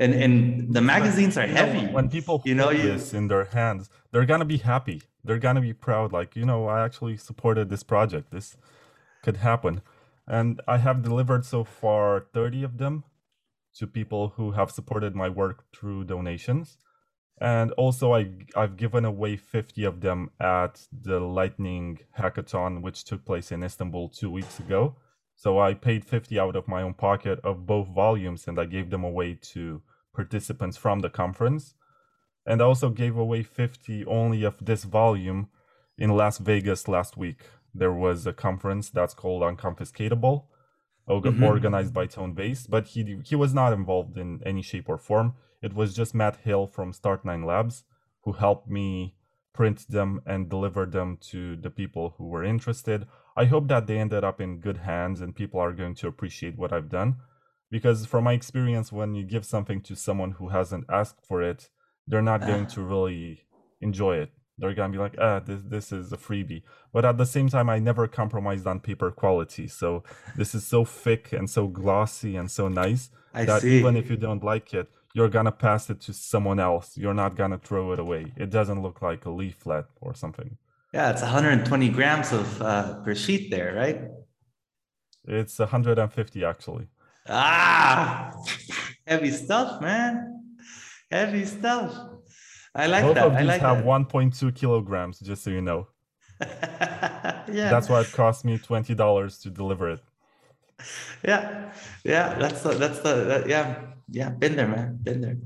and 0.00 0.14
and 0.14 0.74
the 0.74 0.80
magazines 0.80 1.36
are 1.36 1.46
heavy. 1.46 1.86
When 1.86 2.08
people 2.08 2.42
you 2.44 2.54
know 2.54 2.70
you, 2.70 2.82
this 2.82 3.12
in 3.12 3.28
their 3.28 3.44
hands, 3.44 3.90
they're 4.10 4.24
gonna 4.24 4.46
be 4.46 4.56
happy. 4.56 5.02
They're 5.22 5.38
gonna 5.38 5.60
be 5.60 5.74
proud. 5.74 6.12
Like 6.12 6.34
you 6.34 6.46
know, 6.46 6.66
I 6.66 6.84
actually 6.84 7.18
supported 7.18 7.68
this 7.68 7.82
project. 7.82 8.32
This 8.32 8.56
could 9.22 9.36
happen, 9.36 9.82
and 10.26 10.60
I 10.66 10.78
have 10.78 11.02
delivered 11.02 11.44
so 11.44 11.64
far 11.64 12.26
thirty 12.32 12.62
of 12.62 12.78
them 12.78 13.04
to 13.74 13.86
people 13.86 14.30
who 14.36 14.52
have 14.52 14.70
supported 14.70 15.14
my 15.14 15.28
work 15.28 15.64
through 15.72 16.04
donations. 16.04 16.78
And 17.38 17.70
also, 17.72 18.14
I 18.14 18.30
I've 18.56 18.76
given 18.78 19.04
away 19.04 19.36
fifty 19.36 19.84
of 19.84 20.00
them 20.00 20.30
at 20.40 20.86
the 20.90 21.20
Lightning 21.20 21.98
Hackathon, 22.18 22.80
which 22.80 23.04
took 23.04 23.26
place 23.26 23.52
in 23.52 23.62
Istanbul 23.62 24.08
two 24.08 24.30
weeks 24.30 24.58
ago. 24.58 24.96
So 25.36 25.58
I 25.58 25.72
paid 25.72 26.04
50 26.04 26.38
out 26.38 26.54
of 26.54 26.68
my 26.68 26.82
own 26.82 26.92
pocket 26.92 27.40
of 27.42 27.64
both 27.64 27.88
volumes 27.88 28.46
and 28.46 28.60
I 28.60 28.66
gave 28.66 28.90
them 28.90 29.04
away 29.04 29.38
to 29.54 29.80
participants 30.14 30.76
from 30.76 31.00
the 31.00 31.10
conference, 31.10 31.74
and 32.46 32.60
also 32.60 32.90
gave 32.90 33.16
away 33.16 33.42
50 33.42 34.04
only 34.06 34.44
of 34.44 34.64
this 34.64 34.84
volume 34.84 35.48
in 35.98 36.10
Las 36.10 36.38
Vegas 36.38 36.88
last 36.88 37.16
week. 37.16 37.42
There 37.74 37.92
was 37.92 38.26
a 38.26 38.32
conference 38.32 38.90
that's 38.90 39.14
called 39.14 39.42
Unconfiscatable, 39.42 40.44
mm-hmm. 41.08 41.44
organized 41.44 41.94
by 41.94 42.06
Tone 42.06 42.34
Vays, 42.34 42.66
but 42.66 42.88
he 42.88 43.20
he 43.24 43.36
was 43.36 43.54
not 43.54 43.72
involved 43.72 44.16
in 44.16 44.40
any 44.44 44.62
shape 44.62 44.88
or 44.88 44.98
form. 44.98 45.34
It 45.62 45.74
was 45.74 45.94
just 45.94 46.14
Matt 46.14 46.36
Hill 46.36 46.66
from 46.66 46.92
Start9 46.92 47.44
Labs 47.44 47.84
who 48.22 48.32
helped 48.32 48.68
me 48.68 49.14
print 49.52 49.86
them 49.88 50.20
and 50.26 50.48
deliver 50.48 50.86
them 50.86 51.18
to 51.20 51.56
the 51.56 51.70
people 51.70 52.14
who 52.16 52.26
were 52.26 52.44
interested. 52.44 53.06
I 53.36 53.46
hope 53.46 53.68
that 53.68 53.86
they 53.86 53.98
ended 53.98 54.24
up 54.24 54.40
in 54.40 54.60
good 54.60 54.78
hands 54.78 55.20
and 55.20 55.34
people 55.34 55.60
are 55.60 55.72
going 55.72 55.94
to 55.96 56.08
appreciate 56.08 56.58
what 56.58 56.72
I've 56.72 56.88
done 56.88 57.16
because 57.70 58.06
from 58.06 58.24
my 58.24 58.32
experience 58.32 58.92
when 58.92 59.14
you 59.14 59.24
give 59.24 59.44
something 59.44 59.80
to 59.82 59.94
someone 59.94 60.32
who 60.32 60.48
hasn't 60.48 60.84
asked 60.88 61.20
for 61.26 61.42
it 61.42 61.70
they're 62.10 62.22
not 62.22 62.40
going 62.40 62.66
to 62.66 62.82
really 62.82 63.40
enjoy 63.80 64.16
it. 64.16 64.30
They're 64.58 64.74
going 64.74 64.92
to 64.92 64.98
be 64.98 65.02
like 65.02 65.16
ah 65.18 65.38
this 65.38 65.62
this 65.62 65.92
is 65.92 66.12
a 66.12 66.18
freebie. 66.18 66.62
But 66.92 67.04
at 67.04 67.16
the 67.16 67.24
same 67.24 67.48
time 67.48 67.70
i 67.70 67.78
never 67.78 68.06
compromised 68.06 68.66
on 68.66 68.80
paper 68.80 69.10
quality. 69.10 69.68
So 69.68 70.02
this 70.36 70.54
is 70.54 70.66
so 70.66 70.84
thick 70.84 71.32
and 71.32 71.48
so 71.48 71.66
glossy 71.66 72.36
and 72.36 72.50
so 72.50 72.68
nice 72.68 73.10
I 73.32 73.44
that 73.44 73.62
see. 73.62 73.78
even 73.78 73.96
if 73.96 74.10
you 74.10 74.16
don't 74.16 74.44
like 74.44 74.74
it 74.74 74.88
you're 75.14 75.28
gonna 75.28 75.52
pass 75.52 75.90
it 75.90 76.00
to 76.02 76.12
someone 76.12 76.60
else. 76.60 76.96
You're 76.96 77.14
not 77.14 77.36
gonna 77.36 77.58
throw 77.58 77.92
it 77.92 77.98
away. 77.98 78.32
It 78.36 78.50
doesn't 78.50 78.82
look 78.82 79.00
like 79.02 79.24
a 79.24 79.30
leaflet 79.30 79.86
or 80.00 80.14
something. 80.14 80.56
Yeah 80.92 81.10
it's 81.10 81.22
120 81.22 81.88
grams 81.90 82.32
of 82.32 82.62
uh, 82.62 83.00
per 83.02 83.14
sheet 83.14 83.50
there 83.50 83.74
right? 83.74 84.00
It's 85.24 85.58
150 85.58 86.44
actually 86.44 86.88
Ah, 87.30 88.32
heavy 89.06 89.30
stuff, 89.30 89.80
man. 89.80 90.42
Heavy 91.10 91.44
stuff. 91.44 91.96
I 92.74 92.86
like 92.86 93.04
Both 93.04 93.14
that. 93.14 93.26
of 93.26 93.32
these 93.32 93.42
I 93.42 93.44
like 93.44 93.60
have 93.60 93.84
1.2 93.84 94.54
kilograms, 94.54 95.20
just 95.20 95.44
so 95.44 95.50
you 95.50 95.60
know. 95.60 95.88
yeah. 96.40 97.70
That's 97.70 97.88
why 97.88 98.00
it 98.00 98.12
cost 98.12 98.44
me 98.44 98.58
twenty 98.58 98.94
dollars 98.94 99.38
to 99.40 99.50
deliver 99.50 99.90
it. 99.90 100.00
Yeah, 101.22 101.72
yeah. 102.02 102.34
That's 102.38 102.62
the, 102.62 102.70
that's 102.70 103.00
the 103.00 103.14
that, 103.24 103.48
yeah 103.48 103.76
yeah. 104.08 104.30
Been 104.30 104.56
there, 104.56 104.68
man. 104.68 104.98
Been 105.02 105.20
there. 105.20 105.36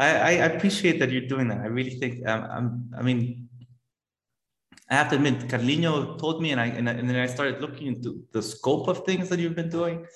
I, 0.00 0.08
I 0.08 0.30
appreciate 0.52 0.98
that 0.98 1.10
you're 1.10 1.28
doing 1.28 1.48
that. 1.48 1.58
I 1.58 1.66
really 1.66 1.90
think 2.00 2.26
um, 2.26 2.42
I'm. 2.50 2.94
I 2.98 3.02
mean, 3.02 3.48
I 4.90 4.94
have 4.94 5.08
to 5.10 5.16
admit, 5.16 5.48
Carlino 5.48 6.18
told 6.18 6.42
me, 6.42 6.50
and 6.50 6.60
I 6.60 6.66
and, 6.66 6.88
and 6.88 7.08
then 7.08 7.16
I 7.16 7.26
started 7.26 7.60
looking 7.60 7.86
into 7.86 8.24
the 8.32 8.42
scope 8.42 8.88
of 8.88 9.04
things 9.04 9.28
that 9.28 9.38
you've 9.38 9.54
been 9.54 9.70
doing 9.70 10.06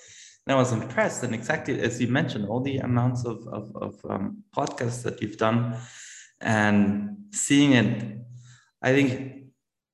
and 0.45 0.55
I 0.55 0.55
was 0.55 0.71
impressed. 0.71 1.23
And 1.23 1.33
exactly 1.33 1.79
as 1.81 2.01
you 2.01 2.07
mentioned, 2.07 2.47
all 2.47 2.61
the 2.61 2.77
amounts 2.77 3.25
of, 3.25 3.47
of, 3.47 3.75
of 3.75 3.95
um, 4.09 4.43
podcasts 4.55 5.03
that 5.03 5.21
you've 5.21 5.37
done 5.37 5.77
and 6.39 7.17
seeing 7.31 7.73
it, 7.73 8.17
I 8.81 8.91
think 8.93 9.41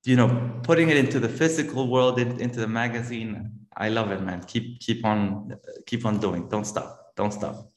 you 0.07 0.15
know, 0.15 0.29
putting 0.63 0.87
it 0.89 0.95
into 0.95 1.19
the 1.19 1.27
physical 1.27 1.89
world, 1.89 2.17
into 2.17 2.61
the 2.61 2.67
magazine. 2.67 3.51
I 3.75 3.89
love 3.89 4.09
it, 4.11 4.21
man. 4.21 4.41
Keep 4.43 4.79
keep 4.79 5.05
on 5.05 5.57
keep 5.85 6.05
on 6.05 6.17
doing. 6.17 6.47
Don't 6.47 6.65
stop. 6.65 7.11
Don't 7.17 7.33
stop. 7.33 7.69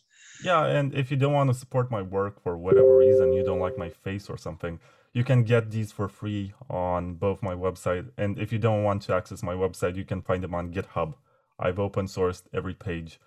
Yeah, 0.45 0.65
and 0.65 0.95
if 0.95 1.11
you 1.11 1.17
don't 1.17 1.33
want 1.33 1.51
to 1.51 1.55
support 1.55 1.91
my 1.91 2.03
work 2.03 2.41
for 2.41 2.57
whatever 2.57 2.97
reason, 2.97 3.33
you 3.33 3.43
don't 3.43 3.59
like 3.59 3.77
my 3.77 3.91
face 3.91 4.31
or 4.31 4.39
something, 4.39 4.79
you 5.13 5.25
can 5.25 5.43
get 5.43 5.71
these 5.73 5.91
for 5.93 6.09
free 6.09 6.55
on 6.71 7.15
both 7.15 7.43
my 7.43 7.55
website. 7.55 8.09
And 8.17 8.39
if 8.39 8.53
you 8.53 8.59
don't 8.59 8.85
want 8.85 9.03
to 9.03 9.15
access 9.15 9.43
my 9.43 9.55
website, 9.55 9.97
you 9.97 10.05
can 10.05 10.23
find 10.23 10.43
them 10.43 10.55
on 10.55 10.73
GitHub. 10.73 11.15
I've 11.61 11.79
open 11.79 12.07
sourced 12.07 12.43
every 12.53 12.75
page. 12.75 13.21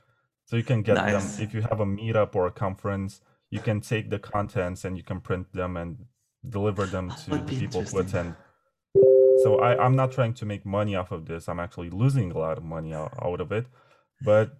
So 0.45 0.57
you 0.57 0.63
can 0.63 0.81
get 0.81 0.95
nice. 0.95 1.37
them 1.37 1.43
if 1.43 1.53
you 1.53 1.61
have 1.61 1.79
a 1.79 1.85
meetup 1.85 2.35
or 2.35 2.47
a 2.47 2.51
conference, 2.51 3.21
you 3.49 3.59
can 3.59 3.81
take 3.81 4.09
the 4.09 4.19
contents 4.19 4.83
and 4.83 4.97
you 4.97 5.03
can 5.03 5.21
print 5.21 5.53
them 5.53 5.77
and 5.77 6.05
deliver 6.47 6.85
them 6.85 7.13
to 7.23 7.29
the 7.29 7.39
people 7.39 7.81
who 7.83 7.99
attend. 7.99 8.35
So 9.43 9.59
I, 9.59 9.83
I'm 9.83 9.95
not 9.95 10.11
trying 10.11 10.33
to 10.35 10.45
make 10.45 10.65
money 10.65 10.95
off 10.95 11.11
of 11.11 11.25
this. 11.25 11.47
I'm 11.47 11.59
actually 11.59 11.89
losing 11.89 12.31
a 12.31 12.37
lot 12.37 12.57
of 12.57 12.63
money 12.63 12.93
out, 12.93 13.13
out 13.21 13.41
of 13.41 13.51
it. 13.51 13.67
But 14.21 14.57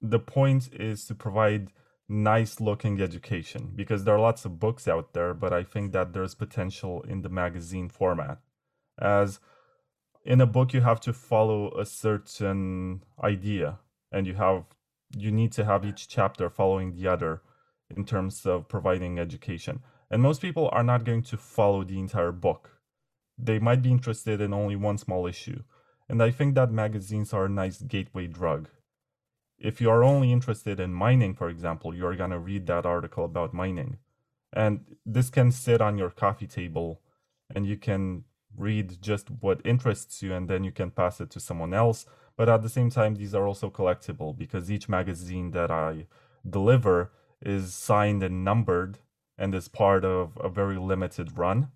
the 0.00 0.18
point 0.18 0.68
is 0.72 1.04
to 1.06 1.14
provide 1.14 1.72
nice 2.08 2.60
looking 2.60 3.00
education 3.00 3.72
because 3.74 4.04
there 4.04 4.14
are 4.14 4.20
lots 4.20 4.44
of 4.44 4.60
books 4.60 4.86
out 4.86 5.12
there, 5.12 5.34
but 5.34 5.52
I 5.52 5.62
think 5.64 5.92
that 5.92 6.12
there's 6.12 6.34
potential 6.34 7.02
in 7.08 7.22
the 7.22 7.28
magazine 7.28 7.88
format. 7.88 8.38
As 8.98 9.40
in 10.26 10.40
a 10.40 10.46
book, 10.46 10.74
you 10.74 10.80
have 10.82 11.00
to 11.00 11.12
follow 11.12 11.70
a 11.78 11.86
certain 11.86 13.02
idea 13.22 13.78
and 14.12 14.26
you 14.26 14.34
have 14.34 14.64
you 15.16 15.30
need 15.30 15.52
to 15.52 15.64
have 15.64 15.84
each 15.84 16.08
chapter 16.08 16.50
following 16.50 16.92
the 16.92 17.06
other 17.06 17.42
in 17.88 18.04
terms 18.04 18.44
of 18.44 18.68
providing 18.68 19.18
education. 19.18 19.80
And 20.10 20.20
most 20.20 20.40
people 20.42 20.68
are 20.72 20.82
not 20.82 21.04
going 21.04 21.22
to 21.22 21.36
follow 21.36 21.84
the 21.84 21.98
entire 21.98 22.32
book. 22.32 22.70
They 23.38 23.58
might 23.60 23.82
be 23.82 23.90
interested 23.90 24.40
in 24.40 24.52
only 24.52 24.76
one 24.76 24.98
small 24.98 25.26
issue. 25.26 25.62
And 26.08 26.22
I 26.22 26.30
think 26.32 26.54
that 26.54 26.70
magazines 26.72 27.32
are 27.32 27.46
a 27.46 27.48
nice 27.48 27.80
gateway 27.80 28.26
drug 28.26 28.68
if 29.58 29.80
you 29.80 29.90
are 29.90 30.04
only 30.04 30.32
interested 30.32 30.78
in 30.80 30.92
mining, 30.92 31.34
for 31.34 31.48
example, 31.48 31.94
you're 31.94 32.16
going 32.16 32.30
to 32.30 32.38
read 32.38 32.66
that 32.66 32.86
article 32.86 33.24
about 33.24 33.54
mining. 33.54 33.98
And 34.52 34.80
this 35.04 35.30
can 35.30 35.50
sit 35.50 35.80
on 35.80 35.98
your 35.98 36.10
coffee 36.10 36.46
table 36.46 37.00
and 37.54 37.66
you 37.66 37.76
can 37.76 38.24
read 38.56 39.00
just 39.00 39.28
what 39.40 39.60
interests 39.64 40.22
you 40.22 40.34
and 40.34 40.48
then 40.48 40.64
you 40.64 40.72
can 40.72 40.90
pass 40.90 41.20
it 41.20 41.30
to 41.30 41.40
someone 41.40 41.74
else. 41.74 42.06
But 42.36 42.48
at 42.48 42.62
the 42.62 42.68
same 42.68 42.90
time, 42.90 43.14
these 43.14 43.34
are 43.34 43.46
also 43.46 43.70
collectible 43.70 44.36
because 44.36 44.70
each 44.70 44.88
magazine 44.88 45.52
that 45.52 45.70
I 45.70 46.06
deliver 46.48 47.12
is 47.40 47.74
signed 47.74 48.22
and 48.22 48.44
numbered 48.44 48.98
and 49.38 49.54
is 49.54 49.68
part 49.68 50.04
of 50.04 50.38
a 50.42 50.48
very 50.48 50.78
limited 50.78 51.36
run. 51.38 51.68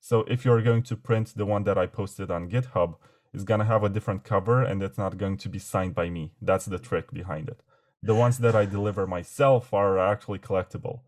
So 0.00 0.24
if 0.28 0.44
you're 0.44 0.62
going 0.62 0.82
to 0.84 0.96
print 0.96 1.32
the 1.36 1.46
one 1.46 1.64
that 1.64 1.78
I 1.78 1.86
posted 1.86 2.30
on 2.30 2.50
GitHub, 2.50 2.96
it's 3.32 3.44
going 3.44 3.60
to 3.60 3.66
have 3.66 3.82
a 3.82 3.88
different 3.88 4.22
cover 4.22 4.62
and 4.62 4.82
it's 4.82 4.98
not 4.98 5.16
going 5.16 5.38
to 5.38 5.48
be 5.48 5.58
signed 5.58 5.94
by 5.94 6.08
me. 6.10 6.32
That's 6.40 6.66
the 6.66 6.78
trick 6.78 7.12
behind 7.12 7.48
it. 7.48 7.60
The 8.02 8.14
ones 8.14 8.38
that 8.38 8.54
I 8.54 8.66
deliver 8.66 9.06
myself 9.06 9.72
are 9.72 9.98
actually 9.98 10.38
collectible. 10.38 11.00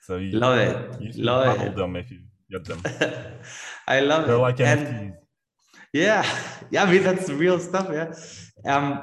So 0.00 0.16
you, 0.16 0.38
love 0.38 0.58
it. 0.58 1.00
You 1.00 1.22
love 1.22 1.60
it. 1.60 1.76
them 1.76 1.94
if 1.96 2.10
you 2.10 2.20
get 2.50 2.64
them. 2.64 2.82
I 3.86 4.00
love 4.00 4.26
They're 4.26 4.36
it. 4.36 4.38
Like 4.38 4.60
and, 4.60 4.80
NFTs. 4.86 5.14
Yeah. 5.92 6.40
Yeah. 6.70 6.84
I 6.84 6.92
mean, 6.92 7.02
that's 7.02 7.30
real 7.30 7.58
stuff. 7.58 7.88
Yeah. 7.90 8.12
Um, 8.70 9.00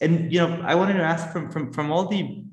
and, 0.00 0.32
you 0.32 0.38
know, 0.38 0.62
I 0.64 0.76
wanted 0.76 0.94
to 0.94 1.02
ask 1.02 1.32
from, 1.32 1.50
from, 1.50 1.72
from 1.72 1.90
all 1.90 2.06
the 2.06 2.44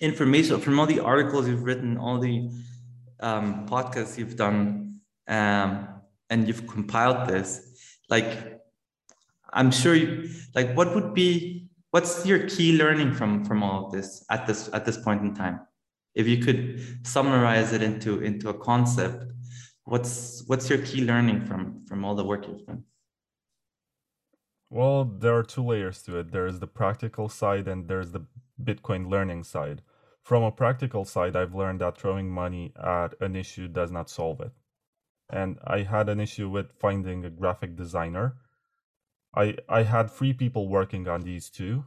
information, 0.00 0.60
from 0.60 0.78
all 0.78 0.84
the 0.86 1.00
articles 1.00 1.48
you've 1.48 1.64
written, 1.64 1.96
all 1.96 2.18
the 2.18 2.50
um, 3.20 3.66
podcasts 3.66 4.18
you've 4.18 4.36
done, 4.36 5.00
um, 5.28 5.88
and 6.28 6.46
you've 6.46 6.66
compiled 6.66 7.26
this, 7.26 7.72
like 8.12 8.60
i'm 9.52 9.70
sure 9.70 9.94
you 9.94 10.28
like 10.54 10.76
what 10.76 10.94
would 10.94 11.14
be 11.14 11.68
what's 11.90 12.26
your 12.26 12.40
key 12.48 12.76
learning 12.82 13.12
from 13.18 13.44
from 13.44 13.62
all 13.62 13.86
of 13.86 13.92
this 13.92 14.24
at 14.30 14.46
this 14.46 14.68
at 14.72 14.84
this 14.84 14.98
point 14.98 15.22
in 15.22 15.34
time 15.34 15.60
if 16.14 16.26
you 16.26 16.38
could 16.38 17.06
summarize 17.06 17.72
it 17.72 17.82
into 17.82 18.20
into 18.20 18.48
a 18.48 18.54
concept 18.54 19.32
what's 19.84 20.44
what's 20.46 20.68
your 20.68 20.78
key 20.78 21.04
learning 21.04 21.44
from 21.44 21.84
from 21.86 22.04
all 22.04 22.14
the 22.14 22.24
work 22.24 22.46
you've 22.46 22.66
done? 22.66 22.84
Well 24.70 25.04
there 25.04 25.36
are 25.36 25.42
two 25.42 25.64
layers 25.64 26.02
to 26.02 26.18
it. 26.18 26.32
There's 26.32 26.58
the 26.58 26.66
practical 26.66 27.28
side 27.28 27.68
and 27.68 27.88
there's 27.88 28.12
the 28.12 28.26
bitcoin 28.62 29.10
learning 29.10 29.44
side. 29.44 29.82
From 30.22 30.42
a 30.44 30.52
practical 30.52 31.04
side 31.04 31.36
i've 31.36 31.54
learned 31.54 31.80
that 31.80 31.98
throwing 31.98 32.30
money 32.30 32.72
at 32.76 33.14
an 33.20 33.36
issue 33.36 33.68
does 33.68 33.90
not 33.90 34.08
solve 34.08 34.40
it. 34.40 34.52
And 35.30 35.58
I 35.64 35.82
had 35.82 36.08
an 36.08 36.20
issue 36.20 36.48
with 36.48 36.72
finding 36.72 37.24
a 37.24 37.30
graphic 37.30 37.76
designer. 37.76 38.36
I 39.34 39.56
I 39.68 39.82
had 39.82 40.10
three 40.10 40.32
people 40.32 40.68
working 40.68 41.08
on 41.08 41.22
these 41.22 41.50
two, 41.50 41.84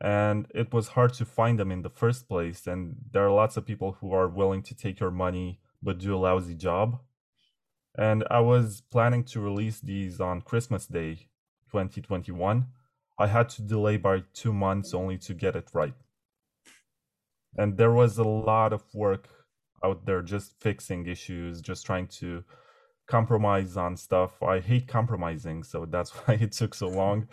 and 0.00 0.46
it 0.54 0.72
was 0.72 0.88
hard 0.88 1.14
to 1.14 1.24
find 1.24 1.58
them 1.58 1.70
in 1.70 1.82
the 1.82 1.90
first 1.90 2.28
place. 2.28 2.66
And 2.66 2.96
there 3.12 3.24
are 3.26 3.30
lots 3.30 3.56
of 3.56 3.66
people 3.66 3.98
who 4.00 4.12
are 4.12 4.28
willing 4.28 4.62
to 4.64 4.74
take 4.74 5.00
your 5.00 5.10
money 5.10 5.60
but 5.82 5.98
do 5.98 6.14
a 6.14 6.18
lousy 6.18 6.54
job. 6.54 7.00
And 7.96 8.24
I 8.30 8.40
was 8.40 8.82
planning 8.90 9.22
to 9.24 9.40
release 9.40 9.80
these 9.80 10.20
on 10.20 10.40
Christmas 10.40 10.86
Day 10.86 11.28
2021. 11.70 12.66
I 13.18 13.26
had 13.28 13.48
to 13.50 13.62
delay 13.62 13.96
by 13.96 14.24
two 14.32 14.52
months 14.52 14.92
only 14.92 15.18
to 15.18 15.34
get 15.34 15.54
it 15.54 15.68
right. 15.72 15.94
And 17.56 17.76
there 17.76 17.92
was 17.92 18.18
a 18.18 18.24
lot 18.24 18.72
of 18.72 18.82
work 18.92 19.28
out 19.84 20.06
there 20.06 20.22
just 20.22 20.58
fixing 20.60 21.06
issues, 21.06 21.60
just 21.60 21.86
trying 21.86 22.08
to 22.08 22.42
compromise 23.06 23.76
on 23.76 23.96
stuff. 23.96 24.42
I 24.42 24.58
hate 24.58 24.88
compromising, 24.88 25.62
so 25.62 25.84
that's 25.84 26.10
why 26.26 26.34
it 26.34 26.52
took 26.52 26.74
so 26.74 26.88
long. 26.88 27.28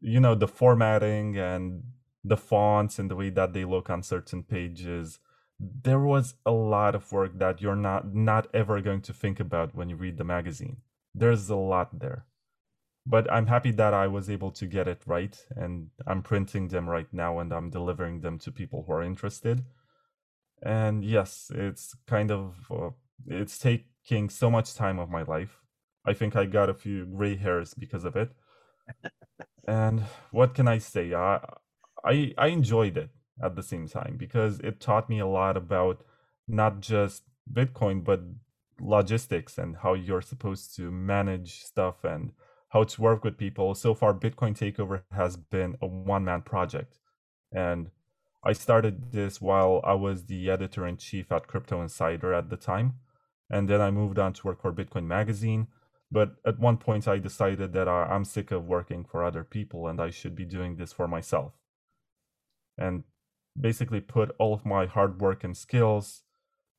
You 0.00 0.20
know, 0.20 0.34
the 0.34 0.48
formatting 0.48 1.36
and 1.36 1.82
the 2.24 2.36
fonts 2.36 2.98
and 2.98 3.10
the 3.10 3.16
way 3.16 3.30
that 3.30 3.52
they 3.52 3.64
look 3.64 3.90
on 3.90 4.02
certain 4.02 4.42
pages. 4.42 5.18
There 5.58 6.00
was 6.00 6.34
a 6.44 6.52
lot 6.52 6.94
of 6.94 7.10
work 7.12 7.38
that 7.38 7.60
you're 7.60 7.76
not 7.76 8.14
not 8.14 8.48
ever 8.54 8.80
going 8.80 9.02
to 9.02 9.12
think 9.12 9.40
about 9.40 9.74
when 9.74 9.88
you 9.88 9.96
read 9.96 10.18
the 10.18 10.24
magazine. 10.24 10.78
There's 11.14 11.48
a 11.48 11.56
lot 11.56 12.00
there. 12.00 12.26
But 13.04 13.30
I'm 13.32 13.46
happy 13.46 13.72
that 13.72 13.94
I 13.94 14.06
was 14.06 14.30
able 14.30 14.52
to 14.52 14.66
get 14.66 14.86
it 14.86 15.02
right 15.06 15.36
and 15.56 15.88
I'm 16.06 16.22
printing 16.22 16.68
them 16.68 16.88
right 16.88 17.12
now 17.12 17.40
and 17.40 17.52
I'm 17.52 17.70
delivering 17.70 18.20
them 18.20 18.38
to 18.40 18.52
people 18.52 18.84
who 18.86 18.92
are 18.92 19.02
interested 19.02 19.64
and 20.62 21.04
yes 21.04 21.50
it's 21.54 21.94
kind 22.06 22.30
of 22.30 22.54
uh, 22.70 22.90
it's 23.26 23.58
taking 23.58 24.28
so 24.30 24.50
much 24.50 24.74
time 24.74 24.98
of 24.98 25.10
my 25.10 25.22
life 25.22 25.60
i 26.06 26.12
think 26.12 26.36
i 26.36 26.44
got 26.44 26.70
a 26.70 26.74
few 26.74 27.04
gray 27.04 27.36
hairs 27.36 27.74
because 27.74 28.04
of 28.04 28.16
it 28.16 28.30
and 29.66 30.02
what 30.30 30.54
can 30.54 30.68
i 30.68 30.78
say 30.78 31.14
I, 31.14 31.40
I 32.04 32.34
i 32.38 32.48
enjoyed 32.48 32.96
it 32.96 33.10
at 33.42 33.56
the 33.56 33.62
same 33.62 33.88
time 33.88 34.16
because 34.18 34.60
it 34.60 34.80
taught 34.80 35.08
me 35.08 35.20
a 35.20 35.26
lot 35.26 35.56
about 35.56 36.02
not 36.48 36.80
just 36.80 37.24
bitcoin 37.52 38.04
but 38.04 38.20
logistics 38.80 39.58
and 39.58 39.76
how 39.78 39.94
you're 39.94 40.22
supposed 40.22 40.74
to 40.76 40.90
manage 40.90 41.62
stuff 41.64 42.04
and 42.04 42.32
how 42.70 42.84
to 42.84 43.02
work 43.02 43.24
with 43.24 43.38
people 43.38 43.74
so 43.74 43.94
far 43.94 44.14
bitcoin 44.14 44.56
takeover 44.56 45.02
has 45.12 45.36
been 45.36 45.76
a 45.82 45.86
one 45.86 46.24
man 46.24 46.42
project 46.42 46.98
and 47.52 47.90
I 48.44 48.52
started 48.54 49.12
this 49.12 49.40
while 49.40 49.80
I 49.84 49.94
was 49.94 50.26
the 50.26 50.50
editor 50.50 50.86
in 50.86 50.96
chief 50.96 51.30
at 51.30 51.46
Crypto 51.46 51.82
Insider 51.82 52.34
at 52.34 52.50
the 52.50 52.56
time. 52.56 52.94
And 53.50 53.68
then 53.68 53.80
I 53.80 53.90
moved 53.90 54.18
on 54.18 54.32
to 54.34 54.46
work 54.46 54.62
for 54.62 54.72
Bitcoin 54.72 55.04
Magazine. 55.06 55.68
But 56.12 56.36
at 56.46 56.58
one 56.58 56.76
point, 56.76 57.08
I 57.08 57.18
decided 57.18 57.72
that 57.72 57.88
I'm 57.88 58.26
sick 58.26 58.50
of 58.50 58.66
working 58.66 59.02
for 59.02 59.24
other 59.24 59.44
people 59.44 59.88
and 59.88 59.98
I 59.98 60.10
should 60.10 60.36
be 60.36 60.44
doing 60.44 60.76
this 60.76 60.92
for 60.92 61.08
myself. 61.08 61.54
And 62.76 63.04
basically 63.58 64.00
put 64.00 64.30
all 64.38 64.52
of 64.52 64.66
my 64.66 64.84
hard 64.86 65.20
work 65.20 65.42
and 65.42 65.56
skills 65.56 66.22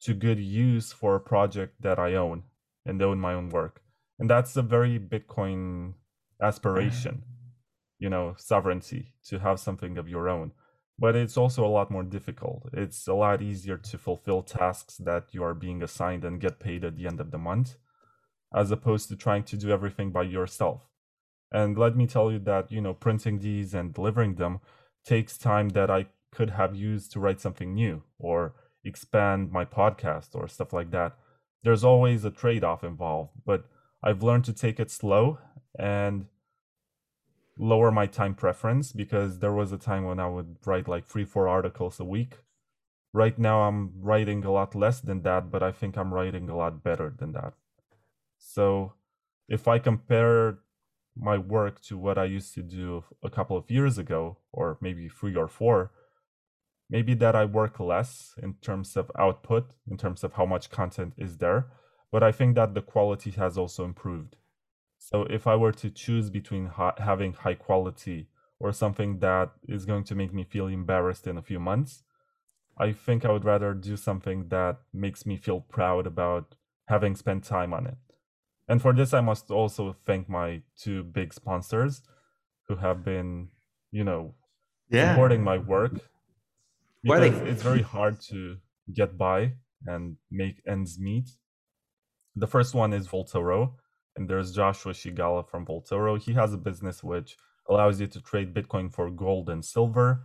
to 0.01 0.13
good 0.13 0.39
use 0.39 0.93
for 0.93 1.15
a 1.15 1.19
project 1.19 1.81
that 1.81 1.97
I 1.97 2.13
own 2.13 2.43
and 2.85 3.01
own 3.01 3.19
my 3.19 3.33
own 3.33 3.49
work. 3.49 3.81
And 4.19 4.29
that's 4.29 4.55
a 4.55 4.61
very 4.61 4.99
Bitcoin 4.99 5.95
aspiration, 6.39 7.15
mm-hmm. 7.15 8.03
you 8.03 8.09
know, 8.09 8.35
sovereignty 8.37 9.13
to 9.29 9.39
have 9.39 9.59
something 9.59 9.97
of 9.97 10.07
your 10.07 10.29
own 10.29 10.51
but 10.99 11.15
it's 11.15 11.37
also 11.37 11.65
a 11.65 11.67
lot 11.67 11.91
more 11.91 12.03
difficult. 12.03 12.69
It's 12.73 13.07
a 13.07 13.13
lot 13.13 13.41
easier 13.41 13.77
to 13.77 13.97
fulfill 13.97 14.43
tasks 14.43 14.97
that 14.97 15.33
you 15.33 15.43
are 15.43 15.53
being 15.53 15.81
assigned 15.81 16.23
and 16.23 16.39
get 16.39 16.59
paid 16.59 16.83
at 16.83 16.97
the 16.97 17.07
end 17.07 17.19
of 17.19 17.31
the 17.31 17.37
month, 17.37 17.77
as 18.53 18.71
opposed 18.71 19.09
to 19.09 19.15
trying 19.15 19.43
to 19.43 19.57
do 19.57 19.71
everything 19.71 20.11
by 20.11 20.23
yourself. 20.23 20.87
And 21.51 21.77
let 21.77 21.95
me 21.95 22.07
tell 22.07 22.31
you 22.31 22.39
that, 22.39 22.71
you 22.71 22.81
know, 22.81 22.93
printing 22.93 23.39
these 23.39 23.73
and 23.73 23.93
delivering 23.93 24.35
them 24.35 24.59
takes 25.05 25.37
time 25.37 25.69
that 25.69 25.89
I 25.89 26.07
could 26.31 26.51
have 26.51 26.75
used 26.75 27.11
to 27.11 27.19
write 27.19 27.39
something 27.39 27.73
new 27.73 28.03
or 28.17 28.53
expand 28.83 29.51
my 29.51 29.65
podcast 29.65 30.29
or 30.33 30.47
stuff 30.47 30.73
like 30.73 30.91
that. 30.91 31.15
There's 31.63 31.83
always 31.83 32.25
a 32.25 32.31
trade 32.31 32.63
off 32.63 32.83
involved, 32.83 33.31
but 33.45 33.65
I've 34.03 34.23
learned 34.23 34.45
to 34.45 34.53
take 34.53 34.79
it 34.79 34.91
slow 34.91 35.37
and 35.77 36.25
lower 37.57 37.91
my 37.91 38.07
time 38.07 38.33
preference 38.33 38.91
because 38.91 39.39
there 39.39 39.53
was 39.53 39.71
a 39.71 39.77
time 39.77 40.05
when 40.05 40.19
I 40.19 40.27
would 40.27 40.57
write 40.65 40.87
like 40.87 41.05
three, 41.05 41.25
four 41.25 41.47
articles 41.47 41.99
a 41.99 42.03
week. 42.03 42.39
Right 43.13 43.37
now, 43.37 43.61
I'm 43.61 43.93
writing 44.01 44.43
a 44.43 44.51
lot 44.51 44.73
less 44.73 44.99
than 44.99 45.21
that, 45.21 45.51
but 45.51 45.61
I 45.61 45.71
think 45.71 45.97
I'm 45.97 46.13
writing 46.13 46.49
a 46.49 46.57
lot 46.57 46.83
better 46.83 47.13
than 47.15 47.33
that. 47.33 47.53
So 48.45 48.93
if 49.47 49.67
I 49.67 49.79
compare 49.79 50.59
my 51.15 51.37
work 51.37 51.81
to 51.83 51.97
what 51.97 52.17
I 52.17 52.25
used 52.25 52.53
to 52.55 52.61
do 52.61 53.03
a 53.23 53.29
couple 53.29 53.55
of 53.55 53.71
years 53.71 53.97
ago, 53.97 54.37
or 54.51 54.77
maybe 54.81 55.07
three 55.07 55.35
or 55.35 55.47
four, 55.47 55.91
maybe 56.89 57.13
that 57.15 57.35
I 57.35 57.45
work 57.45 57.79
less 57.79 58.35
in 58.43 58.55
terms 58.55 58.97
of 58.97 59.11
output, 59.17 59.71
in 59.89 59.97
terms 59.97 60.23
of 60.23 60.33
how 60.33 60.45
much 60.45 60.69
content 60.69 61.13
is 61.17 61.37
there, 61.37 61.71
but 62.11 62.21
I 62.21 62.31
think 62.31 62.55
that 62.55 62.73
the 62.73 62.81
quality 62.81 63.31
has 63.31 63.57
also 63.57 63.85
improved. 63.85 64.35
So 64.97 65.23
if 65.23 65.47
I 65.47 65.55
were 65.55 65.71
to 65.71 65.89
choose 65.89 66.29
between 66.29 66.67
ha- 66.67 66.95
having 66.97 67.33
high 67.33 67.55
quality 67.55 68.27
or 68.59 68.71
something 68.73 69.19
that 69.19 69.51
is 69.67 69.85
going 69.85 70.03
to 70.05 70.15
make 70.15 70.33
me 70.33 70.43
feel 70.43 70.67
embarrassed 70.67 71.27
in 71.27 71.37
a 71.37 71.41
few 71.41 71.59
months, 71.59 72.03
I 72.77 72.91
think 72.91 73.23
I 73.23 73.31
would 73.31 73.45
rather 73.45 73.73
do 73.73 73.95
something 73.95 74.49
that 74.49 74.79
makes 74.93 75.25
me 75.25 75.37
feel 75.37 75.61
proud 75.61 76.05
about 76.05 76.55
having 76.87 77.15
spent 77.15 77.45
time 77.45 77.73
on 77.73 77.87
it. 77.87 78.12
And 78.67 78.81
for 78.81 78.93
this, 78.93 79.13
I 79.13 79.21
must 79.21 79.51
also 79.51 79.95
thank 80.05 80.29
my 80.29 80.61
two 80.77 81.03
big 81.03 81.33
sponsors 81.33 82.01
who 82.67 82.75
have 82.77 83.03
been, 83.03 83.49
you 83.91 84.03
know, 84.03 84.35
yeah. 84.89 85.13
supporting 85.13 85.43
my 85.43 85.57
work. 85.57 85.99
Because 87.03 87.35
it's 87.41 87.61
very 87.61 87.81
hard 87.81 88.21
to 88.29 88.57
get 88.93 89.17
by 89.17 89.53
and 89.85 90.15
make 90.31 90.61
ends 90.65 90.97
meet. 90.97 91.29
The 92.35 92.47
first 92.47 92.73
one 92.73 92.93
is 92.93 93.07
Vaultoro, 93.07 93.73
and 94.15 94.29
there's 94.29 94.55
Joshua 94.55 94.93
Scigala 94.93 95.47
from 95.47 95.65
Vaultoro. 95.65 96.17
He 96.17 96.33
has 96.33 96.53
a 96.53 96.57
business 96.57 97.03
which 97.03 97.35
allows 97.69 97.99
you 97.99 98.07
to 98.07 98.21
trade 98.21 98.53
Bitcoin 98.53 98.91
for 98.91 99.09
gold 99.09 99.49
and 99.49 99.63
silver. 99.63 100.23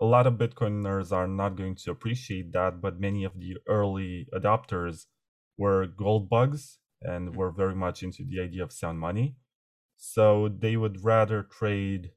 A 0.00 0.04
lot 0.04 0.26
of 0.28 0.34
Bitcoiners 0.34 1.12
are 1.12 1.26
not 1.26 1.56
going 1.56 1.74
to 1.74 1.90
appreciate 1.90 2.52
that, 2.52 2.80
but 2.80 3.00
many 3.00 3.24
of 3.24 3.38
the 3.38 3.56
early 3.68 4.28
adopters 4.32 5.06
were 5.58 5.86
gold 5.86 6.30
bugs 6.30 6.78
and 7.02 7.36
were 7.36 7.50
very 7.50 7.74
much 7.74 8.02
into 8.02 8.24
the 8.24 8.40
idea 8.40 8.62
of 8.62 8.72
sound 8.72 8.98
money. 8.98 9.36
So 9.96 10.48
they 10.48 10.76
would 10.76 11.04
rather 11.04 11.42
trade 11.42 12.12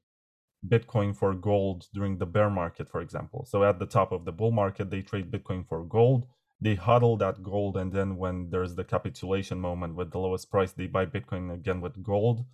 Bitcoin 0.66 1.14
for 1.14 1.34
gold 1.34 1.88
during 1.92 2.18
the 2.18 2.26
bear 2.26 2.50
market, 2.50 2.88
for 2.88 3.00
example. 3.00 3.46
So 3.48 3.64
at 3.64 3.78
the 3.78 3.86
top 3.86 4.12
of 4.12 4.24
the 4.24 4.32
bull 4.32 4.52
market, 4.52 4.90
they 4.90 5.02
trade 5.02 5.30
Bitcoin 5.30 5.66
for 5.66 5.84
gold. 5.84 6.26
They 6.60 6.76
huddle 6.76 7.16
that 7.18 7.42
gold, 7.42 7.76
and 7.76 7.92
then 7.92 8.16
when 8.16 8.48
there's 8.50 8.74
the 8.74 8.84
capitulation 8.84 9.60
moment 9.60 9.96
with 9.96 10.12
the 10.12 10.18
lowest 10.18 10.50
price, 10.50 10.72
they 10.72 10.86
buy 10.86 11.04
Bitcoin 11.04 11.52
again 11.52 11.80
with 11.80 12.02
gold 12.02 12.46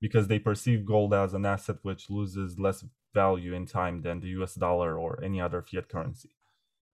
because 0.00 0.28
they 0.28 0.38
perceive 0.38 0.84
gold 0.84 1.14
as 1.14 1.32
an 1.32 1.46
asset 1.46 1.76
which 1.82 2.10
loses 2.10 2.58
less 2.58 2.84
value 3.14 3.54
in 3.54 3.64
time 3.64 4.02
than 4.02 4.20
the 4.20 4.28
US 4.40 4.54
dollar 4.54 4.98
or 4.98 5.22
any 5.22 5.40
other 5.40 5.62
fiat 5.62 5.88
currency. 5.88 6.36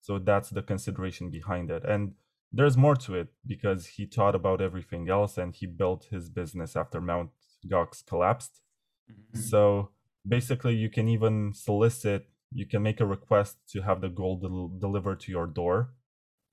So 0.00 0.18
that's 0.18 0.50
the 0.50 0.62
consideration 0.62 1.30
behind 1.30 1.70
it. 1.70 1.84
And 1.84 2.12
there's 2.52 2.76
more 2.76 2.96
to 2.96 3.14
it 3.14 3.28
because 3.46 3.86
he 3.86 4.06
taught 4.06 4.34
about 4.34 4.60
everything 4.60 5.08
else 5.08 5.38
and 5.38 5.54
he 5.54 5.66
built 5.66 6.08
his 6.10 6.28
business 6.28 6.76
after 6.76 7.00
Mount 7.00 7.30
Gox 7.70 8.04
collapsed. 8.04 8.62
Mm-hmm. 9.10 9.40
So 9.40 9.90
basically, 10.26 10.74
you 10.74 10.90
can 10.90 11.08
even 11.08 11.52
solicit, 11.54 12.26
you 12.52 12.66
can 12.66 12.82
make 12.82 13.00
a 13.00 13.06
request 13.06 13.56
to 13.70 13.82
have 13.82 14.00
the 14.00 14.08
gold 14.08 14.42
del- 14.42 14.72
delivered 14.78 15.20
to 15.20 15.32
your 15.32 15.46
door 15.46 15.90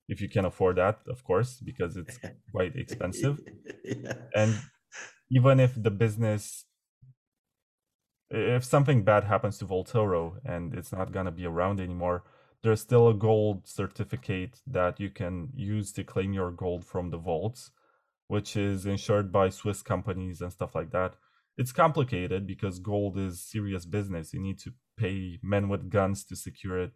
if 0.07 0.21
you 0.21 0.29
can 0.29 0.45
afford 0.45 0.77
that, 0.77 0.99
of 1.07 1.23
course, 1.23 1.59
because 1.63 1.97
it's 1.97 2.17
quite 2.51 2.75
expensive. 2.75 3.39
yeah. 3.83 4.13
And 4.35 4.57
even 5.29 5.59
if 5.59 5.73
the 5.75 5.91
business, 5.91 6.65
if 8.29 8.63
something 8.63 9.03
bad 9.03 9.25
happens 9.25 9.57
to 9.57 9.65
Vaultoro 9.65 10.37
and 10.45 10.73
it's 10.73 10.91
not 10.91 11.11
going 11.11 11.25
to 11.25 11.31
be 11.31 11.45
around 11.45 11.79
anymore, 11.79 12.23
there's 12.63 12.81
still 12.81 13.07
a 13.07 13.13
gold 13.13 13.67
certificate 13.67 14.61
that 14.67 14.99
you 14.99 15.09
can 15.09 15.49
use 15.55 15.91
to 15.93 16.03
claim 16.03 16.33
your 16.33 16.51
gold 16.51 16.85
from 16.85 17.11
the 17.11 17.17
vaults, 17.17 17.71
which 18.27 18.57
is 18.57 18.85
insured 18.85 19.31
by 19.31 19.49
Swiss 19.49 19.81
companies 19.81 20.41
and 20.41 20.51
stuff 20.51 20.75
like 20.75 20.91
that. 20.91 21.15
It's 21.57 21.71
complicated 21.71 22.45
because 22.45 22.79
gold 22.79 23.17
is 23.17 23.41
serious 23.41 23.85
business. 23.85 24.33
You 24.33 24.41
need 24.41 24.59
to 24.59 24.73
pay 24.97 25.39
men 25.41 25.69
with 25.69 25.89
guns 25.89 26.23
to 26.25 26.35
secure 26.35 26.79
it 26.79 26.91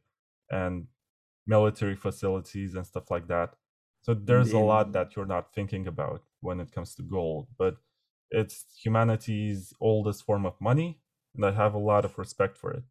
and 0.49 0.88
military 1.47 1.95
facilities 1.95 2.76
and 2.76 2.86
stuff 2.86 3.09
like 3.09 3.28
that. 3.28 3.55
So 4.01 4.14
there's 4.14 4.51
a 4.51 4.59
lot 4.59 4.93
that 4.93 5.16
you're 5.16 5.26
not 5.26 5.53
thinking 5.53 5.88
about 5.88 6.24
when 6.39 6.59
it 6.59 6.72
comes 6.72 6.95
to 6.95 7.03
gold, 7.03 7.47
but 7.57 7.78
it's 8.32 8.66
humanity's 8.84 9.74
oldest 9.80 10.24
form 10.24 10.45
of 10.45 10.59
money, 10.59 10.99
and 11.36 11.45
I 11.45 11.51
have 11.51 11.76
a 11.76 11.80
lot 11.80 12.03
of 12.03 12.18
respect 12.18 12.57
for 12.57 12.72
it, 12.72 12.84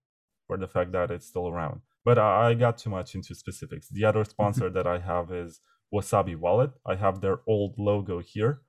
for 0.46 0.56
the 0.56 0.68
fact 0.68 0.92
that 0.92 1.10
it's 1.10 1.26
still 1.26 1.48
around 1.48 1.80
but 2.04 2.18
I 2.18 2.54
got 2.54 2.78
too 2.78 2.90
much 2.90 3.14
into 3.14 3.34
specifics. 3.34 3.88
The 3.88 4.04
other 4.04 4.20
mm-hmm. 4.20 4.30
sponsor 4.30 4.70
that 4.70 4.86
I 4.86 4.98
have 4.98 5.30
is 5.30 5.60
Wasabi 5.92 6.36
Wallet. 6.36 6.70
I 6.86 6.96
have 6.96 7.20
their 7.20 7.40
old 7.46 7.74
logo 7.78 8.20
here. 8.20 8.62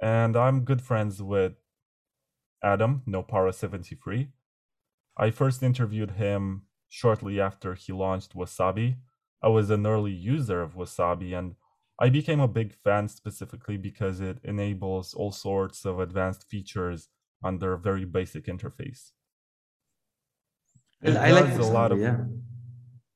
And 0.00 0.36
I'm 0.36 0.64
good 0.64 0.82
friends 0.82 1.22
with 1.22 1.54
Adam, 2.62 3.02
Nopara73. 3.08 4.28
I 5.16 5.30
first 5.30 5.62
interviewed 5.62 6.12
him 6.12 6.62
shortly 6.88 7.40
after 7.40 7.74
he 7.74 7.92
launched 7.92 8.34
Wasabi. 8.34 8.96
I 9.42 9.48
was 9.48 9.70
an 9.70 9.86
early 9.86 10.12
user 10.12 10.60
of 10.62 10.74
Wasabi 10.74 11.36
and 11.36 11.54
I 12.00 12.08
became 12.10 12.40
a 12.40 12.48
big 12.48 12.72
fan 12.72 13.08
specifically 13.08 13.76
because 13.76 14.20
it 14.20 14.38
enables 14.44 15.14
all 15.14 15.32
sorts 15.32 15.84
of 15.84 15.98
advanced 15.98 16.48
features 16.48 17.08
on 17.42 17.58
their 17.58 17.76
very 17.76 18.04
basic 18.04 18.46
interface. 18.46 19.10
It 21.02 21.16
I 21.16 21.30
like 21.30 21.56
a 21.56 21.62
lot 21.62 21.92
of 21.92 22.00
yeah. 22.00 22.24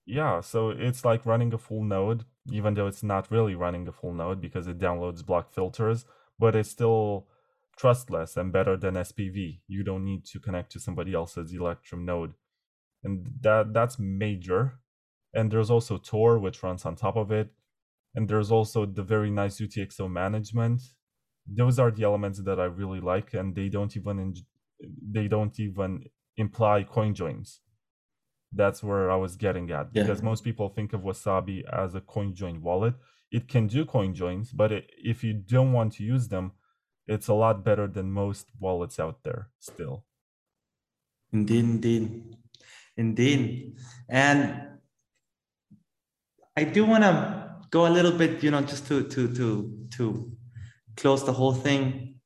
Yeah, 0.05 0.41
so 0.41 0.70
it's 0.70 1.05
like 1.05 1.24
running 1.24 1.55
a 1.55 1.59
full 1.59 1.85
node, 1.85 2.24
even 2.51 2.74
though 2.74 2.87
it's 2.87 3.03
not 3.03 3.30
really 3.30 3.55
running 3.55 3.87
a 3.89 3.93
full 3.93 4.12
node 4.12 4.41
because 4.41 4.66
it 4.66 4.78
downloads 4.78 5.24
block 5.24 5.53
filters, 5.53 6.05
but 6.39 6.57
it's 6.57 6.70
still 6.70 7.28
trustless 7.76 8.37
and 8.37 8.53
better 8.53 8.76
than 8.76 8.95
SPV. 8.95 9.61
You 9.68 9.83
don't 9.85 10.05
need 10.05 10.24
to 10.26 10.41
connect 10.41 10.72
to 10.72 10.80
somebody 10.80 11.14
else's 11.14 11.53
Electrum 11.53 12.05
node. 12.05 12.35
And 13.05 13.26
that 13.41 13.72
that's 13.72 13.99
major. 13.99 14.74
And 15.35 15.51
there's 15.51 15.70
also 15.70 15.99
Tor, 15.99 16.39
which 16.39 16.62
runs 16.62 16.85
on 16.85 16.95
top 16.95 17.16
of 17.16 17.33
it. 17.33 17.49
And 18.14 18.28
there's 18.28 18.51
also 18.51 18.85
the 18.85 19.03
very 19.03 19.30
nice 19.30 19.61
UTXO 19.61 20.11
management. 20.11 20.83
Those 21.47 21.78
are 21.78 21.91
the 21.91 22.05
elements 22.05 22.43
that 22.45 22.61
I 22.61 22.64
really 22.64 23.01
like, 23.01 23.35
and 23.35 23.55
they 23.55 23.68
don't 23.68 23.97
even 23.97 24.35
they 25.11 25.26
don't 25.26 25.59
even 25.59 26.05
imply 26.37 26.83
coin 26.83 27.14
joins 27.14 27.62
that's 28.55 28.83
where 28.83 29.11
I 29.11 29.17
was 29.17 29.37
getting 29.37 29.71
at 29.71 29.93
because 29.93 30.19
yeah. 30.21 30.25
most 30.25 30.45
people 30.45 30.69
think 30.69 30.93
of 30.93 31.03
Wasabi 31.03 31.65
as 31.73 31.95
a 31.95 32.01
coin 32.01 32.35
join 32.35 32.63
wallet. 32.63 32.95
It 33.31 33.49
can 33.49 33.67
do 33.67 33.85
coin 33.85 34.15
joins, 34.15 34.53
but 34.53 34.73
it, 34.73 34.91
if 34.99 35.25
you 35.25 35.33
don't 35.33 35.73
want 35.73 35.95
to 35.95 36.05
use 36.05 36.29
them, 36.29 36.53
it's 37.07 37.29
a 37.29 37.35
lot 37.35 37.65
better 37.65 37.87
than 37.87 38.13
most 38.13 38.49
wallets 38.61 39.01
out 39.01 39.23
there 39.23 39.49
still. 39.59 40.05
Indeed, 41.33 41.65
indeed, 41.65 42.37
indeed. 42.97 43.77
And 44.09 44.79
I 46.57 46.65
do 46.65 46.85
want 46.85 47.05
to 47.05 47.57
go 47.71 47.87
a 47.87 47.91
little 47.91 48.13
bit, 48.13 48.43
you 48.43 48.51
know, 48.51 48.61
just 48.61 48.87
to 48.89 49.09
to 49.09 49.35
to 49.35 49.89
to 49.97 50.33
close 50.97 51.25
the 51.25 51.33
whole 51.33 51.55
thing 51.55 52.21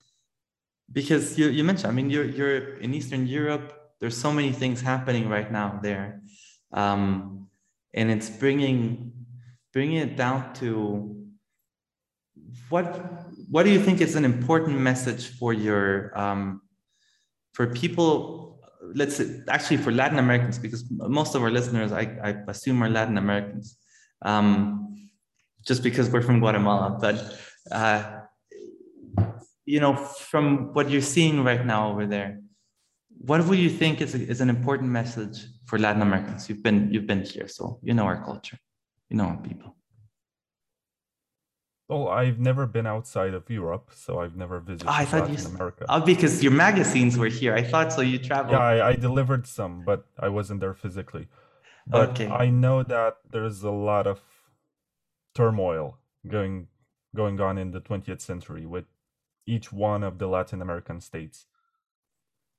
because 0.90 1.38
you, 1.38 1.48
you 1.48 1.62
mentioned, 1.62 1.90
I 1.90 1.94
mean, 1.94 2.10
you're 2.10 2.24
you're 2.24 2.78
in 2.78 2.94
Eastern 2.94 3.26
Europe 3.26 3.72
there's 4.00 4.16
so 4.16 4.32
many 4.32 4.52
things 4.52 4.80
happening 4.80 5.28
right 5.28 5.50
now 5.50 5.78
there. 5.82 6.22
Um, 6.72 7.48
and 7.94 8.10
it's 8.10 8.28
bringing 8.28 9.12
bringing 9.72 9.96
it 9.96 10.16
down 10.16 10.52
to 10.54 11.26
what 12.68 12.86
what 13.50 13.64
do 13.64 13.70
you 13.70 13.80
think 13.80 14.00
is 14.00 14.16
an 14.16 14.24
important 14.24 14.78
message 14.78 15.28
for 15.38 15.52
your 15.52 16.16
um, 16.18 16.60
for 17.52 17.66
people 17.66 18.60
let's 18.94 19.16
say, 19.16 19.40
actually 19.48 19.78
for 19.78 19.90
latin 19.90 20.18
americans 20.18 20.58
because 20.58 20.84
most 20.90 21.34
of 21.34 21.42
our 21.42 21.50
listeners 21.50 21.90
i, 21.90 22.02
I 22.22 22.36
assume 22.48 22.82
are 22.82 22.88
latin 22.88 23.18
americans 23.18 23.78
um, 24.22 24.86
just 25.66 25.82
because 25.82 26.08
we're 26.08 26.22
from 26.22 26.40
guatemala. 26.40 26.98
But 27.00 27.38
uh, 27.70 28.20
you 29.64 29.80
know 29.80 29.96
from 29.96 30.72
what 30.74 30.90
you're 30.90 31.00
seeing 31.00 31.42
right 31.42 31.64
now 31.64 31.90
over 31.90 32.06
there 32.06 32.40
what 33.18 33.44
would 33.46 33.58
you 33.58 33.70
think 33.70 34.00
is, 34.00 34.14
is 34.14 34.40
an 34.40 34.50
important 34.50 34.90
message 34.90 35.46
for 35.66 35.78
Latin 35.78 36.02
Americans? 36.02 36.48
You've 36.48 36.62
been 36.62 36.90
you've 36.92 37.06
been 37.06 37.22
here, 37.22 37.48
so 37.48 37.78
you 37.82 37.94
know 37.94 38.04
our 38.04 38.22
culture, 38.24 38.58
you 39.08 39.16
know 39.16 39.24
our 39.24 39.36
people. 39.38 39.76
Well, 41.88 42.08
I've 42.08 42.40
never 42.40 42.66
been 42.66 42.86
outside 42.86 43.32
of 43.32 43.48
Europe, 43.48 43.90
so 43.94 44.18
I've 44.18 44.36
never 44.36 44.58
visited 44.58 44.88
oh, 44.88 44.92
I 44.92 45.04
thought 45.04 45.28
Latin 45.30 45.50
you, 45.50 45.54
America. 45.54 45.86
Oh, 45.88 46.00
because 46.00 46.42
your 46.42 46.52
magazines 46.52 47.16
were 47.16 47.28
here. 47.28 47.54
I 47.54 47.62
thought 47.62 47.92
so. 47.92 48.00
You 48.00 48.18
traveled. 48.18 48.52
Yeah, 48.52 48.58
I, 48.58 48.88
I 48.88 48.92
delivered 48.94 49.46
some, 49.46 49.84
but 49.84 50.04
I 50.18 50.28
wasn't 50.28 50.60
there 50.60 50.74
physically. 50.74 51.28
But 51.86 52.10
okay. 52.10 52.28
I 52.28 52.50
know 52.50 52.82
that 52.82 53.18
there's 53.30 53.62
a 53.62 53.70
lot 53.70 54.08
of 54.08 54.20
turmoil 55.34 55.98
going 56.26 56.66
going 57.14 57.40
on 57.40 57.56
in 57.56 57.70
the 57.70 57.80
20th 57.80 58.20
century 58.20 58.66
with 58.66 58.86
each 59.46 59.72
one 59.72 60.02
of 60.02 60.18
the 60.18 60.26
Latin 60.26 60.60
American 60.60 61.00
states 61.00 61.46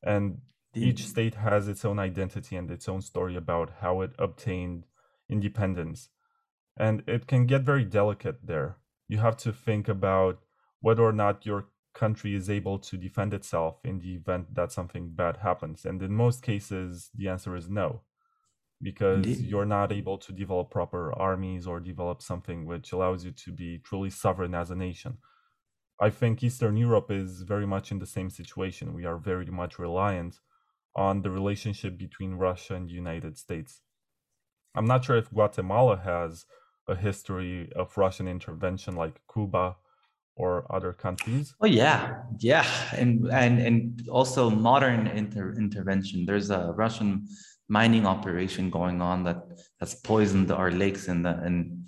and 0.08 0.40
each 0.74 1.02
state 1.08 1.36
has 1.36 1.68
its 1.68 1.84
own 1.84 2.00
identity 2.00 2.56
and 2.56 2.70
its 2.70 2.88
own 2.88 3.02
story 3.02 3.36
about 3.36 3.70
how 3.82 4.02
it 4.02 4.12
obtained 4.20 4.86
independence 5.30 6.10
and 6.78 7.04
it 7.08 7.28
can 7.28 7.46
get 7.46 7.62
very 7.72 7.84
delicate 7.84 8.40
there 8.46 8.78
you 9.08 9.18
have 9.18 9.38
to 9.38 9.52
think 9.52 9.88
about 9.88 10.40
whether 10.82 11.04
or 11.04 11.14
not 11.14 11.46
your 11.46 11.66
country 11.98 12.36
is 12.36 12.50
able 12.50 12.78
to 12.78 12.96
defend 12.96 13.34
itself 13.34 13.80
in 13.84 14.00
the 14.00 14.14
event 14.14 14.54
that 14.54 14.72
something 14.72 15.10
bad 15.10 15.38
happens. 15.38 15.84
And 15.84 16.02
in 16.02 16.14
most 16.14 16.44
cases, 16.44 17.10
the 17.16 17.28
answer 17.28 17.56
is 17.56 17.68
no, 17.70 18.02
because 18.82 19.26
Indeed. 19.26 19.48
you're 19.50 19.66
not 19.66 19.92
able 19.92 20.18
to 20.20 20.32
develop 20.32 20.70
proper 20.70 21.12
armies 21.14 21.66
or 21.66 21.80
develop 21.80 22.22
something 22.22 22.66
which 22.66 22.92
allows 22.92 23.26
you 23.26 23.32
to 23.32 23.52
be 23.52 23.80
truly 23.80 24.12
sovereign 24.12 24.54
as 24.54 24.70
a 24.70 24.76
nation. 24.76 25.18
I 26.00 26.10
think 26.10 26.44
Eastern 26.44 26.78
Europe 26.78 27.10
is 27.10 27.42
very 27.42 27.66
much 27.66 27.92
in 27.92 28.00
the 28.00 28.06
same 28.06 28.30
situation. 28.30 28.94
We 28.94 29.06
are 29.06 29.18
very 29.18 29.48
much 29.48 29.80
reliant 29.80 30.40
on 30.96 31.22
the 31.22 31.32
relationship 31.32 31.98
between 31.98 32.36
Russia 32.36 32.76
and 32.76 32.88
the 32.88 32.94
United 32.94 33.38
States. 33.38 33.82
I'm 34.76 34.86
not 34.86 35.06
sure 35.06 35.18
if 35.18 35.32
Guatemala 35.32 35.98
has 35.98 36.46
a 36.88 36.96
history 36.96 37.72
of 37.76 37.98
Russian 37.98 38.28
intervention 38.28 38.96
like 38.96 39.20
Cuba 39.32 39.76
or 40.36 40.72
other 40.74 40.94
countries. 40.94 41.56
Oh 41.62 41.66
yeah, 41.66 42.22
yeah, 42.40 42.66
and 42.96 43.28
and 43.32 43.60
and 43.60 44.08
also 44.10 44.52
modern 44.52 45.08
inter- 45.08 45.56
intervention. 45.58 46.26
There's 46.26 46.52
a 46.52 46.74
Russian 46.76 47.28
mining 47.68 48.06
operation 48.06 48.70
going 48.70 49.02
on 49.02 49.24
that 49.24 49.42
has 49.80 49.96
poisoned 49.96 50.52
our 50.52 50.72
lakes 50.72 51.08
in 51.08 51.24
the 51.24 51.44
in 51.46 51.86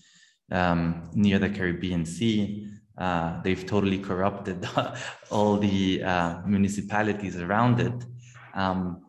um, 0.51 1.09
near 1.13 1.37
the 1.37 1.49
Caribbean 1.49 2.05
Sea. 2.05 2.68
Uh, 2.99 3.41
they've 3.43 3.65
totally 3.65 3.97
corrupted 3.97 4.67
all 5.31 5.57
the 5.57 6.03
uh, 6.03 6.41
municipalities 6.45 7.37
around 7.39 7.79
it. 7.79 8.05
Um, 8.53 9.05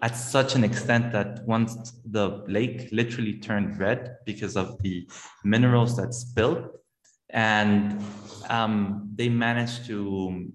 at 0.00 0.16
such 0.16 0.54
an 0.54 0.64
extent 0.64 1.12
that 1.12 1.44
once 1.46 1.92
the 2.10 2.44
lake 2.48 2.88
literally 2.92 3.38
turned 3.38 3.78
red 3.78 4.16
because 4.24 4.56
of 4.56 4.80
the 4.82 5.06
minerals 5.44 5.96
that 5.96 6.14
spilled, 6.14 6.68
and 7.30 8.02
um, 8.48 9.10
they 9.14 9.28
managed 9.28 9.84
to 9.86 10.50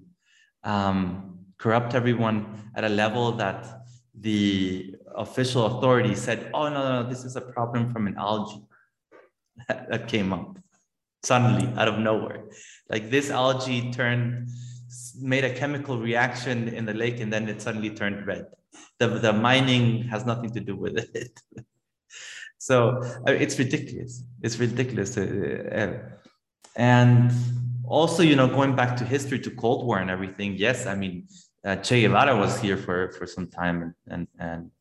um, 0.63 1.37
corrupt 1.59 1.93
everyone 1.93 2.71
at 2.75 2.83
a 2.83 2.89
level 2.89 3.31
that 3.33 3.81
the 4.19 4.95
official 5.15 5.65
authority 5.65 6.15
said, 6.15 6.49
"Oh 6.53 6.69
no, 6.69 6.81
no, 6.81 7.03
no 7.03 7.09
this 7.09 7.23
is 7.25 7.35
a 7.35 7.41
problem 7.41 7.91
from 7.91 8.07
an 8.07 8.15
algae 8.17 8.63
that 9.67 10.07
came 10.07 10.33
up 10.33 10.57
suddenly 11.23 11.67
out 11.77 11.87
of 11.87 11.99
nowhere. 11.99 12.45
Like 12.89 13.09
this 13.09 13.29
algae 13.29 13.91
turned." 13.91 14.49
made 15.21 15.45
a 15.45 15.53
chemical 15.53 15.99
reaction 15.99 16.67
in 16.67 16.83
the 16.83 16.93
lake 16.93 17.21
and 17.21 17.31
then 17.31 17.47
it 17.47 17.61
suddenly 17.61 17.89
turned 17.89 18.27
red 18.27 18.45
the, 18.99 19.07
the 19.07 19.33
mining 19.33 20.03
has 20.03 20.25
nothing 20.25 20.51
to 20.51 20.59
do 20.59 20.75
with 20.75 20.97
it. 21.15 21.39
so 22.57 23.01
uh, 23.27 23.31
it's 23.31 23.57
ridiculous. 23.57 24.23
It's 24.41 24.57
ridiculous. 24.59 25.17
Uh, 25.17 25.99
and 26.75 27.31
also, 27.85 28.23
you 28.23 28.35
know, 28.35 28.47
going 28.47 28.75
back 28.75 28.95
to 28.97 29.05
history, 29.05 29.39
to 29.39 29.51
Cold 29.51 29.85
War 29.85 29.97
and 29.99 30.09
everything. 30.09 30.55
Yes, 30.55 30.85
I 30.85 30.95
mean, 30.95 31.27
uh, 31.65 31.77
Che 31.77 32.01
Guevara 32.01 32.37
was 32.37 32.59
here 32.59 32.77
for 32.77 33.11
for 33.13 33.25
some 33.27 33.47
time, 33.47 33.77
and 33.81 33.93
and, 34.07 34.27
and 34.39 34.71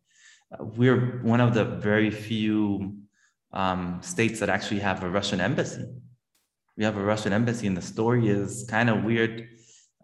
we're 0.77 1.21
one 1.23 1.41
of 1.41 1.55
the 1.55 1.65
very 1.65 2.11
few 2.11 2.97
um, 3.53 4.01
states 4.03 4.41
that 4.41 4.49
actually 4.49 4.81
have 4.81 5.03
a 5.03 5.09
Russian 5.09 5.41
embassy. 5.41 5.85
We 6.81 6.85
have 6.87 6.97
a 6.97 7.05
Russian 7.05 7.33
embassy, 7.33 7.69
and 7.69 7.77
the 7.77 7.83
story 7.83 8.29
is 8.29 8.67
kind 8.69 8.91
of 8.91 9.05
weird, 9.05 9.47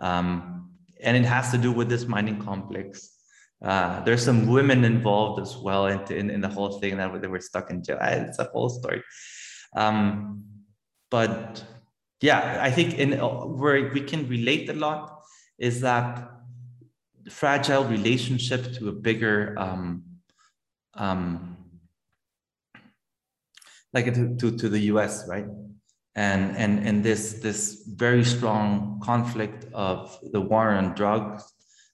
um, 0.00 0.70
and 1.02 1.16
it 1.16 1.24
has 1.24 1.50
to 1.52 1.58
do 1.58 1.72
with 1.72 1.88
this 1.88 2.06
mining 2.06 2.38
complex 2.40 3.16
uh, 3.64 4.04
there's 4.04 4.22
some 4.22 4.46
women 4.46 4.84
involved 4.84 5.40
as 5.40 5.56
well 5.56 5.86
in, 5.86 6.00
in, 6.12 6.30
in, 6.30 6.40
the 6.40 6.48
whole 6.48 6.78
thing 6.78 6.98
that 6.98 7.20
they 7.22 7.26
were 7.26 7.40
stuck 7.40 7.70
in 7.70 7.82
jail. 7.82 7.98
It's 8.00 8.38
a 8.38 8.44
whole 8.44 8.68
story. 8.68 9.02
Um, 9.74 10.44
but 11.10 11.64
yeah, 12.20 12.58
I 12.60 12.70
think 12.70 12.98
in 12.98 13.12
where 13.12 13.90
we 13.92 14.02
can 14.02 14.28
relate 14.28 14.68
a 14.68 14.74
lot 14.74 15.22
is 15.58 15.80
that 15.80 16.30
fragile 17.30 17.84
relationship 17.84 18.74
to 18.74 18.90
a 18.90 18.92
bigger 18.92 19.54
um, 19.58 20.04
um, 20.94 21.56
like 23.94 24.12
to, 24.12 24.36
to, 24.36 24.56
to 24.58 24.68
the 24.68 24.80
US, 24.92 25.26
right? 25.26 25.46
And, 26.16 26.56
and, 26.56 26.80
and 26.86 27.04
this, 27.04 27.34
this 27.34 27.84
very 27.86 28.24
strong 28.24 29.00
conflict 29.02 29.66
of 29.72 30.18
the 30.32 30.40
war 30.40 30.70
on 30.70 30.94
drugs 30.94 31.44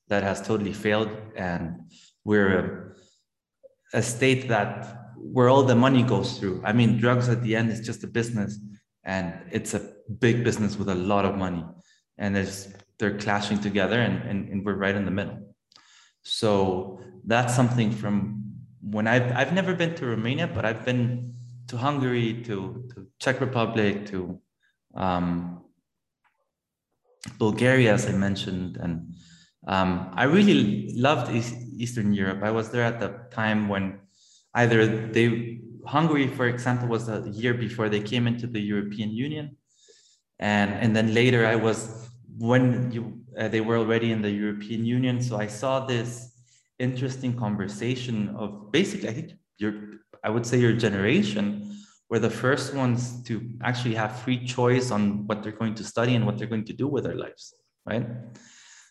that 0.09 0.23
has 0.23 0.41
totally 0.41 0.73
failed. 0.73 1.11
And 1.37 1.91
we're 2.25 2.95
a, 3.93 3.99
a 3.99 4.03
state 4.03 4.49
that 4.49 5.13
where 5.17 5.49
all 5.49 5.65
the 5.65 5.75
money 5.75 6.03
goes 6.03 6.39
through. 6.39 6.63
I 6.65 6.73
mean 6.73 6.99
drugs 6.99 7.29
at 7.29 7.43
the 7.43 7.57
end 7.57 7.71
is 7.71 7.81
just 7.81 8.05
a 8.05 8.07
business 8.07 8.59
and 9.05 9.35
it's 9.51 9.75
a 9.75 9.93
big 10.21 10.45
business 10.45 10.77
with 10.77 10.89
a 10.89 10.95
lot 10.95 11.25
of 11.25 11.37
money. 11.37 11.65
And 12.17 12.35
there's 12.35 12.73
they're 12.99 13.19
clashing 13.19 13.61
together 13.61 14.01
and, 14.01 14.23
and, 14.29 14.49
and 14.49 14.65
we're 14.65 14.77
right 14.77 14.95
in 14.95 15.05
the 15.05 15.11
middle. 15.11 15.55
So 16.23 17.01
that's 17.27 17.55
something 17.55 17.91
from 17.91 18.43
when 18.83 19.07
I've, 19.07 19.33
I've 19.33 19.53
never 19.53 19.75
been 19.75 19.95
to 19.97 20.07
romania 20.07 20.47
but 20.49 20.65
i've 20.65 20.85
been 20.85 21.35
to 21.73 21.77
hungary 21.79 22.29
to, 22.47 22.57
to 22.91 22.97
czech 23.19 23.41
republic 23.41 23.95
to 24.11 24.19
um, 24.95 25.27
bulgaria 27.39 27.91
as 27.95 28.05
i 28.07 28.13
mentioned 28.13 28.77
and 28.83 28.95
um, 29.67 30.11
I 30.15 30.25
really 30.25 30.93
loved 30.97 31.33
Eastern 31.77 32.13
Europe. 32.13 32.43
I 32.43 32.51
was 32.51 32.71
there 32.71 32.83
at 32.83 32.99
the 32.99 33.27
time 33.31 33.69
when 33.69 34.01
either 34.55 35.09
they, 35.09 35.61
Hungary, 35.87 36.27
for 36.27 36.47
example, 36.47 36.89
was 36.89 37.09
a 37.09 37.29
year 37.31 37.55
before 37.55 37.89
they 37.89 38.01
came 38.01 38.27
into 38.27 38.47
the 38.47 38.61
European 38.61 39.11
Union. 39.11 39.57
And, 40.41 40.73
and 40.73 40.97
then 40.97 41.15
later 41.15 41.47
I 41.47 41.55
was, 41.57 42.09
when 42.39 42.91
you, 42.91 43.21
uh, 43.39 43.49
they 43.49 43.61
were 43.61 43.77
already 43.77 44.11
in 44.11 44.21
the 44.21 44.31
European 44.31 44.85
Union. 44.85 45.23
So 45.23 45.39
I 45.39 45.47
saw 45.47 45.87
this 45.87 46.33
interesting 46.81 47.37
conversation 47.37 48.35
of 48.37 48.73
basically, 48.73 49.09
I 49.09 49.13
think 49.13 49.33
your, 49.59 49.75
I 50.23 50.31
would 50.31 50.47
say 50.47 50.59
your 50.59 50.73
generation 50.73 51.77
were 52.09 52.19
the 52.19 52.31
first 52.31 52.75
ones 52.75 53.23
to 53.25 53.41
actually 53.63 53.95
have 53.95 54.21
free 54.21 54.45
choice 54.45 54.91
on 54.91 55.27
what 55.27 55.43
they're 55.43 55.59
going 55.63 55.75
to 55.77 55.85
study 55.85 56.15
and 56.15 56.27
what 56.27 56.39
they're 56.39 56.53
going 56.55 56.67
to 56.67 56.73
do 56.73 56.87
with 56.87 57.05
their 57.05 57.17
lives, 57.17 57.55
right? 57.87 58.07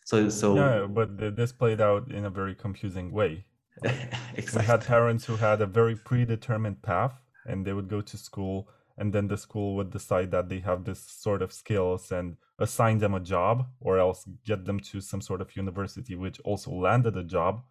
So 0.05 0.27
so 0.29 0.55
yeah, 0.55 0.87
but 0.87 1.35
this 1.35 1.51
played 1.51 1.79
out 1.79 2.11
in 2.11 2.25
a 2.25 2.29
very 2.29 2.55
confusing 2.55 3.11
way. 3.11 3.45
exactly. 3.83 4.61
We 4.61 4.65
had 4.65 4.81
parents 4.85 5.25
who 5.25 5.35
had 5.35 5.61
a 5.61 5.65
very 5.65 5.95
predetermined 5.95 6.81
path, 6.81 7.15
and 7.45 7.65
they 7.65 7.73
would 7.73 7.87
go 7.87 8.01
to 8.01 8.17
school, 8.17 8.69
and 8.97 9.13
then 9.13 9.27
the 9.27 9.37
school 9.37 9.75
would 9.75 9.91
decide 9.91 10.31
that 10.31 10.49
they 10.49 10.59
have 10.59 10.83
this 10.83 11.01
sort 11.25 11.41
of 11.41 11.53
skills 11.53 12.11
and 12.11 12.37
assign 12.59 12.97
them 12.99 13.13
a 13.13 13.19
job, 13.19 13.67
or 13.79 13.99
else 13.99 14.27
get 14.45 14.65
them 14.65 14.79
to 14.79 14.99
some 14.99 15.21
sort 15.21 15.41
of 15.41 15.55
university, 15.55 16.15
which 16.15 16.39
also 16.41 16.71
landed 16.71 17.15
a 17.17 17.23
job. 17.23 17.61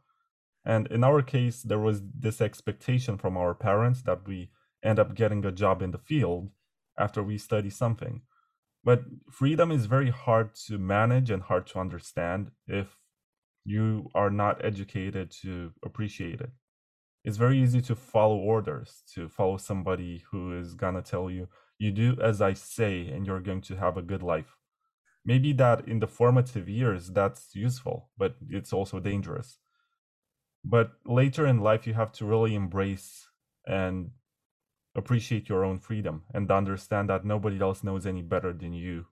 And 0.64 0.86
in 0.88 1.04
our 1.04 1.22
case, 1.22 1.62
there 1.62 1.78
was 1.78 2.02
this 2.18 2.40
expectation 2.40 3.16
from 3.16 3.36
our 3.36 3.54
parents 3.54 4.02
that 4.02 4.26
we 4.26 4.50
end 4.82 4.98
up 4.98 5.14
getting 5.14 5.44
a 5.44 5.52
job 5.52 5.82
in 5.82 5.90
the 5.90 5.98
field 5.98 6.50
after 6.98 7.22
we 7.22 7.38
study 7.38 7.70
something. 7.70 8.22
But 8.84 9.04
freedom 9.30 9.70
is 9.70 9.86
very 9.86 10.10
hard 10.10 10.54
to 10.66 10.78
manage 10.78 11.30
and 11.30 11.42
hard 11.42 11.66
to 11.68 11.78
understand 11.78 12.50
if 12.66 12.96
you 13.64 14.10
are 14.14 14.30
not 14.30 14.64
educated 14.64 15.30
to 15.42 15.72
appreciate 15.84 16.40
it. 16.40 16.50
It's 17.24 17.36
very 17.36 17.60
easy 17.60 17.82
to 17.82 17.94
follow 17.94 18.36
orders, 18.36 19.02
to 19.14 19.28
follow 19.28 19.58
somebody 19.58 20.24
who 20.30 20.58
is 20.58 20.74
gonna 20.74 21.02
tell 21.02 21.30
you, 21.30 21.48
you 21.78 21.90
do 21.90 22.16
as 22.22 22.40
I 22.40 22.54
say, 22.54 23.08
and 23.08 23.26
you're 23.26 23.40
going 23.40 23.60
to 23.62 23.76
have 23.76 23.98
a 23.98 24.02
good 24.02 24.22
life. 24.22 24.56
Maybe 25.24 25.52
that 25.54 25.86
in 25.86 26.00
the 26.00 26.06
formative 26.06 26.68
years, 26.68 27.08
that's 27.08 27.54
useful, 27.54 28.10
but 28.16 28.36
it's 28.48 28.72
also 28.72 29.00
dangerous. 29.00 29.58
But 30.64 30.92
later 31.06 31.46
in 31.46 31.60
life, 31.60 31.86
you 31.86 31.94
have 31.94 32.12
to 32.12 32.26
really 32.26 32.54
embrace 32.54 33.28
and 33.66 34.10
appreciate 34.94 35.48
your 35.48 35.64
own 35.64 35.78
freedom 35.78 36.24
and 36.34 36.50
understand 36.50 37.08
that 37.08 37.24
nobody 37.24 37.60
else 37.60 37.84
knows 37.84 38.06
any 38.06 38.22
better 38.22 38.52
than 38.52 38.72
you. 38.72 39.06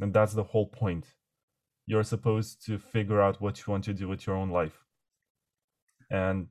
And 0.00 0.12
that's 0.12 0.34
the 0.34 0.44
whole 0.44 0.66
point. 0.66 1.14
You're 1.86 2.02
supposed 2.02 2.64
to 2.66 2.78
figure 2.78 3.20
out 3.20 3.40
what 3.40 3.58
you 3.58 3.70
want 3.70 3.84
to 3.84 3.94
do 3.94 4.08
with 4.08 4.26
your 4.26 4.36
own 4.36 4.50
life. 4.50 4.84
And 6.10 6.48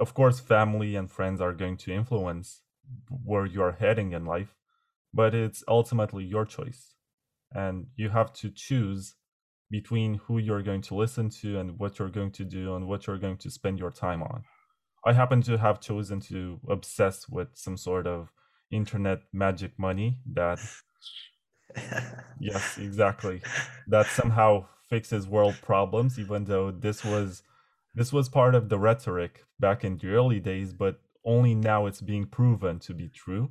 of 0.00 0.14
course, 0.14 0.40
family 0.40 0.96
and 0.96 1.10
friends 1.10 1.40
are 1.40 1.52
going 1.52 1.76
to 1.78 1.92
influence 1.92 2.62
where 3.08 3.46
you're 3.46 3.72
heading 3.78 4.12
in 4.12 4.24
life, 4.24 4.56
but 5.14 5.34
it's 5.34 5.62
ultimately 5.68 6.24
your 6.24 6.44
choice. 6.44 6.94
And 7.52 7.86
you 7.96 8.08
have 8.08 8.32
to 8.34 8.50
choose 8.50 9.14
between 9.72 10.20
who 10.26 10.36
you're 10.36 10.62
going 10.62 10.82
to 10.82 10.94
listen 10.94 11.30
to 11.30 11.58
and 11.58 11.78
what 11.78 11.98
you're 11.98 12.10
going 12.10 12.30
to 12.30 12.44
do 12.44 12.76
and 12.76 12.86
what 12.86 13.06
you're 13.06 13.18
going 13.18 13.38
to 13.38 13.50
spend 13.50 13.78
your 13.78 13.90
time 13.90 14.22
on. 14.22 14.44
I 15.04 15.14
happen 15.14 15.40
to 15.42 15.56
have 15.56 15.80
chosen 15.80 16.20
to 16.32 16.60
obsess 16.68 17.26
with 17.26 17.48
some 17.54 17.78
sort 17.78 18.06
of 18.06 18.30
internet 18.70 19.20
magic 19.32 19.72
money 19.78 20.18
that 20.34 20.60
yes 22.40 22.78
exactly 22.78 23.40
that 23.86 24.06
somehow 24.06 24.66
fixes 24.88 25.26
world 25.26 25.56
problems 25.62 26.18
even 26.18 26.44
though 26.44 26.70
this 26.70 27.04
was 27.04 27.42
this 27.94 28.12
was 28.12 28.28
part 28.28 28.54
of 28.54 28.68
the 28.68 28.78
rhetoric 28.78 29.44
back 29.58 29.84
in 29.84 29.98
the 29.98 30.08
early 30.08 30.40
days 30.40 30.72
but 30.72 31.00
only 31.24 31.54
now 31.54 31.86
it's 31.86 32.00
being 32.00 32.26
proven 32.26 32.78
to 32.78 32.94
be 32.94 33.08
true 33.08 33.50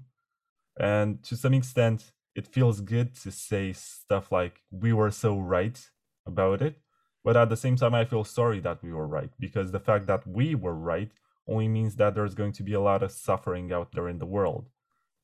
and 0.79 1.23
to 1.23 1.35
some 1.35 1.53
extent 1.53 2.11
it 2.35 2.47
feels 2.47 2.81
good 2.81 3.15
to 3.15 3.31
say 3.31 3.73
stuff 3.73 4.31
like 4.31 4.61
we 4.71 4.93
were 4.93 5.11
so 5.11 5.37
right 5.37 5.89
about 6.25 6.61
it 6.61 6.77
but 7.23 7.37
at 7.37 7.49
the 7.49 7.57
same 7.57 7.75
time 7.75 7.93
i 7.93 8.05
feel 8.05 8.23
sorry 8.23 8.59
that 8.59 8.81
we 8.83 8.91
were 8.91 9.07
right 9.07 9.31
because 9.39 9.71
the 9.71 9.79
fact 9.79 10.07
that 10.07 10.25
we 10.27 10.55
were 10.55 10.75
right 10.75 11.11
only 11.47 11.67
means 11.67 11.95
that 11.95 12.15
there's 12.15 12.35
going 12.35 12.51
to 12.51 12.63
be 12.63 12.73
a 12.73 12.81
lot 12.81 13.03
of 13.03 13.11
suffering 13.11 13.71
out 13.71 13.91
there 13.93 14.07
in 14.07 14.19
the 14.19 14.25
world 14.25 14.69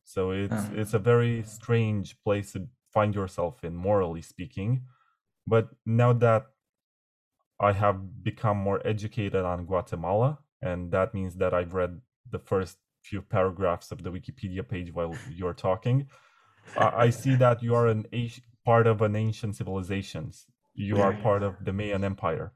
so 0.04 0.32
it's 0.32 0.54
uh. 0.54 0.70
it's 0.74 0.94
a 0.94 1.00
very 1.00 1.44
strange 1.44 2.18
place 2.24 2.52
to 2.54 2.68
find 2.94 3.14
yourself 3.16 3.64
in 3.64 3.76
morally 3.76 4.22
speaking 4.22 4.82
but 5.46 5.70
now 5.86 6.14
that 6.14 6.48
i 7.60 7.72
have 7.72 8.24
become 8.24 8.58
more 8.58 8.86
educated 8.86 9.44
on 9.44 9.66
guatemala 9.66 10.40
and 10.62 10.92
that 10.92 11.14
means 11.14 11.36
that 11.36 11.54
i've 11.54 11.74
read 11.74 12.02
the 12.32 12.40
first 12.40 12.78
few 13.04 13.22
paragraphs 13.22 13.92
of 13.92 14.04
the 14.04 14.12
wikipedia 14.12 14.68
page 14.68 14.94
while 14.94 15.16
you're 15.34 15.54
talking 15.54 16.08
I 16.76 17.10
see 17.12 17.36
that 17.36 17.64
you 17.64 17.76
are 17.76 17.88
an 17.88 18.06
part 18.66 18.88
of 18.88 19.02
an 19.02 19.16
ancient 19.16 19.56
civilizations. 19.56 20.46
You 20.80 21.02
are 21.02 21.14
part 21.14 21.42
of 21.42 21.66
the 21.66 21.74
Mayan 21.74 22.04
Empire. 22.04 22.54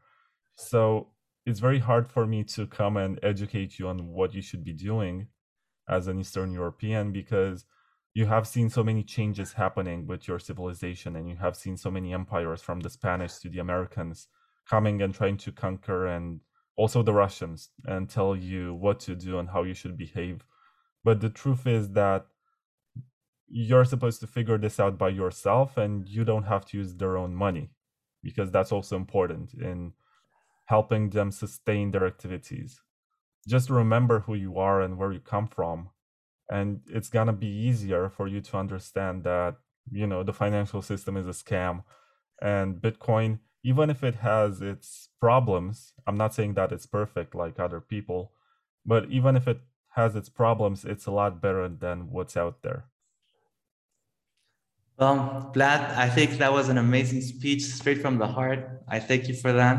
So 0.56 1.08
it's 1.44 1.60
very 1.60 1.80
hard 1.80 2.08
for 2.08 2.28
me 2.28 2.44
to 2.44 2.68
come 2.68 2.96
and 2.96 3.20
educate 3.24 3.80
you 3.80 3.88
on 3.88 4.10
what 4.10 4.36
you 4.36 4.44
should 4.44 4.64
be 4.64 4.74
doing 4.74 5.28
as 5.90 6.08
an 6.08 6.20
Eastern 6.20 6.52
European 6.54 7.12
because 7.12 7.66
you 8.14 8.28
have 8.28 8.48
seen 8.48 8.70
so 8.70 8.84
many 8.84 9.02
changes 9.02 9.54
happening 9.54 10.06
with 10.06 10.28
your 10.28 10.38
civilization 10.38 11.16
and 11.16 11.28
you 11.28 11.36
have 11.38 11.56
seen 11.56 11.76
so 11.76 11.90
many 11.90 12.14
empires 12.14 12.62
from 12.62 12.82
the 12.82 12.92
Spanish 12.92 13.40
to 13.40 13.50
the 13.50 13.58
Americans 13.58 14.28
coming 14.70 15.02
and 15.02 15.16
trying 15.16 15.38
to 15.38 15.52
conquer 15.52 16.06
and 16.06 16.42
also 16.76 17.02
the 17.02 17.14
Russians 17.14 17.70
and 17.86 18.08
tell 18.08 18.36
you 18.36 18.76
what 18.76 19.00
to 19.00 19.16
do 19.16 19.40
and 19.40 19.50
how 19.50 19.64
you 19.64 19.74
should 19.74 19.98
behave. 19.98 20.46
But 21.04 21.22
the 21.22 21.30
truth 21.32 21.66
is 21.66 21.90
that 21.94 22.28
you're 23.48 23.86
supposed 23.86 24.20
to 24.20 24.28
figure 24.28 24.60
this 24.60 24.80
out 24.80 25.00
by 25.00 25.10
yourself 25.10 25.76
and 25.76 26.08
you 26.08 26.24
don't 26.24 26.44
have 26.44 26.66
to 26.66 26.78
use 26.78 26.94
their 26.94 27.18
own 27.18 27.34
money 27.34 27.72
because 28.24 28.52
that's 28.52 28.72
also 28.72 28.96
important 28.96 29.54
in 29.54 29.94
helping 30.66 31.10
them 31.10 31.32
sustain 31.32 31.92
their 31.92 32.06
activities. 32.06 32.82
Just 33.48 33.70
remember 33.70 34.22
who 34.22 34.36
you 34.36 34.58
are 34.58 34.82
and 34.82 34.98
where 34.98 35.12
you 35.12 35.20
come 35.20 35.48
from 35.48 35.90
and 36.52 36.82
it's 36.88 37.10
going 37.10 37.28
to 37.28 37.34
be 37.34 37.48
easier 37.48 38.10
for 38.10 38.28
you 38.28 38.42
to 38.42 38.58
understand 38.58 39.24
that 39.24 39.56
you 39.92 40.06
know 40.06 40.22
the 40.22 40.34
financial 40.34 40.82
system 40.82 41.18
is 41.18 41.26
a 41.26 41.32
scam 41.32 41.84
and 42.42 42.76
bitcoin 42.76 43.40
even 43.64 43.90
if 43.90 44.04
it 44.04 44.16
has 44.16 44.62
its 44.62 45.10
problems 45.20 45.94
i'm 46.06 46.18
not 46.18 46.34
saying 46.34 46.54
that 46.54 46.72
it's 46.72 46.86
perfect 46.86 47.34
like 47.34 47.60
other 47.60 47.80
people 47.80 48.34
but 48.86 49.10
even 49.10 49.36
if 49.36 49.48
it 49.48 49.62
has 49.96 50.16
its 50.16 50.30
problems 50.30 50.86
it's 50.86 51.06
a 51.06 51.12
lot 51.12 51.42
better 51.42 51.68
than 51.68 52.12
what's 52.12 52.38
out 52.38 52.62
there 52.62 52.86
well, 55.02 55.52
Vlad, 55.56 55.98
I 55.98 56.08
think 56.08 56.38
that 56.38 56.54
was 56.54 56.70
an 56.70 56.78
amazing 56.78 57.22
speech 57.22 57.64
straight 57.64 58.00
from 58.04 58.20
the 58.20 58.28
heart. 58.28 58.84
I 58.88 59.00
thank 59.00 59.28
you 59.28 59.34
for 59.34 59.52
that. 59.52 59.78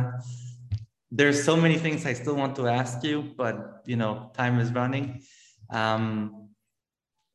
There's 1.12 1.44
so 1.44 1.56
many 1.56 1.78
things 1.78 2.04
I 2.04 2.12
still 2.14 2.34
want 2.34 2.56
to 2.56 2.66
ask 2.66 3.04
you, 3.04 3.32
but 3.36 3.82
you 3.86 3.94
know, 3.94 4.32
time 4.34 4.58
is 4.58 4.72
running. 4.72 5.22
Um, 5.70 6.48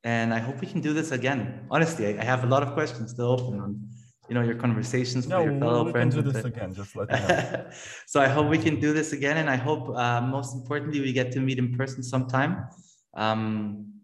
and 0.04 0.34
I 0.34 0.40
hope 0.40 0.60
we 0.60 0.68
can 0.68 0.82
do 0.82 0.94
this 0.94 1.12
again. 1.12 1.66
Honestly, 1.72 2.08
I, 2.08 2.22
I 2.22 2.26
have 2.26 2.44
a 2.44 2.48
lot 2.48 2.62
of 2.62 2.74
questions 2.74 3.12
still 3.12 3.32
open 3.32 3.62
on, 3.62 3.80
you 4.28 4.36
know, 4.36 4.42
your 4.42 4.56
conversations 4.56 5.26
no, 5.26 5.44
with 5.44 5.52
your 5.52 5.60
fellow 5.62 5.84
we 5.86 5.92
friends. 5.92 6.14
can 6.14 6.26
do 6.26 6.32
this 6.32 6.44
again. 6.44 6.74
Just 6.74 6.94
let 6.94 7.10
me 7.10 7.20
know. 7.20 7.68
so 8.06 8.20
I 8.20 8.28
hope 8.28 8.50
we 8.50 8.58
can 8.58 8.82
do 8.82 8.92
this 8.92 9.14
again, 9.14 9.38
and 9.38 9.50
I 9.50 9.56
hope, 9.56 9.96
uh, 9.96 10.20
most 10.20 10.54
importantly, 10.56 11.00
we 11.00 11.14
get 11.14 11.32
to 11.34 11.40
meet 11.40 11.58
in 11.58 11.74
person 11.74 12.04
sometime. 12.04 12.68
Um, 13.14 13.97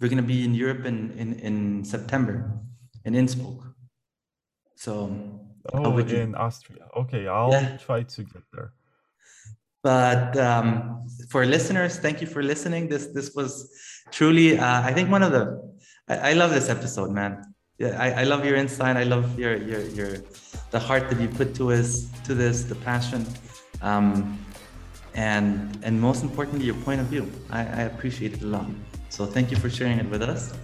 we're 0.00 0.08
going 0.08 0.16
to 0.16 0.22
be 0.22 0.44
in 0.44 0.54
Europe 0.54 0.86
in, 0.86 1.12
in, 1.12 1.34
in 1.40 1.84
September 1.84 2.58
in 3.04 3.14
Innsbruck. 3.14 3.74
So, 4.76 5.40
oh, 5.74 5.98
in 5.98 6.34
Austria. 6.34 6.86
Okay, 6.96 7.26
I'll 7.28 7.50
yeah. 7.50 7.76
try 7.76 8.02
to 8.02 8.22
get 8.22 8.42
there. 8.52 8.72
But 9.82 10.36
um, 10.36 11.06
for 11.28 11.44
listeners, 11.46 11.98
thank 11.98 12.20
you 12.20 12.26
for 12.26 12.42
listening. 12.42 12.88
This 12.88 13.06
this 13.08 13.34
was 13.34 13.70
truly, 14.10 14.58
uh, 14.58 14.82
I 14.82 14.92
think, 14.92 15.10
one 15.10 15.22
of 15.22 15.32
the. 15.32 15.44
I, 16.08 16.30
I 16.30 16.32
love 16.34 16.50
this 16.50 16.68
episode, 16.68 17.10
man. 17.10 17.54
Yeah, 17.78 17.96
I, 17.98 18.22
I 18.22 18.24
love 18.24 18.44
your 18.44 18.56
insight. 18.56 18.96
I 18.96 19.04
love 19.04 19.38
your 19.38 19.56
your 19.56 19.80
your 19.80 20.16
the 20.70 20.78
heart 20.78 21.08
that 21.10 21.18
you 21.20 21.28
put 21.28 21.54
to 21.56 21.72
us 21.72 22.10
to 22.24 22.34
this, 22.34 22.64
the 22.64 22.74
passion, 22.74 23.26
um, 23.80 24.38
and 25.14 25.78
and 25.82 25.98
most 25.98 26.22
importantly, 26.22 26.66
your 26.66 26.80
point 26.86 27.00
of 27.00 27.06
view. 27.06 27.30
I, 27.50 27.60
I 27.60 27.82
appreciate 27.92 28.34
it 28.34 28.42
a 28.42 28.46
lot. 28.46 28.66
So 29.10 29.26
thank 29.26 29.50
you 29.50 29.56
for 29.56 29.68
sharing 29.68 29.98
it 29.98 30.08
with 30.08 30.22
us. 30.22 30.54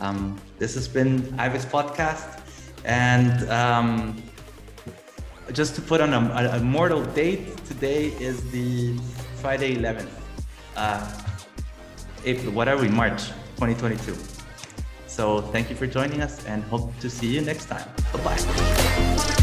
Um, 0.00 0.40
this 0.58 0.74
has 0.74 0.88
been 0.88 1.22
Ivis 1.38 1.66
podcast, 1.66 2.40
and 2.84 3.48
um, 3.50 4.22
just 5.52 5.74
to 5.74 5.82
put 5.82 6.00
on 6.00 6.14
a, 6.14 6.50
a, 6.52 6.60
mortal 6.60 7.04
date, 7.04 7.56
today 7.66 8.06
is 8.18 8.50
the 8.50 8.96
Friday 9.40 9.76
11th, 9.76 10.08
uh, 10.76 11.22
April, 12.24 12.52
whatever, 12.52 12.88
March 12.88 13.28
2022. 13.56 14.16
So 15.06 15.42
thank 15.52 15.70
you 15.70 15.76
for 15.76 15.86
joining 15.86 16.22
us, 16.22 16.44
and 16.46 16.62
hope 16.64 16.96
to 17.00 17.10
see 17.10 17.28
you 17.28 17.40
next 17.40 17.66
time. 17.66 17.88
Bye 18.12 18.36
bye. 18.36 19.40